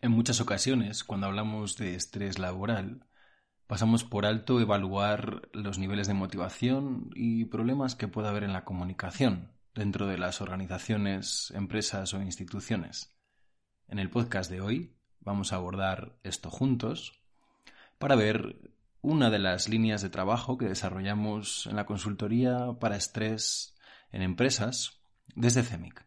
En 0.00 0.12
muchas 0.12 0.40
ocasiones, 0.40 1.02
cuando 1.02 1.26
hablamos 1.26 1.76
de 1.76 1.96
estrés 1.96 2.38
laboral, 2.38 3.04
pasamos 3.66 4.04
por 4.04 4.26
alto 4.26 4.60
evaluar 4.60 5.48
los 5.52 5.78
niveles 5.78 6.06
de 6.06 6.14
motivación 6.14 7.10
y 7.16 7.46
problemas 7.46 7.96
que 7.96 8.06
pueda 8.06 8.28
haber 8.28 8.44
en 8.44 8.52
la 8.52 8.64
comunicación 8.64 9.50
dentro 9.74 10.06
de 10.06 10.16
las 10.16 10.40
organizaciones, 10.40 11.50
empresas 11.50 12.14
o 12.14 12.22
instituciones. 12.22 13.18
En 13.88 13.98
el 13.98 14.08
podcast 14.08 14.48
de 14.48 14.60
hoy 14.60 14.94
vamos 15.18 15.52
a 15.52 15.56
abordar 15.56 16.16
esto 16.22 16.48
juntos 16.48 17.20
para 17.98 18.14
ver 18.14 18.70
una 19.00 19.30
de 19.30 19.40
las 19.40 19.68
líneas 19.68 20.00
de 20.00 20.10
trabajo 20.10 20.58
que 20.58 20.68
desarrollamos 20.68 21.66
en 21.66 21.74
la 21.74 21.86
consultoría 21.86 22.72
para 22.78 22.96
estrés 22.96 23.76
en 24.12 24.22
empresas 24.22 25.00
desde 25.34 25.64
CEMIC. 25.64 26.06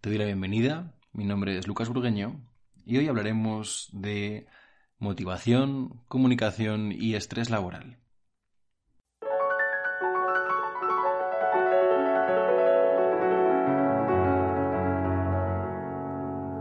Te 0.00 0.10
doy 0.10 0.18
la 0.18 0.24
bienvenida, 0.24 0.94
mi 1.12 1.24
nombre 1.24 1.58
es 1.58 1.66
Lucas 1.66 1.88
Burgueño 1.88 2.53
y 2.84 2.98
hoy 2.98 3.08
hablaremos 3.08 3.88
de 3.92 4.46
motivación, 4.98 6.00
comunicación 6.08 6.92
y 6.92 7.14
estrés 7.14 7.50
laboral. 7.50 7.98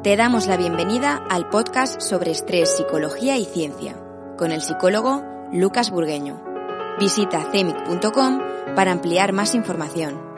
Te 0.04 0.18
damos 0.18 0.48
la 0.48 0.58
bienvenida 0.58 1.26
al 1.30 1.48
podcast 1.48 2.02
sobre 2.02 2.32
estrés, 2.32 2.76
psicología 2.76 3.38
y 3.38 3.46
ciencia, 3.46 3.96
con 4.38 4.52
el 4.52 4.62
psicólogo 4.62 5.24
Lucas 5.54 5.92
Burgueño. 5.92 6.44
Visita 7.00 7.50
cemic.com 7.54 8.42
para 8.76 8.92
ampliar 8.92 9.32
más 9.32 9.56
información. 9.56 10.33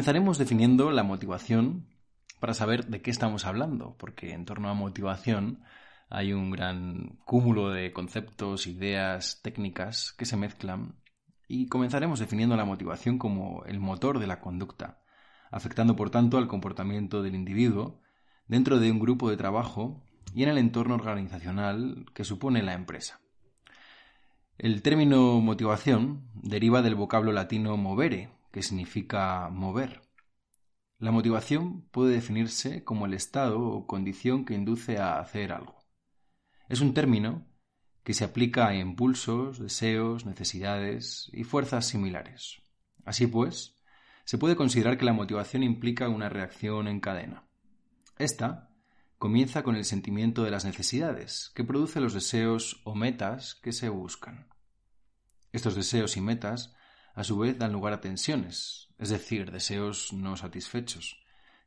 Comenzaremos 0.00 0.38
definiendo 0.38 0.90
la 0.92 1.02
motivación 1.02 1.86
para 2.38 2.54
saber 2.54 2.86
de 2.86 3.02
qué 3.02 3.10
estamos 3.10 3.44
hablando, 3.44 3.96
porque 3.98 4.32
en 4.32 4.46
torno 4.46 4.70
a 4.70 4.74
motivación 4.74 5.62
hay 6.08 6.32
un 6.32 6.50
gran 6.50 7.18
cúmulo 7.26 7.68
de 7.68 7.92
conceptos, 7.92 8.66
ideas, 8.66 9.40
técnicas 9.42 10.14
que 10.16 10.24
se 10.24 10.38
mezclan 10.38 10.94
y 11.48 11.66
comenzaremos 11.66 12.18
definiendo 12.18 12.56
la 12.56 12.64
motivación 12.64 13.18
como 13.18 13.62
el 13.66 13.78
motor 13.78 14.20
de 14.20 14.26
la 14.26 14.40
conducta, 14.40 15.02
afectando 15.50 15.96
por 15.96 16.08
tanto 16.08 16.38
al 16.38 16.48
comportamiento 16.48 17.22
del 17.22 17.34
individuo 17.34 18.00
dentro 18.48 18.78
de 18.78 18.90
un 18.90 19.00
grupo 19.00 19.28
de 19.28 19.36
trabajo 19.36 20.02
y 20.34 20.44
en 20.44 20.48
el 20.48 20.56
entorno 20.56 20.94
organizacional 20.94 22.06
que 22.14 22.24
supone 22.24 22.62
la 22.62 22.72
empresa. 22.72 23.20
El 24.56 24.80
término 24.80 25.42
motivación 25.42 26.26
deriva 26.32 26.80
del 26.80 26.94
vocablo 26.94 27.32
latino 27.32 27.76
movere, 27.76 28.30
que 28.50 28.62
significa 28.62 29.48
mover. 29.50 30.02
La 30.98 31.12
motivación 31.12 31.82
puede 31.90 32.14
definirse 32.14 32.84
como 32.84 33.06
el 33.06 33.14
estado 33.14 33.60
o 33.60 33.86
condición 33.86 34.44
que 34.44 34.54
induce 34.54 34.98
a 34.98 35.18
hacer 35.18 35.52
algo. 35.52 35.78
Es 36.68 36.80
un 36.80 36.92
término 36.92 37.46
que 38.04 38.14
se 38.14 38.24
aplica 38.24 38.68
a 38.68 38.74
impulsos, 38.74 39.58
deseos, 39.58 40.26
necesidades 40.26 41.30
y 41.32 41.44
fuerzas 41.44 41.86
similares. 41.86 42.62
Así 43.04 43.26
pues, 43.26 43.76
se 44.24 44.38
puede 44.38 44.56
considerar 44.56 44.98
que 44.98 45.04
la 45.04 45.12
motivación 45.12 45.62
implica 45.62 46.08
una 46.08 46.28
reacción 46.28 46.86
en 46.86 47.00
cadena. 47.00 47.48
Esta 48.18 48.70
comienza 49.18 49.62
con 49.62 49.76
el 49.76 49.84
sentimiento 49.84 50.44
de 50.44 50.50
las 50.50 50.64
necesidades, 50.64 51.50
que 51.54 51.64
produce 51.64 52.00
los 52.00 52.14
deseos 52.14 52.80
o 52.84 52.94
metas 52.94 53.54
que 53.54 53.72
se 53.72 53.88
buscan. 53.88 54.48
Estos 55.52 55.74
deseos 55.74 56.16
y 56.16 56.20
metas 56.20 56.74
a 57.14 57.24
su 57.24 57.38
vez 57.38 57.58
dan 57.58 57.72
lugar 57.72 57.92
a 57.92 58.00
tensiones, 58.00 58.88
es 58.98 59.08
decir, 59.08 59.50
deseos 59.50 60.12
no 60.12 60.36
satisfechos, 60.36 61.20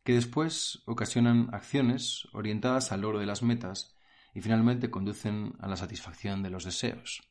que 0.03 0.13
después 0.13 0.83
ocasionan 0.85 1.49
acciones 1.53 2.27
orientadas 2.33 2.91
al 2.91 3.01
logro 3.01 3.19
de 3.19 3.25
las 3.25 3.43
metas 3.43 3.95
y 4.33 4.41
finalmente 4.41 4.89
conducen 4.89 5.53
a 5.59 5.67
la 5.67 5.77
satisfacción 5.77 6.43
de 6.43 6.49
los 6.49 6.65
deseos. 6.65 7.21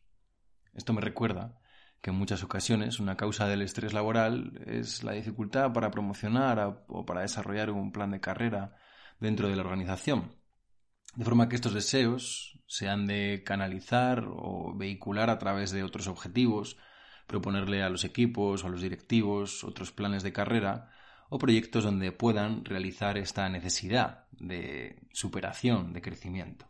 Esto 0.72 0.92
me 0.92 1.00
recuerda 1.00 1.58
que 2.00 2.10
en 2.10 2.16
muchas 2.16 2.42
ocasiones 2.42 2.98
una 2.98 3.16
causa 3.16 3.46
del 3.46 3.62
estrés 3.62 3.92
laboral 3.92 4.60
es 4.66 5.04
la 5.04 5.12
dificultad 5.12 5.72
para 5.72 5.90
promocionar 5.90 6.84
o 6.88 7.06
para 7.06 7.20
desarrollar 7.20 7.70
un 7.70 7.92
plan 7.92 8.10
de 8.10 8.20
carrera 8.20 8.76
dentro 9.20 9.48
de 9.48 9.56
la 9.56 9.62
organización. 9.62 10.36
De 11.14 11.24
forma 11.24 11.48
que 11.48 11.56
estos 11.56 11.74
deseos 11.74 12.58
se 12.66 12.88
han 12.88 13.06
de 13.06 13.42
canalizar 13.44 14.24
o 14.26 14.74
vehicular 14.74 15.30
a 15.30 15.38
través 15.38 15.70
de 15.70 15.84
otros 15.84 16.08
objetivos 16.08 16.78
proponerle 17.32 17.82
a 17.82 17.88
los 17.88 18.04
equipos 18.04 18.62
o 18.62 18.66
a 18.66 18.70
los 18.70 18.82
directivos 18.82 19.64
otros 19.64 19.90
planes 19.90 20.22
de 20.22 20.34
carrera 20.34 20.90
o 21.30 21.38
proyectos 21.38 21.82
donde 21.82 22.12
puedan 22.12 22.62
realizar 22.62 23.16
esta 23.16 23.48
necesidad 23.48 24.26
de 24.32 25.00
superación, 25.14 25.94
de 25.94 26.02
crecimiento. 26.02 26.66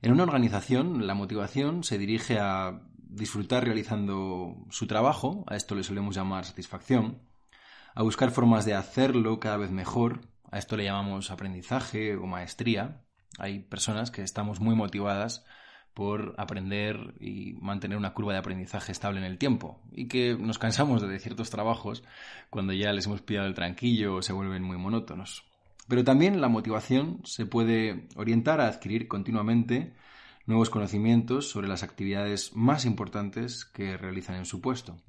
En 0.00 0.12
una 0.12 0.22
organización, 0.22 1.08
la 1.08 1.14
motivación 1.14 1.82
se 1.82 1.98
dirige 1.98 2.38
a 2.38 2.82
disfrutar 2.94 3.64
realizando 3.64 4.64
su 4.70 4.86
trabajo, 4.86 5.44
a 5.48 5.56
esto 5.56 5.74
le 5.74 5.82
solemos 5.82 6.14
llamar 6.14 6.44
satisfacción, 6.44 7.20
a 7.96 8.04
buscar 8.04 8.30
formas 8.30 8.64
de 8.64 8.74
hacerlo 8.74 9.40
cada 9.40 9.56
vez 9.56 9.72
mejor, 9.72 10.20
a 10.52 10.58
esto 10.58 10.76
le 10.76 10.84
llamamos 10.84 11.32
aprendizaje 11.32 12.14
o 12.14 12.26
maestría. 12.26 13.02
Hay 13.40 13.58
personas 13.58 14.12
que 14.12 14.22
estamos 14.22 14.60
muy 14.60 14.76
motivadas 14.76 15.44
por 15.98 16.36
aprender 16.38 17.14
y 17.18 17.54
mantener 17.54 17.98
una 17.98 18.14
curva 18.14 18.32
de 18.32 18.38
aprendizaje 18.38 18.92
estable 18.92 19.18
en 19.18 19.24
el 19.24 19.36
tiempo 19.36 19.80
y 19.90 20.06
que 20.06 20.36
nos 20.38 20.56
cansamos 20.56 21.02
de 21.02 21.18
ciertos 21.18 21.50
trabajos 21.50 22.04
cuando 22.50 22.72
ya 22.72 22.92
les 22.92 23.06
hemos 23.06 23.20
pillado 23.20 23.48
el 23.48 23.54
tranquillo 23.54 24.14
o 24.14 24.22
se 24.22 24.32
vuelven 24.32 24.62
muy 24.62 24.76
monótonos. 24.76 25.42
Pero 25.88 26.04
también 26.04 26.40
la 26.40 26.46
motivación 26.46 27.20
se 27.24 27.46
puede 27.46 28.06
orientar 28.14 28.60
a 28.60 28.68
adquirir 28.68 29.08
continuamente 29.08 29.92
nuevos 30.46 30.70
conocimientos 30.70 31.50
sobre 31.50 31.66
las 31.66 31.82
actividades 31.82 32.54
más 32.54 32.84
importantes 32.84 33.64
que 33.64 33.96
realizan 33.96 34.36
en 34.36 34.44
su 34.44 34.60
puesto. 34.60 35.02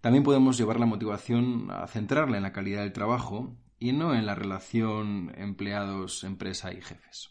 También 0.00 0.24
podemos 0.24 0.58
llevar 0.58 0.80
la 0.80 0.86
motivación 0.86 1.70
a 1.70 1.86
centrarla 1.86 2.38
en 2.38 2.42
la 2.42 2.52
calidad 2.52 2.80
del 2.80 2.92
trabajo 2.92 3.56
y 3.78 3.92
no 3.92 4.16
en 4.16 4.26
la 4.26 4.34
relación 4.34 5.32
empleados-empresa 5.36 6.72
y 6.72 6.80
jefes. 6.80 7.30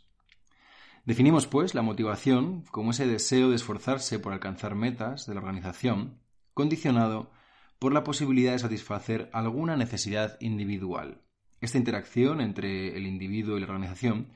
Definimos, 1.05 1.47
pues, 1.47 1.73
la 1.73 1.81
motivación 1.81 2.63
como 2.69 2.91
ese 2.91 3.07
deseo 3.07 3.49
de 3.49 3.55
esforzarse 3.55 4.19
por 4.19 4.33
alcanzar 4.33 4.75
metas 4.75 5.25
de 5.25 5.33
la 5.33 5.39
organización, 5.39 6.19
condicionado 6.53 7.31
por 7.79 7.91
la 7.91 8.03
posibilidad 8.03 8.51
de 8.51 8.59
satisfacer 8.59 9.29
alguna 9.33 9.75
necesidad 9.75 10.37
individual. 10.39 11.23
Esta 11.59 11.79
interacción 11.79 12.39
entre 12.39 12.95
el 12.95 13.07
individuo 13.07 13.57
y 13.57 13.61
la 13.61 13.65
organización 13.65 14.33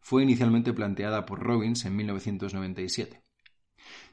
fue 0.00 0.22
inicialmente 0.22 0.72
planteada 0.72 1.26
por 1.26 1.40
Robbins 1.40 1.84
en 1.84 1.96
1997. 1.96 3.22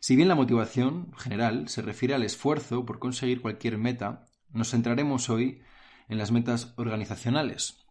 Si 0.02 0.18
bien 0.18 0.28
la 0.28 0.36
motivación 0.36 1.14
general 1.14 1.70
se 1.70 1.82
refiere 1.82 2.16
al 2.16 2.24
esfuerzo 2.24 2.86
por 2.86 3.00
conseguir 3.00 3.42
cualquier 3.42 3.78
meta, 3.78 4.26
nos 4.52 4.72
centraremos 4.72 5.30
hoy 5.30 5.62
en 6.10 6.18
las 6.18 6.32
metas 6.32 6.74
organizacionales, 6.76 7.86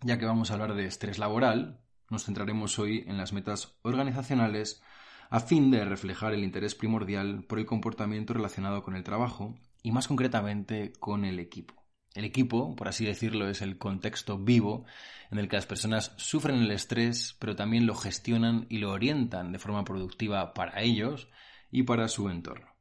ya 0.00 0.18
que 0.18 0.24
vamos 0.24 0.50
a 0.50 0.54
hablar 0.54 0.74
de 0.74 0.86
estrés 0.86 1.18
laboral, 1.18 1.81
nos 2.12 2.26
centraremos 2.26 2.78
hoy 2.78 3.04
en 3.08 3.16
las 3.16 3.32
metas 3.32 3.74
organizacionales 3.80 4.82
a 5.30 5.40
fin 5.40 5.70
de 5.70 5.84
reflejar 5.86 6.34
el 6.34 6.44
interés 6.44 6.74
primordial 6.74 7.42
por 7.44 7.58
el 7.58 7.64
comportamiento 7.64 8.34
relacionado 8.34 8.82
con 8.82 8.94
el 8.94 9.02
trabajo 9.02 9.54
y 9.82 9.92
más 9.92 10.08
concretamente 10.08 10.92
con 11.00 11.24
el 11.24 11.40
equipo. 11.40 11.74
El 12.14 12.26
equipo, 12.26 12.76
por 12.76 12.88
así 12.88 13.06
decirlo, 13.06 13.48
es 13.48 13.62
el 13.62 13.78
contexto 13.78 14.36
vivo 14.36 14.84
en 15.30 15.38
el 15.38 15.48
que 15.48 15.56
las 15.56 15.64
personas 15.64 16.12
sufren 16.18 16.56
el 16.56 16.70
estrés, 16.70 17.34
pero 17.38 17.56
también 17.56 17.86
lo 17.86 17.94
gestionan 17.94 18.66
y 18.68 18.76
lo 18.76 18.92
orientan 18.92 19.50
de 19.50 19.58
forma 19.58 19.82
productiva 19.82 20.52
para 20.52 20.82
ellos 20.82 21.28
y 21.70 21.84
para 21.84 22.08
su 22.08 22.28
entorno. 22.28 22.71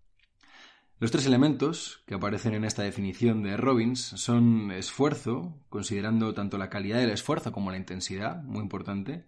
Los 1.02 1.10
tres 1.10 1.26
elementos 1.26 2.04
que 2.06 2.14
aparecen 2.14 2.54
en 2.54 2.64
esta 2.64 2.84
definición 2.84 3.42
de 3.42 3.58
Robbins 3.58 4.00
son 4.00 4.70
esfuerzo, 4.70 5.58
considerando 5.68 6.36
tanto 6.36 6.60
la 6.60 6.70
calidad 6.70 7.00
del 7.00 7.10
esfuerzo 7.10 7.52
como 7.52 7.72
la 7.72 7.78
intensidad, 7.78 8.44
muy 8.44 8.62
importante, 8.62 9.26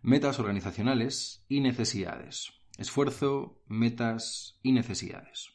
metas 0.00 0.38
organizacionales 0.38 1.44
y 1.46 1.60
necesidades. 1.60 2.54
Esfuerzo, 2.78 3.60
metas 3.68 4.58
y 4.62 4.72
necesidades. 4.72 5.50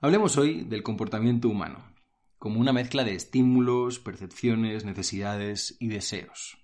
Hablemos 0.00 0.38
hoy 0.38 0.62
del 0.62 0.84
comportamiento 0.84 1.48
humano, 1.48 1.84
como 2.38 2.60
una 2.60 2.72
mezcla 2.72 3.02
de 3.02 3.16
estímulos, 3.16 3.98
percepciones, 3.98 4.84
necesidades 4.84 5.76
y 5.80 5.88
deseos. 5.88 6.56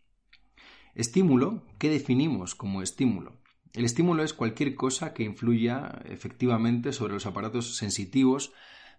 Estímulo, 0.94 1.66
¿qué 1.80 1.90
definimos 1.90 2.54
como 2.54 2.80
estímulo? 2.80 3.41
El 3.74 3.84
estímulo 3.84 4.22
es 4.22 4.34
cualquier 4.34 4.74
cosa 4.74 5.14
que 5.14 5.22
influya 5.22 6.02
efectivamente 6.04 6.92
sobre 6.92 7.14
los 7.14 7.24
aparatos 7.24 7.76
sensitivos 7.76 8.52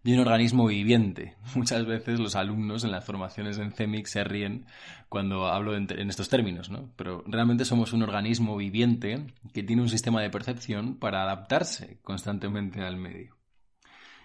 de 0.03 0.13
un 0.13 0.19
organismo 0.19 0.65
viviente. 0.67 1.37
Muchas 1.55 1.85
veces 1.85 2.19
los 2.19 2.35
alumnos 2.35 2.83
en 2.83 2.91
las 2.91 3.05
formaciones 3.05 3.57
en 3.57 3.71
CEMIC 3.71 4.07
se 4.07 4.23
ríen 4.23 4.65
cuando 5.09 5.47
hablo 5.47 5.75
en, 5.75 5.87
estos 6.09 6.27
términos, 6.27 6.69
¿no? 6.69 6.91
Pero 6.95 7.23
realmente 7.27 7.65
somos 7.65 7.93
un 7.93 8.03
organismo 8.03 8.57
viviente 8.57 9.33
que 9.53 9.63
tiene 9.63 9.81
un 9.81 9.89
sistema 9.89 10.21
de 10.21 10.29
percepción 10.29 10.97
para 10.97 11.23
adaptarse 11.23 11.99
constantemente 12.01 12.81
al 12.81 12.97
medio. 12.97 13.37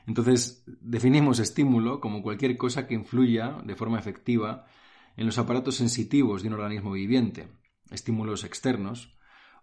Entonces, 0.06 0.64
definimos 0.80 1.38
estímulo 1.38 2.00
como 2.00 2.22
cualquier 2.22 2.56
cosa 2.56 2.86
que 2.86 2.94
influya 2.94 3.58
de 3.64 3.76
forma 3.76 3.98
efectiva 3.98 4.64
en 5.18 5.26
los 5.26 5.36
aparatos 5.36 5.76
sensitivos 5.76 6.42
de 6.42 6.48
un 6.48 6.54
organismo 6.54 6.92
viviente, 6.92 7.48
estímulos 7.90 8.44
externos, 8.44 9.17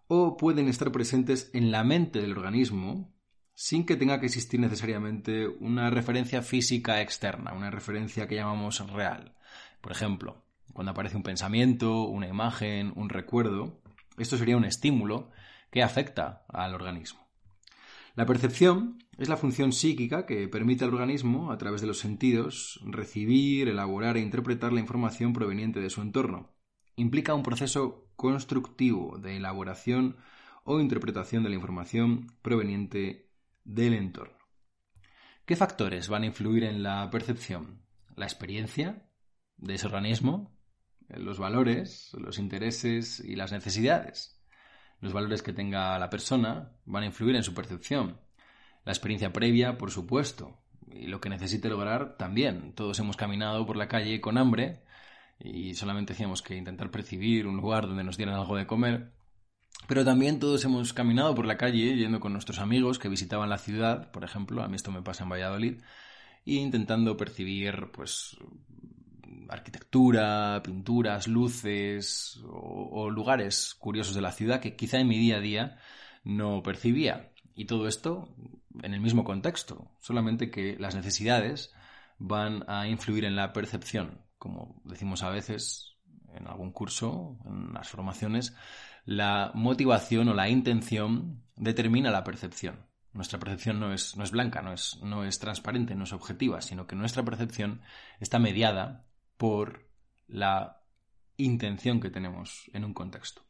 o 0.07 0.37
pueden 0.37 0.67
estar 0.67 0.91
presentes 0.91 1.49
en 1.53 1.71
la 1.71 1.83
mente 1.83 2.21
del 2.21 2.31
organismo 2.31 3.13
sin 3.53 3.85
que 3.85 3.95
tenga 3.95 4.19
que 4.19 4.25
existir 4.25 4.59
necesariamente 4.59 5.47
una 5.47 5.89
referencia 5.89 6.41
física 6.41 7.01
externa, 7.01 7.53
una 7.53 7.71
referencia 7.71 8.27
que 8.27 8.35
llamamos 8.35 8.85
real. 8.91 9.33
Por 9.81 9.93
ejemplo, 9.93 10.45
cuando 10.73 10.91
aparece 10.91 11.15
un 11.15 11.23
pensamiento, 11.23 12.03
una 12.03 12.27
imagen, 12.27 12.91
un 12.95 13.09
recuerdo, 13.09 13.81
esto 14.17 14.37
sería 14.37 14.57
un 14.57 14.65
estímulo 14.65 15.31
que 15.71 15.83
afecta 15.83 16.45
al 16.49 16.73
organismo. 16.73 17.25
La 18.15 18.25
percepción 18.25 18.97
es 19.17 19.29
la 19.29 19.37
función 19.37 19.71
psíquica 19.73 20.25
que 20.25 20.47
permite 20.47 20.85
al 20.85 20.93
organismo, 20.93 21.51
a 21.51 21.57
través 21.57 21.81
de 21.81 21.87
los 21.87 21.99
sentidos, 21.99 22.79
recibir, 22.85 23.67
elaborar 23.67 24.17
e 24.17 24.21
interpretar 24.21 24.71
la 24.73 24.79
información 24.79 25.33
proveniente 25.33 25.79
de 25.79 25.89
su 25.89 26.01
entorno. 26.01 26.55
Implica 26.95 27.33
un 27.33 27.43
proceso 27.43 28.04
constructivo 28.15 29.17
de 29.17 29.37
elaboración 29.37 30.17
o 30.63 30.79
interpretación 30.79 31.43
de 31.43 31.49
la 31.49 31.55
información 31.55 32.31
proveniente 32.41 33.29
del 33.63 33.93
entorno. 33.93 34.37
¿Qué 35.45 35.55
factores 35.55 36.09
van 36.09 36.23
a 36.23 36.27
influir 36.27 36.63
en 36.63 36.81
la 36.81 37.09
percepción? 37.11 37.81
La 38.15 38.25
experiencia 38.25 39.07
de 39.57 39.75
ese 39.75 39.85
organismo, 39.85 40.57
los 41.09 41.37
valores, 41.37 42.11
los 42.13 42.39
intereses 42.39 43.19
y 43.19 43.35
las 43.35 43.51
necesidades. 43.51 44.41
Los 45.01 45.13
valores 45.13 45.43
que 45.43 45.53
tenga 45.53 45.99
la 45.99 46.09
persona 46.09 46.71
van 46.85 47.03
a 47.03 47.07
influir 47.07 47.35
en 47.35 47.43
su 47.43 47.53
percepción. 47.53 48.19
La 48.85 48.91
experiencia 48.91 49.33
previa, 49.33 49.77
por 49.77 49.91
supuesto, 49.91 50.57
y 50.87 51.07
lo 51.07 51.19
que 51.21 51.29
necesite 51.29 51.69
lograr 51.69 52.17
también. 52.17 52.73
Todos 52.73 52.99
hemos 52.99 53.17
caminado 53.17 53.65
por 53.65 53.77
la 53.77 53.87
calle 53.87 54.21
con 54.21 54.37
hambre 54.37 54.84
y 55.39 55.75
solamente 55.75 56.13
decíamos 56.13 56.41
que 56.41 56.55
intentar 56.55 56.91
percibir 56.91 57.47
un 57.47 57.57
lugar 57.57 57.87
donde 57.87 58.03
nos 58.03 58.17
dieran 58.17 58.35
algo 58.35 58.55
de 58.55 58.67
comer. 58.67 59.11
Pero 59.87 60.05
también 60.05 60.39
todos 60.39 60.63
hemos 60.65 60.93
caminado 60.93 61.35
por 61.35 61.45
la 61.45 61.57
calle 61.57 61.95
yendo 61.95 62.19
con 62.19 62.33
nuestros 62.33 62.59
amigos 62.59 62.97
que 62.97 63.09
visitaban 63.09 63.49
la 63.49 63.57
ciudad, 63.57 64.11
por 64.11 64.23
ejemplo, 64.23 64.63
a 64.63 64.67
mí 64.67 64.75
esto 64.75 64.91
me 64.91 65.01
pasa 65.01 65.23
en 65.23 65.29
Valladolid, 65.29 65.81
e 66.45 66.53
intentando 66.53 67.17
percibir 67.17 67.91
pues 67.91 68.37
arquitectura, 69.49 70.61
pinturas, 70.63 71.27
luces 71.27 72.41
o, 72.47 73.09
lugares 73.09 73.75
curiosos 73.77 74.15
de 74.15 74.21
la 74.21 74.31
ciudad 74.31 74.59
que 74.59 74.75
quizá 74.75 74.99
en 74.99 75.07
mi 75.07 75.19
día 75.19 75.37
a 75.37 75.41
día 75.41 75.77
no 76.23 76.63
percibía. 76.63 77.31
Y 77.55 77.65
todo 77.65 77.87
esto 77.87 78.29
en 78.81 78.93
el 78.93 79.01
mismo 79.01 79.23
contexto, 79.23 79.91
solamente 79.99 80.49
que 80.49 80.77
las 80.79 80.95
necesidades 80.95 81.73
van 82.17 82.63
a 82.67 82.87
influir 82.87 83.25
en 83.25 83.35
la 83.35 83.53
percepción 83.53 84.24
como 84.37 84.81
decimos 84.83 85.23
a 85.23 85.29
veces 85.29 85.95
en 86.33 86.47
algún 86.47 86.71
curso, 86.71 87.37
en 87.45 87.73
las 87.73 87.89
formaciones, 87.89 88.55
la 89.05 89.51
motivación 89.53 90.29
o 90.29 90.33
la 90.33 90.49
intención 90.49 91.43
determina 91.55 92.11
la 92.11 92.23
percepción. 92.23 92.87
Nuestra 93.13 93.39
percepción 93.39 93.79
no 93.79 93.93
es, 93.93 94.17
no 94.17 94.23
es 94.23 94.31
blanca, 94.31 94.61
no 94.61 94.73
es, 94.73 94.99
no 95.01 95.23
es 95.23 95.39
transparente, 95.39 95.95
no 95.95 96.03
es 96.03 96.11
objetiva, 96.11 96.61
sino 96.61 96.85
que 96.85 96.95
nuestra 96.95 97.23
percepción 97.23 97.81
está 98.19 98.39
mediada 98.39 99.05
por 99.37 99.89
la 100.27 100.81
intención 101.37 102.01
que 102.01 102.09
tenemos 102.09 102.69
en 102.73 102.83
un 102.83 102.93
contexto. 102.93 103.43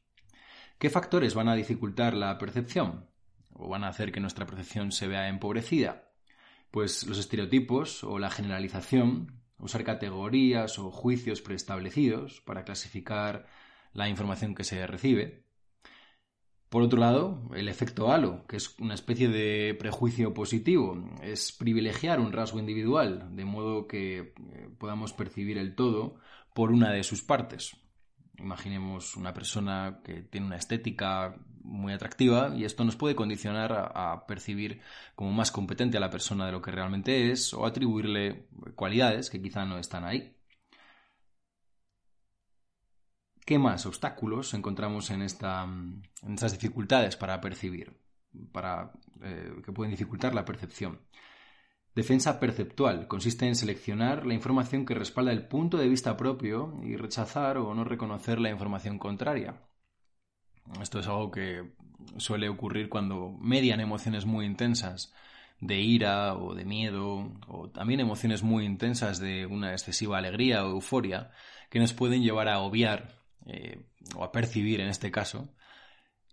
¿Qué 0.78 0.90
factores 0.90 1.34
van 1.34 1.50
a 1.50 1.56
dificultar 1.56 2.14
la 2.14 2.38
percepción? 2.38 3.10
¿O 3.54 3.70
van 3.70 3.84
a 3.84 3.88
hacer 3.88 4.12
que 4.12 4.20
nuestra 4.20 4.46
percepción 4.46 4.92
se 4.92 5.08
vea 5.08 5.30
empobrecida? 5.30 6.12
Pues 6.70 7.08
los 7.08 7.18
estereotipos 7.18 8.04
o 8.04 8.20
la 8.20 8.30
generalización 8.30 9.45
usar 9.66 9.84
categorías 9.84 10.80
o 10.80 10.92
juicios 10.92 11.42
preestablecidos 11.42 12.42
para 12.42 12.64
clasificar 12.64 13.48
la 13.94 14.10
información 14.10 14.56
que 14.56 14.64
se 14.64 14.86
recibe. 14.88 15.46
Por 16.70 16.84
otro 16.84 17.00
lado, 17.00 17.42
el 17.56 17.70
efecto 17.70 18.12
halo, 18.12 18.46
que 18.48 18.58
es 18.58 18.78
una 18.80 18.96
especie 18.96 19.30
de 19.30 19.76
prejuicio 19.76 20.34
positivo, 20.34 21.10
es 21.22 21.52
privilegiar 21.52 22.20
un 22.20 22.34
rasgo 22.34 22.60
individual, 22.60 23.36
de 23.36 23.46
modo 23.46 23.88
que 23.88 24.18
eh, 24.18 24.34
podamos 24.78 25.14
percibir 25.14 25.58
el 25.58 25.76
todo 25.76 26.16
por 26.54 26.72
una 26.72 26.92
de 26.92 27.04
sus 27.04 27.22
partes. 27.22 27.78
Imaginemos 28.38 29.16
una 29.16 29.34
persona 29.34 30.02
que 30.04 30.22
tiene 30.22 30.48
una 30.48 30.58
estética 30.58 31.38
muy 31.66 31.94
atractiva 31.94 32.56
y 32.56 32.64
esto 32.64 32.84
nos 32.86 32.96
puede 32.96 33.16
condicionar 33.16 33.72
a, 33.74 34.26
percibir 34.28 34.82
como 35.16 35.32
más 35.32 35.52
competente 35.52 35.98
a 35.98 36.00
la 36.00 36.10
persona 36.10 36.46
de 36.46 36.52
lo 36.52 36.62
que 36.62 36.72
realmente 36.72 37.32
es 37.32 37.54
o 37.54 37.66
atribuirle 37.66 38.48
cualidades 38.76 39.30
que 39.30 39.42
quizá 39.42 39.66
no 39.66 39.78
están 39.78 40.06
ahí. 40.06 40.36
¿Qué 43.46 43.60
más 43.60 43.86
obstáculos 43.86 44.54
encontramos 44.54 45.12
en, 45.12 45.22
esta, 45.22 45.64
en 45.64 46.34
estas 46.34 46.54
dificultades 46.54 47.16
para 47.16 47.40
percibir, 47.40 47.96
para, 48.52 48.92
eh, 49.22 49.54
que 49.64 49.72
pueden 49.72 49.92
dificultar 49.92 50.34
la 50.34 50.46
percepción? 50.46 51.00
Defensa 51.94 52.40
perceptual 52.40 53.08
consiste 53.08 53.48
en 53.48 53.56
seleccionar 53.56 54.26
la 54.26 54.34
información 54.34 54.86
que 54.86 54.96
respalda 54.96 55.32
el 55.32 55.48
punto 55.48 55.78
de 55.78 55.88
vista 55.88 56.18
propio 56.18 56.74
y 56.84 56.96
rechazar 56.98 57.58
o 57.58 57.74
no 57.74 57.84
reconocer 57.84 58.40
la 58.40 58.50
información 58.50 58.98
contraria. 59.00 59.62
Esto 60.82 61.00
es 61.00 61.08
algo 61.08 61.32
que 61.32 61.72
suele 62.18 62.50
ocurrir 62.50 62.90
cuando 62.90 63.32
median 63.40 63.80
emociones 63.80 64.26
muy 64.26 64.46
intensas 64.46 65.14
de 65.60 65.80
ira 65.80 66.36
o 66.36 66.54
de 66.54 66.66
miedo 66.66 67.32
o 67.48 67.70
también 67.70 68.00
emociones 68.00 68.44
muy 68.44 68.66
intensas 68.66 69.20
de 69.20 69.46
una 69.46 69.72
excesiva 69.72 70.18
alegría 70.18 70.66
o 70.66 70.72
euforia 70.72 71.32
que 71.70 71.80
nos 71.80 71.94
pueden 71.94 72.22
llevar 72.24 72.50
a 72.50 72.60
obviar 72.60 73.20
eh, 73.46 73.86
o 74.16 74.24
a 74.24 74.32
percibir 74.32 74.82
en 74.82 74.90
este 74.90 75.12
caso 75.12 75.50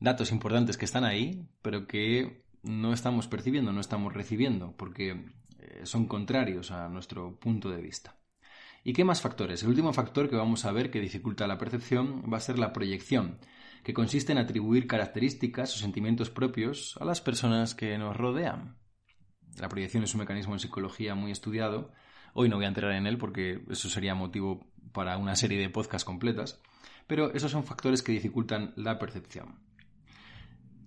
datos 0.01 0.33
importantes 0.33 0.77
que 0.77 0.85
están 0.85 1.05
ahí 1.05 1.49
pero 1.63 1.87
que 1.87 2.43
no 2.63 2.93
estamos 2.93 3.29
percibiendo, 3.29 3.73
no 3.73 3.81
estamos 3.81 4.13
recibiendo 4.13 4.75
porque 4.77 5.25
eh, 5.59 5.81
son 5.85 6.07
contrarios 6.07 6.71
a 6.71 6.89
nuestro 6.89 7.39
punto 7.39 7.71
de 7.71 7.81
vista. 7.81 8.17
¿Y 8.85 8.93
qué 8.95 9.05
más 9.05 9.21
factores? 9.21 9.63
El 9.63 9.69
último 9.69 9.93
factor 9.93 10.29
que 10.29 10.35
vamos 10.35 10.65
a 10.65 10.73
ver 10.73 10.91
que 10.91 11.01
dificulta 11.01 11.47
la 11.47 11.59
percepción 11.59 12.25
va 12.33 12.39
a 12.39 12.41
ser 12.41 12.59
la 12.59 12.73
proyección, 12.73 13.39
que 13.85 13.95
consiste 13.95 14.33
en 14.33 14.39
atribuir 14.39 14.89
características 14.89 15.77
o 15.77 15.79
sentimientos 15.79 16.31
propios 16.31 16.97
a 17.01 17.05
las 17.05 17.21
personas 17.21 17.77
que 17.77 17.97
nos 17.97 18.17
rodean. 18.17 18.77
La 19.61 19.69
proyección 19.69 20.03
es 20.03 20.15
un 20.15 20.21
mecanismo 20.21 20.55
en 20.55 20.61
psicología 20.61 21.15
muy 21.15 21.31
estudiado. 21.31 21.93
Hoy 22.35 22.49
no 22.49 22.57
voy 22.57 22.65
a 22.65 22.69
entrar 22.69 22.93
en 22.93 23.07
él 23.07 23.19
porque 23.19 23.63
eso 23.71 23.89
sería 23.89 24.17
motivo 24.17 24.67
para 24.93 25.17
una 25.17 25.37
serie 25.37 25.61
de 25.61 25.71
podcasts 25.71 26.05
completas, 26.05 26.61
pero 27.07 27.33
esos 27.35 27.53
son 27.53 27.65
factores 27.65 28.03
que 28.03 28.13
dificultan 28.13 28.73
la 28.77 28.99
percepción. 28.99 29.61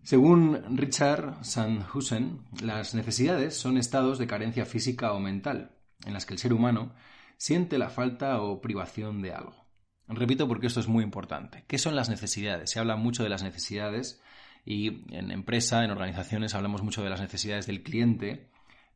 Según 0.03 0.77
Richard 0.77 1.43
Sandhusen, 1.45 2.41
las 2.61 2.93
necesidades 2.93 3.55
son 3.55 3.77
estados 3.77 4.19
de 4.19 4.27
carencia 4.27 4.65
física 4.65 5.13
o 5.13 5.19
mental, 5.19 5.77
en 6.05 6.13
las 6.13 6.25
que 6.25 6.33
el 6.33 6.39
ser 6.39 6.53
humano 6.53 6.93
siente 7.37 7.77
la 7.77 7.89
falta 7.89 8.41
o 8.41 8.61
privación 8.61 9.21
de 9.21 9.33
algo. 9.33 9.65
Repito 10.07 10.47
porque 10.47 10.67
esto 10.67 10.79
es 10.79 10.87
muy 10.87 11.03
importante. 11.03 11.63
¿Qué 11.67 11.77
son 11.77 11.95
las 11.95 12.09
necesidades? 12.09 12.69
Se 12.69 12.79
habla 12.79 12.95
mucho 12.95 13.23
de 13.23 13.29
las 13.29 13.43
necesidades 13.43 14.21
y 14.63 15.03
en 15.15 15.31
empresa, 15.31 15.83
en 15.83 15.91
organizaciones, 15.91 16.53
hablamos 16.53 16.83
mucho 16.83 17.03
de 17.03 17.09
las 17.09 17.21
necesidades 17.21 17.65
del 17.67 17.83
cliente, 17.83 18.49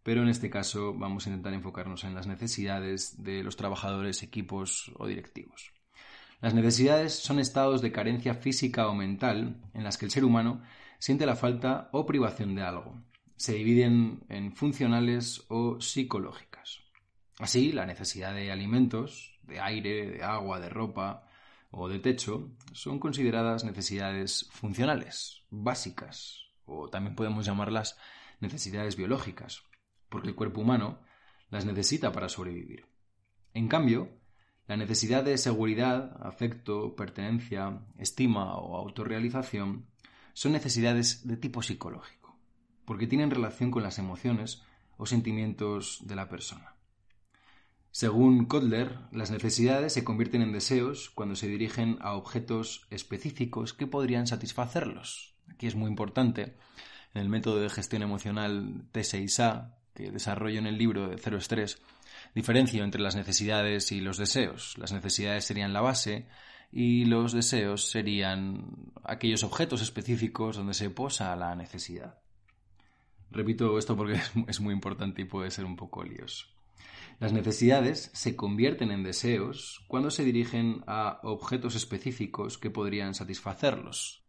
pero 0.03 0.21
en 0.21 0.29
este 0.29 0.49
caso 0.49 0.93
vamos 0.93 1.25
a 1.25 1.29
intentar 1.29 1.53
enfocarnos 1.53 2.03
en 2.03 2.15
las 2.15 2.27
necesidades 2.27 3.23
de 3.23 3.43
los 3.43 3.55
trabajadores, 3.55 4.23
equipos 4.23 4.91
o 4.97 5.07
directivos. 5.07 5.71
Las 6.41 6.53
necesidades 6.53 7.13
son 7.13 7.39
estados 7.39 7.81
de 7.81 7.91
carencia 7.91 8.33
física 8.33 8.87
o 8.87 8.95
mental 8.95 9.61
en 9.73 9.83
las 9.83 9.97
que 9.97 10.05
el 10.05 10.11
ser 10.11 10.23
humano 10.23 10.61
siente 10.97 11.25
la 11.25 11.35
falta 11.35 11.89
o 11.91 12.05
privación 12.05 12.55
de 12.55 12.61
algo. 12.61 12.95
se 13.35 13.53
dividen 13.53 14.25
en 14.27 14.51
funcionales 14.51 15.45
o 15.47 15.79
psicológicas. 15.79 16.48
Así, 17.39 17.71
la 17.71 17.85
necesidad 17.85 18.33
de 18.35 18.51
alimentos, 18.51 19.39
de 19.43 19.61
aire, 19.61 20.11
de 20.11 20.23
agua, 20.23 20.59
de 20.59 20.67
ropa 20.67 21.25
o 21.71 21.87
de 21.87 21.99
techo 21.99 22.51
son 22.73 22.99
consideradas 22.99 23.63
necesidades 23.63 24.49
funcionales, 24.51 25.45
básicas, 25.49 26.51
o 26.65 26.89
también 26.89 27.15
podemos 27.15 27.45
llamarlas 27.45 27.97
necesidades 28.41 28.97
biológicas, 28.97 29.63
porque 30.09 30.27
el 30.27 30.35
cuerpo 30.35 30.59
humano 30.59 30.99
las 31.49 31.63
necesita 31.63 32.11
para 32.11 32.27
sobrevivir. 32.27 32.87
En 33.53 33.69
cambio, 33.69 34.09
la 34.67 34.75
necesidad 34.75 35.23
de 35.23 35.37
seguridad, 35.37 36.17
afecto, 36.21 36.93
pertenencia, 36.93 37.85
estima 37.97 38.57
o 38.57 38.75
autorrealización 38.75 39.87
son 40.33 40.51
necesidades 40.51 41.25
de 41.25 41.37
tipo 41.37 41.63
psicológico, 41.63 42.37
porque 42.83 43.07
tienen 43.07 43.31
relación 43.31 43.71
con 43.71 43.83
las 43.83 43.97
emociones 43.97 44.61
o 44.97 45.05
sentimientos 45.05 46.05
de 46.05 46.17
la 46.17 46.27
persona. 46.27 46.78
Según 47.91 48.45
Kotler, 48.45 48.99
las 49.11 49.31
necesidades 49.31 49.93
se 49.93 50.03
convierten 50.03 50.43
en 50.43 50.51
deseos 50.51 51.09
cuando 51.09 51.35
se 51.35 51.47
dirigen 51.47 51.97
a 52.01 52.13
objetos 52.13 52.85
específicos 52.91 53.73
que 53.73 53.87
podrían 53.87 54.27
satisfacerlos. 54.27 55.33
Aquí 55.49 55.65
es 55.65 55.75
muy 55.75 55.89
importante, 55.89 56.55
en 57.13 57.21
el 57.21 57.29
método 57.29 57.59
de 57.59 57.69
gestión 57.69 58.03
emocional 58.03 58.85
T6A, 58.93 59.73
que 59.95 60.11
desarrollo 60.11 60.59
en 60.59 60.67
el 60.67 60.77
libro 60.77 61.09
de 61.09 61.17
Cero 61.17 61.37
Estrés, 61.37 61.81
diferencio 62.35 62.83
entre 62.83 63.01
las 63.01 63.15
necesidades 63.15 63.91
y 63.91 64.01
los 64.01 64.17
deseos. 64.17 64.77
Las 64.77 64.93
necesidades 64.93 65.45
serían 65.45 65.73
la 65.73 65.81
base 65.81 66.27
y 66.71 67.05
los 67.05 67.33
deseos 67.33 67.89
serían 67.89 68.91
aquellos 69.03 69.43
objetos 69.43 69.81
específicos 69.81 70.55
donde 70.55 70.75
se 70.75 70.91
posa 70.91 71.35
la 71.35 71.55
necesidad. 71.55 72.19
Repito 73.31 73.77
esto 73.79 73.97
porque 73.97 74.21
es 74.47 74.59
muy 74.61 74.75
importante 74.75 75.23
y 75.23 75.25
puede 75.25 75.49
ser 75.49 75.65
un 75.65 75.75
poco 75.75 76.03
lioso. 76.03 76.58
Las 77.19 77.33
necesidades 77.33 78.11
se 78.13 78.37
convierten 78.37 78.91
en 78.91 79.03
deseos 79.03 79.83
cuando 79.89 80.09
se 80.09 80.23
dirigen 80.23 80.83
a 80.87 81.19
objetos 81.23 81.75
específicos 81.75 82.57
que 82.57 82.69
podrían 82.69 83.13
satisfacerlos, 83.13 84.25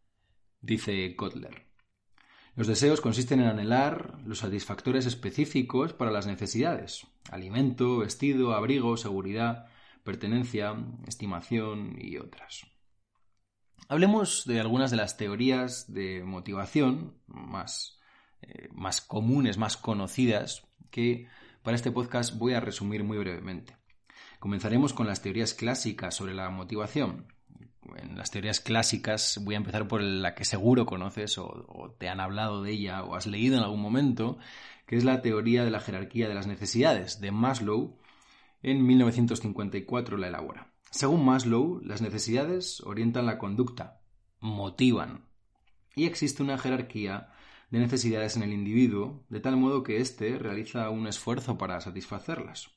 dice 0.61 1.15
Kotler. 1.15 1.71
Los 2.57 2.67
deseos 2.67 3.01
consisten 3.01 3.41
en 3.41 3.47
anhelar 3.47 4.19
los 4.27 4.41
satisfactores 4.41 5.07
específicos 5.07 5.93
para 5.93 6.11
las 6.11 6.27
necesidades, 6.27 7.07
alimento, 7.31 7.99
vestido, 7.99 8.55
abrigo, 8.55 8.97
seguridad, 8.97 9.67
pertenencia, 10.03 10.75
estimación 11.07 11.97
y 11.97 12.17
otras. 12.17 12.67
Hablemos 13.89 14.45
de 14.47 14.59
algunas 14.59 14.91
de 14.91 14.97
las 14.97 15.17
teorías 15.17 15.93
de 15.93 16.25
motivación 16.25 17.21
más, 17.29 18.01
eh, 18.43 18.69
más 18.73 19.01
comunes, 19.01 19.59
más 19.59 19.77
conocidas, 19.77 20.67
que 20.91 21.29
para 21.63 21.77
este 21.77 21.91
podcast 21.91 22.37
voy 22.37 22.55
a 22.55 22.61
resumir 22.61 23.05
muy 23.05 23.19
brevemente. 23.19 23.77
Comenzaremos 24.39 24.93
con 24.93 25.07
las 25.07 25.23
teorías 25.23 25.55
clásicas 25.55 26.15
sobre 26.15 26.35
la 26.35 26.51
motivación, 26.51 27.27
en 27.97 28.17
las 28.17 28.31
teorías 28.31 28.61
clásicas 28.61 29.41
voy 29.43 29.55
a 29.55 29.59
empezar 29.59 29.89
por 29.89 30.03
la 30.03 30.35
que 30.35 30.45
seguro 30.45 30.87
conoces 30.87 31.39
o, 31.39 31.95
te 31.99 32.09
han 32.09 32.21
hablado 32.21 32.63
de 32.63 32.73
ella 32.73 33.05
o 33.05 33.15
has 33.15 33.27
leído 33.27 33.57
en 33.57 33.63
algún 33.63 33.81
momento, 33.81 34.39
que 34.87 34.97
es 34.97 35.05
la 35.05 35.23
teoría 35.23 35.65
de 35.65 35.71
la 35.71 35.81
jerarquía 35.81 36.29
de 36.29 36.35
las 36.35 36.47
necesidades 36.47 37.21
de 37.21 37.31
Maslow. 37.31 37.97
En 38.63 38.87
1954 38.87 40.19
la 40.19 40.29
elabora. 40.29 40.73
Según 40.91 41.25
Maslow, 41.25 41.81
las 41.83 42.03
necesidades 42.03 42.81
orientan 42.81 43.27
la 43.27 43.39
conducta, 43.39 44.01
motivan, 44.41 45.25
y 45.95 46.07
existe 46.07 46.43
una 46.43 46.59
jerarquía 46.59 47.31
de 47.71 47.79
necesidades 47.79 48.37
en 48.37 48.43
el 48.43 48.53
individuo, 48.53 49.25
de 49.29 49.41
tal 49.41 49.57
modo 49.57 49.83
que 49.83 49.99
éste 49.99 50.39
realiza 50.39 50.91
un 50.91 51.07
esfuerzo 51.07 51.57
para 51.57 51.81
satisfacerlas. 51.81 52.71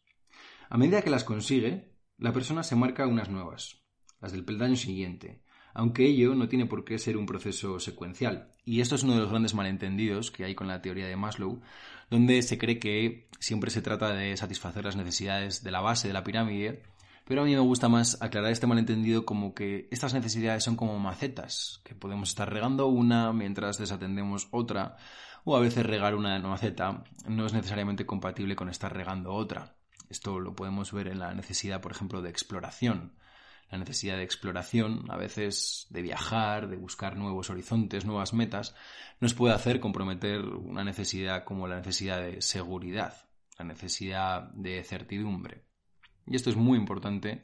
A 0.69 0.77
medida 0.77 1.01
que 1.01 1.09
las 1.09 1.23
consigue, 1.23 1.93
la 2.17 2.31
persona 2.31 2.63
se 2.63 2.75
marca 2.75 3.07
unas 3.07 3.29
nuevas, 3.29 3.83
las 4.21 4.31
del 4.31 4.45
peldaño 4.45 4.75
siguiente, 4.75 5.43
aunque 5.73 6.05
ello 6.05 6.35
no 6.35 6.47
tiene 6.47 6.67
por 6.67 6.85
qué 6.85 6.99
ser 6.99 7.17
un 7.17 7.25
proceso 7.25 7.79
secuencial. 7.79 8.51
Y 8.63 8.81
esto 8.81 8.95
es 8.95 9.03
uno 9.03 9.13
de 9.15 9.21
los 9.21 9.29
grandes 9.29 9.55
malentendidos 9.55 10.31
que 10.31 10.45
hay 10.45 10.55
con 10.55 10.67
la 10.67 10.81
teoría 10.81 11.07
de 11.07 11.15
Maslow, 11.15 11.61
donde 12.09 12.41
se 12.43 12.57
cree 12.57 12.79
que 12.79 13.27
siempre 13.39 13.71
se 13.71 13.81
trata 13.81 14.13
de 14.13 14.37
satisfacer 14.37 14.85
las 14.85 14.95
necesidades 14.95 15.63
de 15.63 15.71
la 15.71 15.81
base 15.81 16.07
de 16.07 16.13
la 16.13 16.23
pirámide, 16.23 16.83
pero 17.25 17.41
a 17.41 17.45
mí 17.45 17.53
me 17.53 17.59
gusta 17.59 17.89
más 17.89 18.21
aclarar 18.21 18.51
este 18.51 18.67
malentendido 18.67 19.25
como 19.25 19.53
que 19.53 19.87
estas 19.91 20.13
necesidades 20.13 20.63
son 20.63 20.75
como 20.75 20.97
macetas, 20.99 21.81
que 21.83 21.95
podemos 21.95 22.29
estar 22.29 22.51
regando 22.51 22.87
una 22.87 23.33
mientras 23.33 23.77
desatendemos 23.77 24.47
otra, 24.51 24.97
o 25.43 25.55
a 25.55 25.59
veces 25.59 25.85
regar 25.85 26.15
una 26.15 26.39
maceta 26.39 27.03
no 27.27 27.45
es 27.45 27.53
necesariamente 27.53 28.05
compatible 28.05 28.55
con 28.55 28.69
estar 28.69 28.93
regando 28.93 29.33
otra. 29.33 29.75
Esto 30.09 30.39
lo 30.39 30.55
podemos 30.55 30.91
ver 30.91 31.07
en 31.07 31.19
la 31.19 31.33
necesidad, 31.33 31.81
por 31.81 31.91
ejemplo, 31.91 32.21
de 32.21 32.29
exploración 32.29 33.13
la 33.73 33.79
necesidad 33.79 34.17
de 34.17 34.23
exploración, 34.23 35.05
a 35.09 35.17
veces 35.17 35.87
de 35.89 36.03
viajar, 36.03 36.67
de 36.67 36.77
buscar 36.77 37.17
nuevos 37.17 37.49
horizontes, 37.49 38.05
nuevas 38.05 38.31
metas, 38.31 38.75
nos 39.19 39.33
puede 39.33 39.55
hacer 39.55 39.79
comprometer 39.79 40.45
una 40.45 40.83
necesidad 40.83 41.43
como 41.43 41.67
la 41.67 41.77
necesidad 41.77 42.21
de 42.21 42.39
seguridad, 42.43 43.15
la 43.57 43.65
necesidad 43.65 44.43
de 44.51 44.83
certidumbre. 44.83 45.65
Y 46.25 46.35
esto 46.35 46.49
es 46.49 46.55
muy 46.55 46.77
importante 46.77 47.41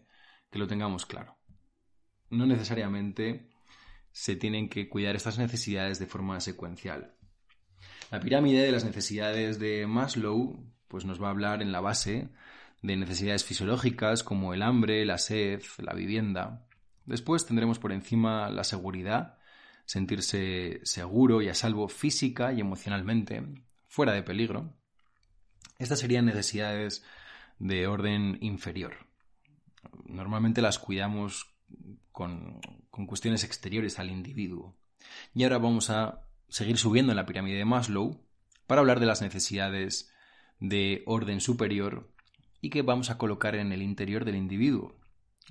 que 0.52 0.60
lo 0.60 0.68
tengamos 0.68 1.06
claro. 1.06 1.38
No 2.30 2.46
necesariamente 2.46 3.50
se 4.12 4.36
tienen 4.36 4.70
que 4.70 4.90
cuidar 4.90 5.16
estas 5.16 5.38
necesidades 5.38 6.00
de 6.00 6.08
forma 6.08 6.40
secuencial. 6.40 7.16
La 8.12 8.20
pirámide 8.20 8.64
de 8.64 8.72
las 8.72 8.86
necesidades 8.86 9.60
de 9.60 9.86
Maslow 9.88 10.66
pues 10.88 11.06
nos 11.06 11.22
va 11.22 11.28
a 11.28 11.32
hablar 11.32 11.62
en 11.62 11.72
la 11.72 11.82
base 11.82 12.30
de 12.82 12.98
necesidades 12.98 13.46
fisiológicas 13.46 14.24
como 14.24 14.54
el 14.54 14.64
hambre, 14.64 15.06
la 15.06 15.18
sed, 15.18 15.62
la 15.78 15.94
vivienda. 15.94 16.66
Después 17.06 17.46
tendremos 17.46 17.80
por 17.80 17.92
encima 17.92 18.50
la 18.50 18.64
seguridad, 18.64 19.38
sentirse 19.86 20.80
seguro 20.84 21.42
y 21.42 21.50
a 21.50 21.54
salvo 21.54 21.88
física 21.88 22.54
y 22.54 22.62
emocionalmente, 22.62 23.44
fuera 23.88 24.14
de 24.14 24.24
peligro. 24.24 24.74
Estas 25.78 26.00
serían 26.00 26.26
necesidades 26.26 27.06
de 27.60 27.88
orden 27.88 28.38
inferior. 28.42 29.08
Normalmente 30.06 30.62
las 30.62 30.80
cuidamos 30.80 31.54
con, 32.12 32.60
con 32.89 33.06
cuestiones 33.06 33.44
exteriores 33.44 34.00
al 34.00 34.10
individuo. 34.10 34.75
Y 35.34 35.44
ahora 35.44 35.58
vamos 35.58 35.89
a 35.89 36.22
seguir 36.48 36.78
subiendo 36.78 37.12
en 37.12 37.18
la 37.18 37.25
pirámide 37.25 37.58
de 37.58 37.66
Maslow 37.66 38.25
para 38.66 38.82
hablar 38.82 39.00
de 39.00 39.06
las 39.06 39.22
necesidades 39.22 40.12
de 40.60 41.04
orden 41.06 41.42
superior 41.42 42.12
y 42.62 42.70
que 42.70 42.82
vamos 42.82 43.10
a 43.10 43.18
colocar 43.18 43.56
en 43.56 43.72
el 43.72 43.82
interior 43.82 44.25
del 44.25 44.36
individuo. 44.36 44.96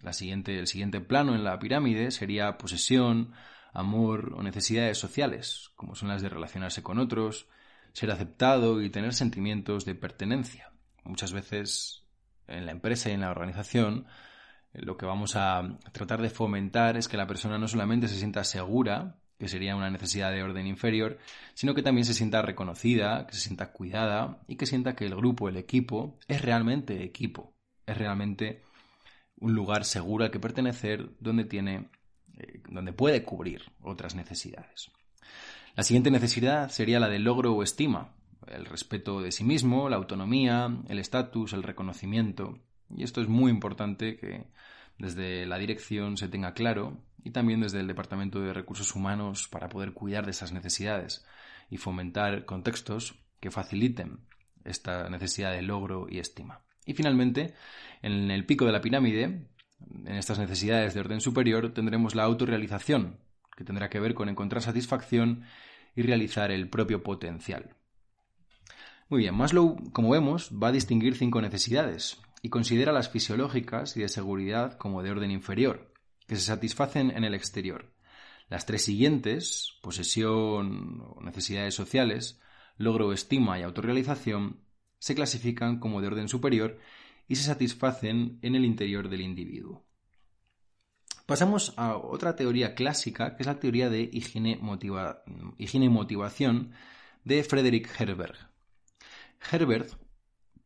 La 0.03 0.12
siguiente, 0.12 0.59
el 0.59 0.67
siguiente 0.67 1.00
plano 1.00 1.35
en 1.35 1.45
la 1.45 1.59
pirámide 1.59 2.11
sería 2.11 2.59
posesión, 2.59 3.33
amor 3.73 4.35
o 4.37 4.43
necesidades 4.43 4.99
sociales, 4.99 5.71
como 5.75 5.95
son 5.95 6.09
las 6.09 6.23
de 6.23 6.29
relacionarse 6.29 6.83
con 6.83 6.99
otros, 6.99 7.49
ser 7.93 8.11
aceptado 8.11 8.83
y 8.83 8.91
tener 8.91 9.15
sentimientos 9.15 9.85
de 9.85 9.95
pertenencia. 9.95 10.73
Muchas 11.09 11.33
veces 11.33 12.05
en 12.47 12.67
la 12.67 12.73
empresa 12.73 13.09
y 13.09 13.12
en 13.12 13.23
la 13.23 13.31
organización 13.31 14.07
lo 14.75 14.97
que 14.97 15.07
vamos 15.07 15.35
a 15.35 15.79
tratar 15.93 16.23
de 16.23 16.31
fomentar 16.31 16.97
es 16.97 17.09
que 17.09 17.17
la 17.17 17.27
persona 17.27 17.59
no 17.59 17.67
solamente 17.67 18.07
se 18.07 18.19
sienta 18.19 18.45
segura 18.45 19.17
que 19.38 19.49
sería 19.49 19.77
una 19.77 19.88
necesidad 19.88 20.33
de 20.33 20.43
orden 20.43 20.67
inferior, 20.67 21.19
sino 21.55 21.75
que 21.75 21.83
también 21.83 22.05
se 22.05 22.12
sienta 22.12 22.43
reconocida, 22.43 23.27
que 23.27 23.35
se 23.35 23.41
sienta 23.41 23.73
cuidada 23.73 24.43
y 24.49 24.57
que 24.57 24.67
sienta 24.67 24.97
que 24.97 25.07
el 25.07 25.15
grupo, 25.15 25.49
el 25.49 25.57
equipo, 25.57 26.19
es 26.27 26.43
realmente 26.43 27.05
equipo, 27.05 27.55
es 27.87 27.97
realmente 27.97 28.62
un 29.38 29.55
lugar 29.55 29.85
seguro 29.85 30.25
al 30.25 30.33
que 30.33 30.41
pertenecer 30.41 31.11
donde 31.21 31.45
tiene, 31.45 31.88
eh, 32.37 32.62
donde 32.69 32.93
puede 32.93 33.23
cubrir 33.23 33.62
otras 33.81 34.17
necesidades. 34.17 34.91
La 35.77 35.85
siguiente 35.85 36.11
necesidad 36.11 36.71
sería 36.71 36.99
la 36.99 37.09
de 37.09 37.21
logro 37.21 37.55
o 37.55 37.62
estima, 37.62 38.18
el 38.50 38.67
respeto 38.67 39.21
de 39.21 39.33
sí 39.33 39.45
mismo, 39.45 39.88
la 39.88 39.97
autonomía, 39.97 40.69
el 40.88 40.99
estatus, 40.99 41.52
el 41.52 41.62
reconocimiento. 41.62 42.59
Y 42.95 43.02
esto 43.02 43.21
es 43.21 43.28
muy 43.28 43.50
importante 43.50 44.17
que 44.17 44.47
desde 44.99 45.47
la 45.47 45.59
dirección 45.59 46.17
se 46.17 46.28
tenga 46.28 46.55
claro 46.55 46.99
y 47.23 47.31
también 47.31 47.61
desde 47.61 47.81
el 47.81 47.87
Departamento 47.87 48.40
de 48.40 48.52
Recursos 48.52 48.95
Humanos 48.95 49.49
para 49.49 49.69
poder 49.69 49.93
cuidar 49.93 50.25
de 50.25 50.33
esas 50.33 50.52
necesidades 50.52 51.25
y 51.71 51.76
fomentar 51.76 52.45
contextos 52.45 53.14
que 53.40 53.50
faciliten 53.50 54.21
esta 54.64 55.09
necesidad 55.09 55.52
de 55.52 55.62
logro 55.62 56.07
y 56.09 56.19
estima. 56.19 56.62
Y 56.85 56.95
finalmente, 56.95 57.55
en 58.02 58.31
el 58.31 58.47
pico 58.47 58.64
de 58.64 58.73
la 58.73 58.81
pirámide, 58.81 59.25
en 59.25 60.14
estas 60.14 60.38
necesidades 60.38 60.95
de 60.95 61.00
orden 61.00 61.21
superior, 61.21 61.73
tendremos 61.73 62.14
la 62.14 62.25
autorrealización, 62.25 63.21
que 63.57 63.64
tendrá 63.64 63.88
que 63.90 64.00
ver 64.00 64.14
con 64.14 64.28
encontrar 64.28 64.62
satisfacción 64.62 65.45
y 65.95 66.02
realizar 66.02 66.50
el 66.50 66.69
propio 66.69 67.02
potencial. 67.02 67.76
Muy 69.11 69.21
bien, 69.21 69.35
Maslow, 69.35 69.77
como 69.93 70.11
vemos, 70.11 70.50
va 70.53 70.69
a 70.69 70.73
distinguir 70.73 71.17
cinco 71.17 71.41
necesidades 71.41 72.21
y 72.43 72.50
considera 72.50 72.93
las 72.93 73.09
fisiológicas 73.09 73.97
y 73.97 74.00
de 74.00 74.09
seguridad 74.11 74.77
como 74.77 75.03
de 75.03 75.11
orden 75.11 75.31
inferior, 75.31 75.95
que 76.27 76.37
se 76.37 76.43
satisfacen 76.43 77.11
en 77.11 77.25
el 77.25 77.33
exterior. 77.33 77.91
Las 78.50 78.67
tres 78.67 78.85
siguientes, 78.85 79.79
posesión 79.81 81.00
o 81.00 81.23
necesidades 81.23 81.75
sociales, 81.75 82.38
logro, 82.77 83.15
estima 83.15 83.59
y 83.59 83.62
autorrealización 83.62 84.61
se 84.99 85.15
clasifican 85.15 85.81
como 85.81 86.03
de 86.03 86.09
orden 86.09 86.29
superior 86.29 86.79
y 87.27 87.37
se 87.37 87.45
satisfacen 87.45 88.38
en 88.43 88.57
el 88.57 88.67
interior 88.67 89.09
del 89.09 89.23
individuo. 89.23 89.87
Pasamos 91.25 91.73
a 91.79 91.97
otra 91.97 92.37
teoría 92.37 92.75
clásica, 92.75 93.37
que 93.37 93.43
es 93.43 93.47
la 93.47 93.59
teoría 93.59 93.88
de 93.88 94.03
higiene, 94.12 94.61
higiene 95.57 95.87
y 95.87 95.88
motivación 95.88 96.73
de 97.25 97.43
Frederick 97.43 97.88
Herberg. 97.99 98.48
Herbert 99.50 99.92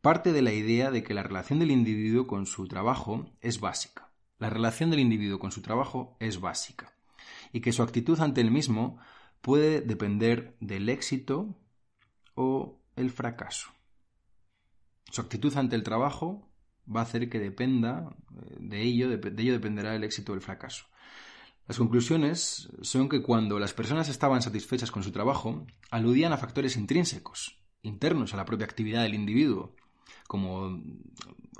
parte 0.01 0.33
de 0.33 0.41
la 0.41 0.51
idea 0.51 0.91
de 0.91 1.01
que 1.03 1.13
la 1.13 1.23
relación 1.23 1.59
del 1.59 1.71
individuo 1.71 2.27
con 2.27 2.45
su 2.45 2.67
trabajo 2.67 3.31
es 3.41 3.59
básica. 3.59 4.11
La 4.37 4.49
relación 4.49 4.89
del 4.89 4.99
individuo 4.99 5.39
con 5.39 5.51
su 5.51 5.61
trabajo 5.61 6.17
es 6.19 6.41
básica 6.41 6.93
y 7.53 7.61
que 7.61 7.71
su 7.71 7.83
actitud 7.83 8.19
ante 8.19 8.41
el 8.41 8.51
mismo 8.51 8.97
puede 9.41 9.81
depender 9.81 10.57
del 10.59 10.89
éxito 10.89 11.55
o 12.35 12.81
el 12.95 13.11
fracaso. 13.11 13.71
Su 15.11 15.21
actitud 15.21 15.55
ante 15.55 15.75
el 15.75 15.83
trabajo 15.83 16.49
va 16.93 17.01
a 17.01 17.03
hacer 17.03 17.29
que 17.29 17.39
dependa 17.39 18.09
eh, 18.35 18.57
de 18.59 18.81
ello, 18.81 19.09
de, 19.09 19.41
ello 19.41 19.53
dependerá 19.53 19.95
el 19.95 20.03
éxito 20.03 20.33
o 20.33 20.35
el 20.35 20.41
fracaso. 20.41 20.85
Las 21.67 21.77
conclusiones 21.77 22.69
son 22.81 23.07
que 23.07 23.21
cuando 23.21 23.57
las 23.57 23.73
personas 23.73 24.09
estaban 24.09 24.41
satisfechas 24.41 24.91
con 24.91 25.03
su 25.03 25.11
trabajo, 25.11 25.65
aludían 25.91 26.33
a 26.33 26.37
factores 26.37 26.75
intrínsecos, 26.75 27.62
internos 27.83 28.33
a 28.33 28.37
la 28.37 28.45
propia 28.45 28.65
actividad 28.65 29.03
del 29.03 29.13
individuo, 29.13 29.75
como 30.27 30.81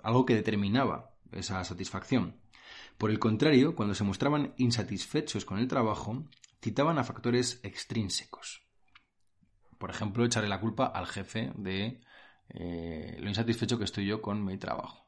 algo 0.01 0.25
que 0.25 0.36
determinaba 0.36 1.13
esa 1.32 1.63
satisfacción. 1.63 2.42
Por 2.98 3.12
el 3.12 3.20
contrario, 3.20 3.75
cuando 3.75 3.96
se 3.96 4.03
mostraban 4.03 4.53
insatisfechos 4.58 5.46
con 5.46 5.60
el 5.60 5.68
trabajo, 5.68 6.24
citaban 6.62 6.98
a 6.98 7.03
factores 7.03 7.60
extrínsecos. 7.63 8.65
Por 9.77 9.89
ejemplo, 9.89 10.25
echarle 10.25 10.50
la 10.50 10.62
culpa 10.62 10.86
al 10.86 11.08
jefe 11.08 11.51
de 11.56 12.01
eh, 12.50 13.18
lo 13.20 13.30
insatisfecho 13.30 13.77
que 13.77 13.84
estoy 13.84 14.06
yo 14.06 14.22
con 14.22 14.44
mi 14.44 14.58
trabajo. 14.58 15.08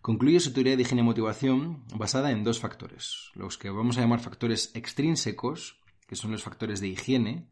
Concluye 0.00 0.40
su 0.40 0.52
teoría 0.52 0.76
de 0.76 0.82
higiene 0.82 1.02
y 1.02 1.04
motivación 1.04 1.84
basada 1.94 2.32
en 2.32 2.42
dos 2.42 2.58
factores, 2.58 3.30
los 3.34 3.56
que 3.56 3.70
vamos 3.70 3.96
a 3.96 4.00
llamar 4.00 4.20
factores 4.20 4.72
extrínsecos, 4.74 5.80
que 6.08 6.16
son 6.16 6.32
los 6.32 6.42
factores 6.42 6.80
de 6.80 6.88
higiene. 6.88 7.51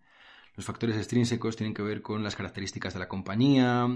Los 0.61 0.67
factores 0.67 0.99
extrínsecos 0.99 1.57
tienen 1.57 1.73
que 1.73 1.81
ver 1.81 2.03
con 2.03 2.23
las 2.23 2.37
características 2.37 2.93
de 2.93 3.01
la 3.01 3.09
compañía, 3.09 3.89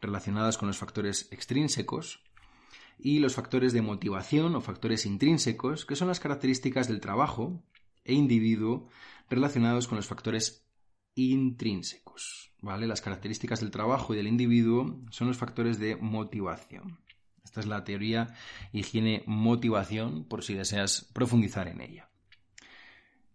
relacionadas 0.00 0.56
con 0.56 0.68
los 0.68 0.78
factores 0.78 1.26
extrínsecos, 1.32 2.22
y 3.00 3.18
los 3.18 3.34
factores 3.34 3.72
de 3.72 3.82
motivación 3.82 4.54
o 4.54 4.60
factores 4.60 5.06
intrínsecos, 5.06 5.84
que 5.84 5.96
son 5.96 6.06
las 6.06 6.20
características 6.20 6.86
del 6.86 7.00
trabajo 7.00 7.64
e 8.04 8.14
individuo 8.14 8.88
relacionados 9.28 9.88
con 9.88 9.96
los 9.96 10.06
factores 10.06 10.64
intrínsecos. 11.16 12.52
¿vale? 12.62 12.86
Las 12.86 13.00
características 13.00 13.58
del 13.58 13.72
trabajo 13.72 14.14
y 14.14 14.18
del 14.18 14.28
individuo 14.28 15.00
son 15.10 15.26
los 15.26 15.36
factores 15.36 15.80
de 15.80 15.96
motivación. 15.96 17.00
Esta 17.42 17.58
es 17.58 17.66
la 17.66 17.82
teoría 17.82 18.36
higiene-motivación, 18.70 20.28
por 20.28 20.44
si 20.44 20.54
deseas 20.54 21.10
profundizar 21.12 21.66
en 21.66 21.80
ella. 21.80 22.08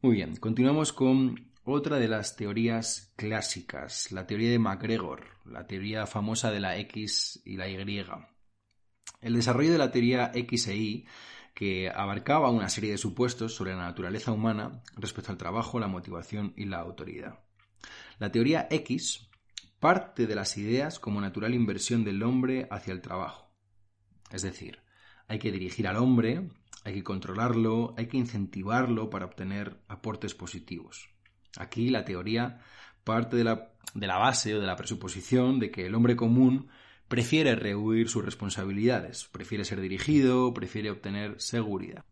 Muy 0.02 0.16
bien, 0.16 0.38
continuamos 0.38 0.94
con 0.94 1.52
otra 1.66 1.98
de 1.98 2.08
las 2.08 2.36
teorías 2.36 3.14
clásicas, 3.16 4.12
la 4.12 4.28
teoría 4.28 4.52
de 4.52 4.60
MacGregor, 4.60 5.26
la 5.46 5.66
teoría 5.66 6.06
famosa 6.06 6.52
de 6.52 6.60
la 6.60 6.78
X 6.78 7.42
y 7.46 7.56
la 7.56 7.70
Y. 7.70 8.06
El 9.22 9.36
desarrollo 9.36 9.72
de 9.72 9.78
la 9.78 9.92
teoría 9.92 10.32
X 10.34 10.68
e 10.68 10.76
Y, 10.76 11.08
que 11.54 11.90
abarcaba 11.90 12.50
una 12.50 12.68
serie 12.68 12.92
de 12.92 12.98
supuestos 12.98 13.56
sobre 13.56 13.76
la 13.76 13.84
naturaleza 13.84 14.32
humana 14.32 14.82
respecto 14.98 15.32
al 15.32 15.38
trabajo, 15.38 15.80
la 15.80 15.88
motivación 15.88 16.54
y 16.58 16.66
la 16.66 16.80
autoridad. 16.80 17.40
La 18.20 18.32
teoría 18.32 18.68
X 18.70 19.30
parte 19.80 20.28
de 20.28 20.36
las 20.36 20.58
ideas 20.58 21.00
como 21.00 21.22
natural 21.22 21.54
inversión 21.54 22.04
del 22.04 22.24
hombre 22.24 22.68
hacia 22.72 22.94
el 22.94 23.02
trabajo. 23.02 23.54
Es 24.32 24.42
decir, 24.42 24.80
hay 25.28 25.40
que 25.40 25.52
dirigir 25.52 25.88
al 25.88 25.98
hombre, 25.98 26.50
hay 26.84 26.94
que 26.94 27.04
controlarlo, 27.04 27.94
hay 27.98 28.08
que 28.08 28.18
incentivarlo 28.18 29.10
para 29.10 29.26
obtener 29.26 29.82
aportes 29.88 30.34
positivos. 30.34 31.13
Aquí 31.58 31.90
la 31.90 32.06
teoría 32.06 32.60
parte 33.04 33.36
de 33.36 33.44
la, 33.44 33.70
de 33.94 34.08
la 34.08 34.18
base 34.18 34.56
o 34.56 34.62
de 34.62 34.68
la 34.68 34.76
presuposición 34.76 35.60
de 35.60 35.72
que 35.72 35.86
el 35.86 35.96
hombre 35.96 36.16
común 36.16 36.70
prefiere 37.08 37.56
rehuir 37.56 38.10
sus 38.10 38.26
responsabilidades, 38.26 39.26
prefiere 39.32 39.66
ser 39.66 39.82
dirigido, 39.82 40.54
prefiere 40.54 40.90
obtener 40.90 41.40
seguridad. 41.40 42.04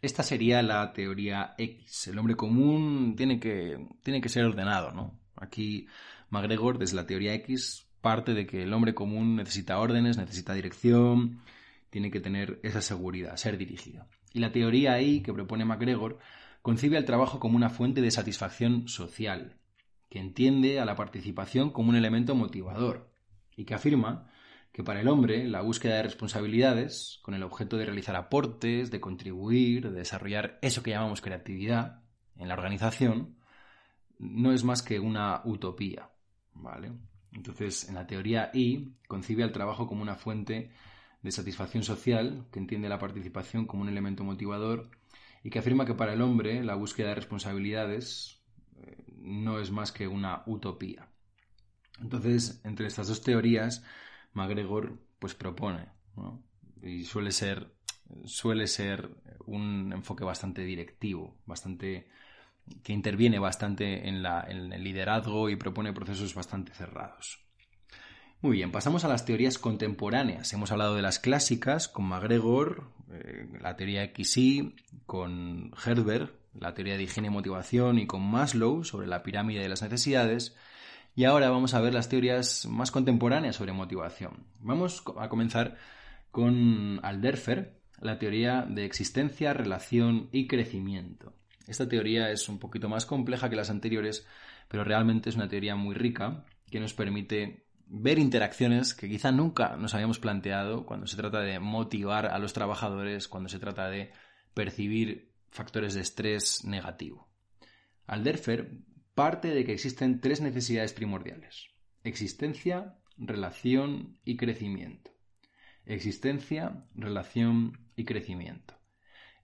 Esta 0.00 0.22
sería 0.22 0.62
la 0.62 0.92
teoría 0.92 1.54
X. 1.56 2.08
El 2.08 2.18
hombre 2.18 2.36
común 2.36 3.14
tiene 3.16 3.40
que, 3.40 3.78
tiene 4.02 4.20
que 4.20 4.28
ser 4.28 4.44
ordenado, 4.44 4.92
¿no? 4.92 5.18
Aquí 5.34 5.86
MacGregor, 6.28 6.78
desde 6.78 6.96
la 6.96 7.06
teoría 7.06 7.34
X, 7.34 7.86
parte 8.00 8.34
de 8.34 8.46
que 8.46 8.62
el 8.62 8.72
hombre 8.74 8.94
común 8.94 9.36
necesita 9.36 9.78
órdenes, 9.78 10.18
necesita 10.18 10.52
dirección, 10.52 11.40
tiene 11.88 12.10
que 12.10 12.20
tener 12.20 12.60
esa 12.62 12.82
seguridad, 12.82 13.36
ser 13.36 13.56
dirigido. 13.56 14.06
Y 14.32 14.40
la 14.40 14.52
teoría 14.52 15.00
Y, 15.00 15.22
que 15.22 15.32
propone 15.32 15.64
MacGregor, 15.64 16.18
concibe 16.64 16.96
al 16.96 17.04
trabajo 17.04 17.40
como 17.40 17.56
una 17.56 17.68
fuente 17.68 18.00
de 18.00 18.10
satisfacción 18.10 18.88
social, 18.88 19.60
que 20.08 20.18
entiende 20.18 20.80
a 20.80 20.86
la 20.86 20.96
participación 20.96 21.68
como 21.68 21.90
un 21.90 21.96
elemento 21.96 22.34
motivador, 22.34 23.12
y 23.54 23.66
que 23.66 23.74
afirma 23.74 24.30
que 24.72 24.82
para 24.82 25.02
el 25.02 25.08
hombre 25.08 25.46
la 25.46 25.60
búsqueda 25.60 25.96
de 25.96 26.04
responsabilidades, 26.04 27.18
con 27.20 27.34
el 27.34 27.42
objeto 27.42 27.76
de 27.76 27.84
realizar 27.84 28.16
aportes, 28.16 28.90
de 28.90 28.98
contribuir, 28.98 29.90
de 29.90 29.98
desarrollar 29.98 30.58
eso 30.62 30.82
que 30.82 30.92
llamamos 30.92 31.20
creatividad 31.20 32.00
en 32.38 32.48
la 32.48 32.54
organización, 32.54 33.36
no 34.18 34.50
es 34.50 34.64
más 34.64 34.82
que 34.82 34.98
una 34.98 35.42
utopía, 35.44 36.12
¿vale? 36.54 36.92
Entonces, 37.32 37.90
en 37.90 37.94
la 37.96 38.06
teoría 38.06 38.50
I, 38.54 38.94
concibe 39.06 39.42
al 39.42 39.52
trabajo 39.52 39.86
como 39.86 40.00
una 40.00 40.16
fuente 40.16 40.70
de 41.20 41.30
satisfacción 41.30 41.82
social, 41.82 42.46
que 42.50 42.58
entiende 42.58 42.88
la 42.88 42.98
participación 42.98 43.66
como 43.66 43.82
un 43.82 43.90
elemento 43.90 44.24
motivador 44.24 44.88
y 45.44 45.50
que 45.50 45.60
afirma 45.60 45.84
que 45.84 45.94
para 45.94 46.14
el 46.14 46.22
hombre 46.22 46.64
la 46.64 46.74
búsqueda 46.74 47.10
de 47.10 47.16
responsabilidades 47.16 48.42
eh, 48.78 49.04
no 49.18 49.60
es 49.60 49.70
más 49.70 49.92
que 49.92 50.08
una 50.08 50.42
utopía. 50.46 51.10
Entonces, 52.00 52.60
entre 52.64 52.86
estas 52.86 53.06
dos 53.08 53.22
teorías, 53.22 53.84
MacGregor 54.32 54.98
pues 55.18 55.34
propone, 55.34 55.86
y 56.82 57.04
suele 57.04 57.30
ser, 57.30 57.72
suele 58.24 58.66
ser 58.66 59.10
un 59.46 59.92
enfoque 59.92 60.24
bastante 60.24 60.62
directivo, 60.62 61.38
bastante 61.46 62.08
que 62.82 62.94
interviene 62.94 63.38
bastante 63.38 64.08
en, 64.08 64.24
el 64.24 64.82
liderazgo 64.82 65.50
y 65.50 65.56
propone 65.56 65.92
procesos 65.92 66.34
bastante 66.34 66.72
cerrados. 66.72 67.43
Muy 68.44 68.58
bien, 68.58 68.72
pasamos 68.72 69.06
a 69.06 69.08
las 69.08 69.24
teorías 69.24 69.56
contemporáneas. 69.56 70.52
Hemos 70.52 70.70
hablado 70.70 70.96
de 70.96 71.00
las 71.00 71.18
clásicas 71.18 71.88
con 71.88 72.04
MacGregor, 72.04 72.84
eh, 73.10 73.48
la 73.58 73.74
teoría 73.74 74.12
XY, 74.14 74.74
con 75.06 75.72
Herbert, 75.82 76.34
la 76.52 76.74
teoría 76.74 76.98
de 76.98 77.04
higiene 77.04 77.28
y 77.28 77.30
motivación, 77.30 77.98
y 77.98 78.06
con 78.06 78.20
Maslow 78.20 78.84
sobre 78.84 79.06
la 79.06 79.22
pirámide 79.22 79.62
de 79.62 79.70
las 79.70 79.80
necesidades. 79.80 80.54
Y 81.16 81.24
ahora 81.24 81.48
vamos 81.48 81.72
a 81.72 81.80
ver 81.80 81.94
las 81.94 82.10
teorías 82.10 82.66
más 82.66 82.90
contemporáneas 82.90 83.56
sobre 83.56 83.72
motivación. 83.72 84.44
Vamos 84.60 85.02
a 85.18 85.30
comenzar 85.30 85.78
con 86.30 87.00
Alderfer, 87.02 87.80
la 87.98 88.18
teoría 88.18 88.66
de 88.68 88.84
existencia, 88.84 89.54
relación 89.54 90.28
y 90.32 90.48
crecimiento. 90.48 91.32
Esta 91.66 91.88
teoría 91.88 92.30
es 92.30 92.46
un 92.50 92.58
poquito 92.58 92.90
más 92.90 93.06
compleja 93.06 93.48
que 93.48 93.56
las 93.56 93.70
anteriores, 93.70 94.26
pero 94.68 94.84
realmente 94.84 95.30
es 95.30 95.36
una 95.36 95.48
teoría 95.48 95.76
muy 95.76 95.94
rica 95.94 96.44
que 96.70 96.78
nos 96.78 96.92
permite 96.92 97.63
ver 97.86 98.18
interacciones 98.18 98.94
que 98.94 99.08
quizá 99.08 99.32
nunca 99.32 99.76
nos 99.76 99.94
habíamos 99.94 100.18
planteado 100.18 100.86
cuando 100.86 101.06
se 101.06 101.16
trata 101.16 101.40
de 101.40 101.58
motivar 101.58 102.26
a 102.26 102.38
los 102.38 102.52
trabajadores, 102.52 103.28
cuando 103.28 103.48
se 103.48 103.58
trata 103.58 103.88
de 103.88 104.12
percibir 104.54 105.34
factores 105.50 105.94
de 105.94 106.00
estrés 106.00 106.64
negativo. 106.64 107.28
Alderfer 108.06 108.78
parte 109.14 109.48
de 109.48 109.64
que 109.64 109.72
existen 109.72 110.20
tres 110.20 110.40
necesidades 110.40 110.92
primordiales. 110.92 111.70
Existencia, 112.02 112.98
relación 113.16 114.18
y 114.24 114.36
crecimiento. 114.36 115.12
Existencia, 115.86 116.86
relación 116.94 117.88
y 117.96 118.04
crecimiento. 118.04 118.74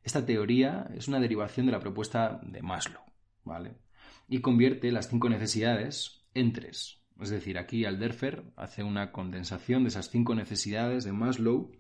Esta 0.03 0.25
teoría 0.25 0.91
es 0.95 1.09
una 1.09 1.21
derivación 1.21 1.67
de 1.67 1.73
la 1.73 1.81
propuesta 1.81 2.41
de 2.43 2.63
Maslow, 2.63 3.03
¿vale? 3.45 3.77
Y 4.29 4.41
convierte 4.41 4.91
las 4.91 5.09
cinco 5.09 5.29
necesidades 5.29 6.27
en 6.35 6.53
tres. 6.53 7.00
Es 7.21 7.31
decir, 7.31 7.59
aquí 7.59 7.85
Alderfer 7.85 8.45
hace 8.57 8.83
una 8.83 9.13
condensación 9.13 9.83
de 9.83 9.91
esas 9.91 10.09
cinco 10.09 10.35
necesidades 10.35 11.05
de 11.05 11.13
Maslow, 11.13 11.71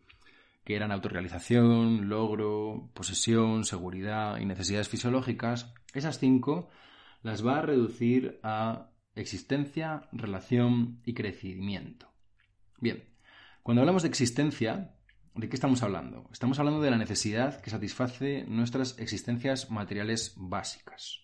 que 0.65 0.77
eran 0.77 0.93
autorrealización, 0.93 2.09
logro, 2.11 2.91
posesión, 2.93 3.65
seguridad 3.65 4.39
y 4.39 4.45
necesidades 4.45 4.89
fisiológicas. 4.89 5.73
Esas 5.95 6.19
cinco 6.19 6.69
las 7.23 7.45
va 7.45 7.59
a 7.59 7.63
reducir 7.63 8.39
a 8.43 8.91
existencia, 9.15 10.09
relación 10.13 11.01
y 11.05 11.15
crecimiento. 11.15 12.13
Bien, 12.79 13.05
cuando 13.63 13.81
hablamos 13.81 14.03
de 14.03 14.09
existencia, 14.09 14.95
¿de 15.35 15.49
qué 15.49 15.57
estamos 15.57 15.83
hablando? 15.83 16.29
Estamos 16.33 16.59
hablando 16.59 16.83
de 16.83 16.91
la 16.91 16.99
necesidad 16.99 17.61
que 17.63 17.71
satisface 17.71 18.45
nuestras 18.47 18.99
existencias 18.99 19.71
materiales 19.71 20.35
básicas. 20.37 21.21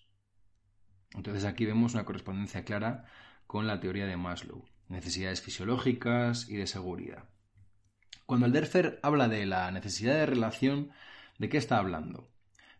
Entonces 1.13 1.45
aquí 1.45 1.65
vemos 1.65 1.93
una 1.93 2.05
correspondencia 2.05 2.65
clara 2.65 3.05
con 3.47 3.65
la 3.65 3.79
teoría 3.79 4.05
de 4.05 4.17
Maslow, 4.17 4.65
necesidades 4.89 5.41
fisiológicas 5.41 6.49
y 6.49 6.57
de 6.57 6.67
seguridad. 6.67 7.29
Cuando 8.25 8.45
Alderfer 8.45 8.99
habla 9.03 9.29
de 9.29 9.45
la 9.45 9.71
necesidad 9.71 10.13
de 10.15 10.25
relación, 10.25 10.91
¿de 11.39 11.47
qué 11.49 11.57
está 11.57 11.77
hablando? 11.77 12.27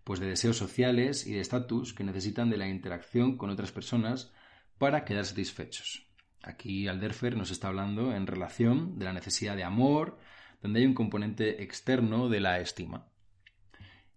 Pues 0.03 0.19
de 0.19 0.27
deseos 0.27 0.57
sociales 0.57 1.25
y 1.25 1.33
de 1.33 1.39
estatus 1.39 1.93
que 1.93 2.03
necesitan 2.03 2.49
de 2.49 2.57
la 2.57 2.67
interacción 2.67 3.37
con 3.37 3.49
otras 3.49 3.71
personas 3.71 4.31
para 4.77 5.05
quedar 5.05 5.25
satisfechos. 5.25 6.05
Aquí 6.43 6.87
Alderfer 6.87 7.35
nos 7.35 7.51
está 7.51 7.69
hablando 7.69 8.13
en 8.13 8.27
relación 8.27 8.99
de 8.99 9.05
la 9.05 9.13
necesidad 9.13 9.55
de 9.55 9.63
amor, 9.63 10.19
donde 10.61 10.81
hay 10.81 10.85
un 10.85 10.93
componente 10.93 11.63
externo 11.63 12.29
de 12.29 12.41
la 12.41 12.59
estima. 12.59 13.07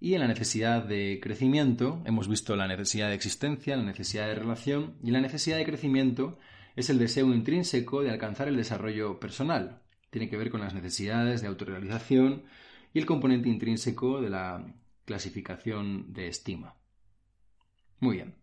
Y 0.03 0.15
en 0.15 0.21
la 0.21 0.29
necesidad 0.29 0.83
de 0.83 1.21
crecimiento 1.23 2.03
hemos 2.07 2.27
visto 2.27 2.57
la 2.57 2.67
necesidad 2.67 3.09
de 3.09 3.15
existencia, 3.15 3.77
la 3.77 3.83
necesidad 3.83 4.29
de 4.29 4.35
relación 4.35 4.97
y 5.05 5.11
la 5.11 5.21
necesidad 5.21 5.59
de 5.59 5.67
crecimiento 5.67 6.39
es 6.75 6.89
el 6.89 6.99
deseo 6.99 7.27
intrínseco 7.35 8.03
de 8.03 8.11
alcanzar 8.11 8.49
el 8.49 8.57
desarrollo 8.57 9.21
personal. 9.21 9.83
Tiene 10.09 10.31
que 10.31 10.39
ver 10.39 10.51
con 10.51 10.63
las 10.63 10.73
necesidades 10.73 11.43
de 11.43 11.49
autorrealización 11.49 12.45
y 12.95 12.99
el 12.99 13.05
componente 13.05 13.51
intrínseco 13.51 14.23
de 14.23 14.31
la 14.31 14.75
clasificación 15.05 16.15
de 16.15 16.29
estima. 16.29 16.77
Muy 17.99 18.17
bien. 18.17 18.37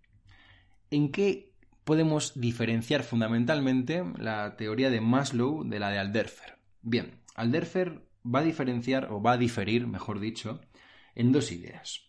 ¿En 0.91 1.12
qué 1.12 1.54
podemos 1.84 2.39
diferenciar 2.39 3.02
fundamentalmente 3.02 4.04
la 4.20 4.58
teoría 4.58 4.91
de 4.91 5.02
Maslow 5.02 5.63
de 5.63 5.80
la 5.80 5.89
de 5.89 5.98
Alderfer? 5.98 6.60
Bien, 6.84 7.20
Alderfer 7.34 8.08
va 8.24 8.39
a 8.39 8.43
diferenciar, 8.43 9.12
o 9.12 9.22
va 9.22 9.34
a 9.34 9.38
diferir, 9.38 9.88
mejor 9.88 10.20
dicho, 10.20 10.62
en 11.17 11.32
dos 11.32 11.51
ideas. 11.51 12.03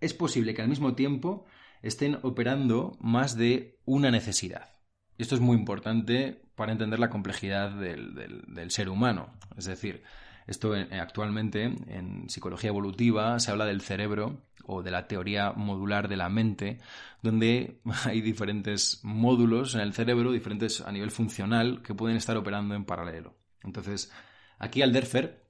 Es 0.00 0.14
posible 0.14 0.54
que 0.54 0.62
al 0.62 0.68
mismo 0.68 0.94
tiempo 0.94 1.44
estén 1.82 2.18
operando 2.22 2.96
más 2.98 3.36
de 3.36 3.78
una 3.84 4.10
necesidad. 4.10 4.70
Esto 5.18 5.34
es 5.34 5.40
muy 5.40 5.56
importante 5.56 6.42
para 6.54 6.72
entender 6.72 6.98
la 6.98 7.10
complejidad 7.10 7.70
del, 7.70 8.70
ser 8.70 8.88
humano. 8.88 9.34
Es 9.56 9.66
decir, 9.66 10.02
esto 10.46 10.74
eh, 10.74 10.88
actualmente 10.98 11.64
en 11.64 12.30
psicología 12.30 12.70
evolutiva 12.70 13.38
se 13.38 13.50
habla 13.50 13.66
del 13.66 13.82
cerebro 13.82 14.42
o 14.64 14.82
de 14.82 14.90
la 14.92 15.06
teoría 15.06 15.52
modular 15.52 16.08
de 16.08 16.16
la 16.16 16.30
mente, 16.30 16.78
donde 17.22 17.80
hay 18.04 18.22
diferentes 18.22 19.00
módulos 19.02 19.74
en 19.74 19.82
el 19.82 19.92
cerebro, 19.92 20.32
diferentes 20.32 20.80
a 20.80 20.90
nivel 20.90 21.10
funcional, 21.10 21.82
que 21.82 21.94
pueden 21.94 22.16
estar 22.16 22.36
operando 22.36 22.74
en 22.74 22.84
paralelo. 22.84 23.36
Entonces, 23.62 24.10
aquí 24.58 24.80
Alderfer 24.80 25.47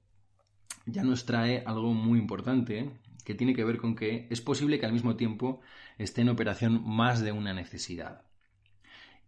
ya 0.91 1.03
nos 1.03 1.25
trae 1.25 1.63
algo 1.65 1.93
muy 1.93 2.19
importante 2.19 2.89
que 3.25 3.35
tiene 3.35 3.53
que 3.53 3.63
ver 3.63 3.77
con 3.77 3.95
que 3.95 4.27
es 4.29 4.41
posible 4.41 4.79
que 4.79 4.85
al 4.85 4.93
mismo 4.93 5.15
tiempo 5.15 5.61
esté 5.97 6.21
en 6.21 6.29
operación 6.29 6.83
más 6.85 7.21
de 7.21 7.31
una 7.31 7.53
necesidad. 7.53 8.23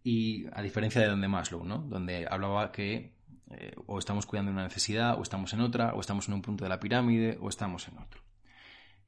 Y 0.02 0.46
a 0.52 0.62
diferencia 0.62 1.00
de 1.00 1.06
donde 1.06 1.28
Maslow, 1.28 1.64
¿no? 1.64 1.78
Donde 1.78 2.26
hablaba 2.28 2.72
que 2.72 3.14
eh, 3.50 3.74
o 3.86 3.98
estamos 3.98 4.26
cuidando 4.26 4.50
una 4.50 4.64
necesidad, 4.64 5.18
o 5.18 5.22
estamos 5.22 5.52
en 5.52 5.60
otra, 5.60 5.94
o 5.94 6.00
estamos 6.00 6.26
en 6.28 6.34
un 6.34 6.42
punto 6.42 6.64
de 6.64 6.70
la 6.70 6.80
pirámide, 6.80 7.38
o 7.40 7.48
estamos 7.48 7.86
en 7.88 7.98
otro. 7.98 8.22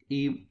Y 0.09 0.49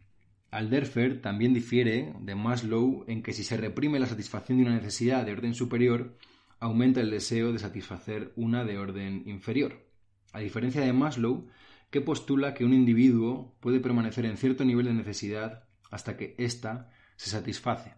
Alderfer 0.50 1.22
también 1.22 1.54
difiere 1.54 2.14
de 2.20 2.36
Maslow 2.36 3.06
en 3.08 3.22
que 3.22 3.34
si 3.34 3.44
se 3.44 3.58
reprime 3.58 4.00
la 4.00 4.08
satisfacción 4.08 4.58
de 4.58 4.66
una 4.66 4.76
necesidad 4.76 5.26
de 5.26 5.32
orden 5.32 5.54
superior, 5.54 6.18
aumenta 6.60 7.02
el 7.02 7.12
deseo 7.12 7.54
de 7.54 7.60
satisfacer 7.60 8.34
una 8.36 8.64
de 8.64 8.78
orden 8.78 9.24
inferior. 9.28 9.86
A 10.32 10.40
diferencia 10.40 10.82
de 10.82 10.94
Maslow, 10.94 11.48
que 11.94 12.02
postula 12.02 12.56
que 12.56 12.66
un 12.66 12.74
individuo 12.74 13.56
puede 13.60 13.80
permanecer 13.80 14.26
en 14.26 14.36
cierto 14.36 14.66
nivel 14.66 14.88
de 14.88 14.96
necesidad 14.96 15.66
hasta 15.92 16.18
que 16.18 16.34
ésta 16.40 16.90
se 17.18 17.30
satisface. 17.30 17.94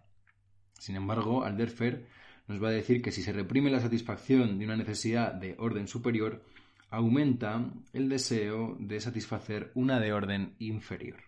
Sin 0.78 0.96
embargo, 0.96 1.44
Alderfer 1.44 2.06
nos 2.46 2.62
va 2.62 2.68
a 2.68 2.72
decir 2.72 3.00
que 3.00 3.10
si 3.10 3.22
se 3.22 3.32
reprime 3.32 3.70
la 3.70 3.80
satisfacción 3.80 4.58
de 4.58 4.66
una 4.66 4.76
necesidad 4.76 5.32
de 5.32 5.54
orden 5.58 5.88
superior, 5.88 6.44
aumenta 6.90 7.72
el 7.94 8.10
deseo 8.10 8.76
de 8.78 9.00
satisfacer 9.00 9.72
una 9.74 9.98
de 9.98 10.12
orden 10.12 10.56
inferior. 10.58 11.22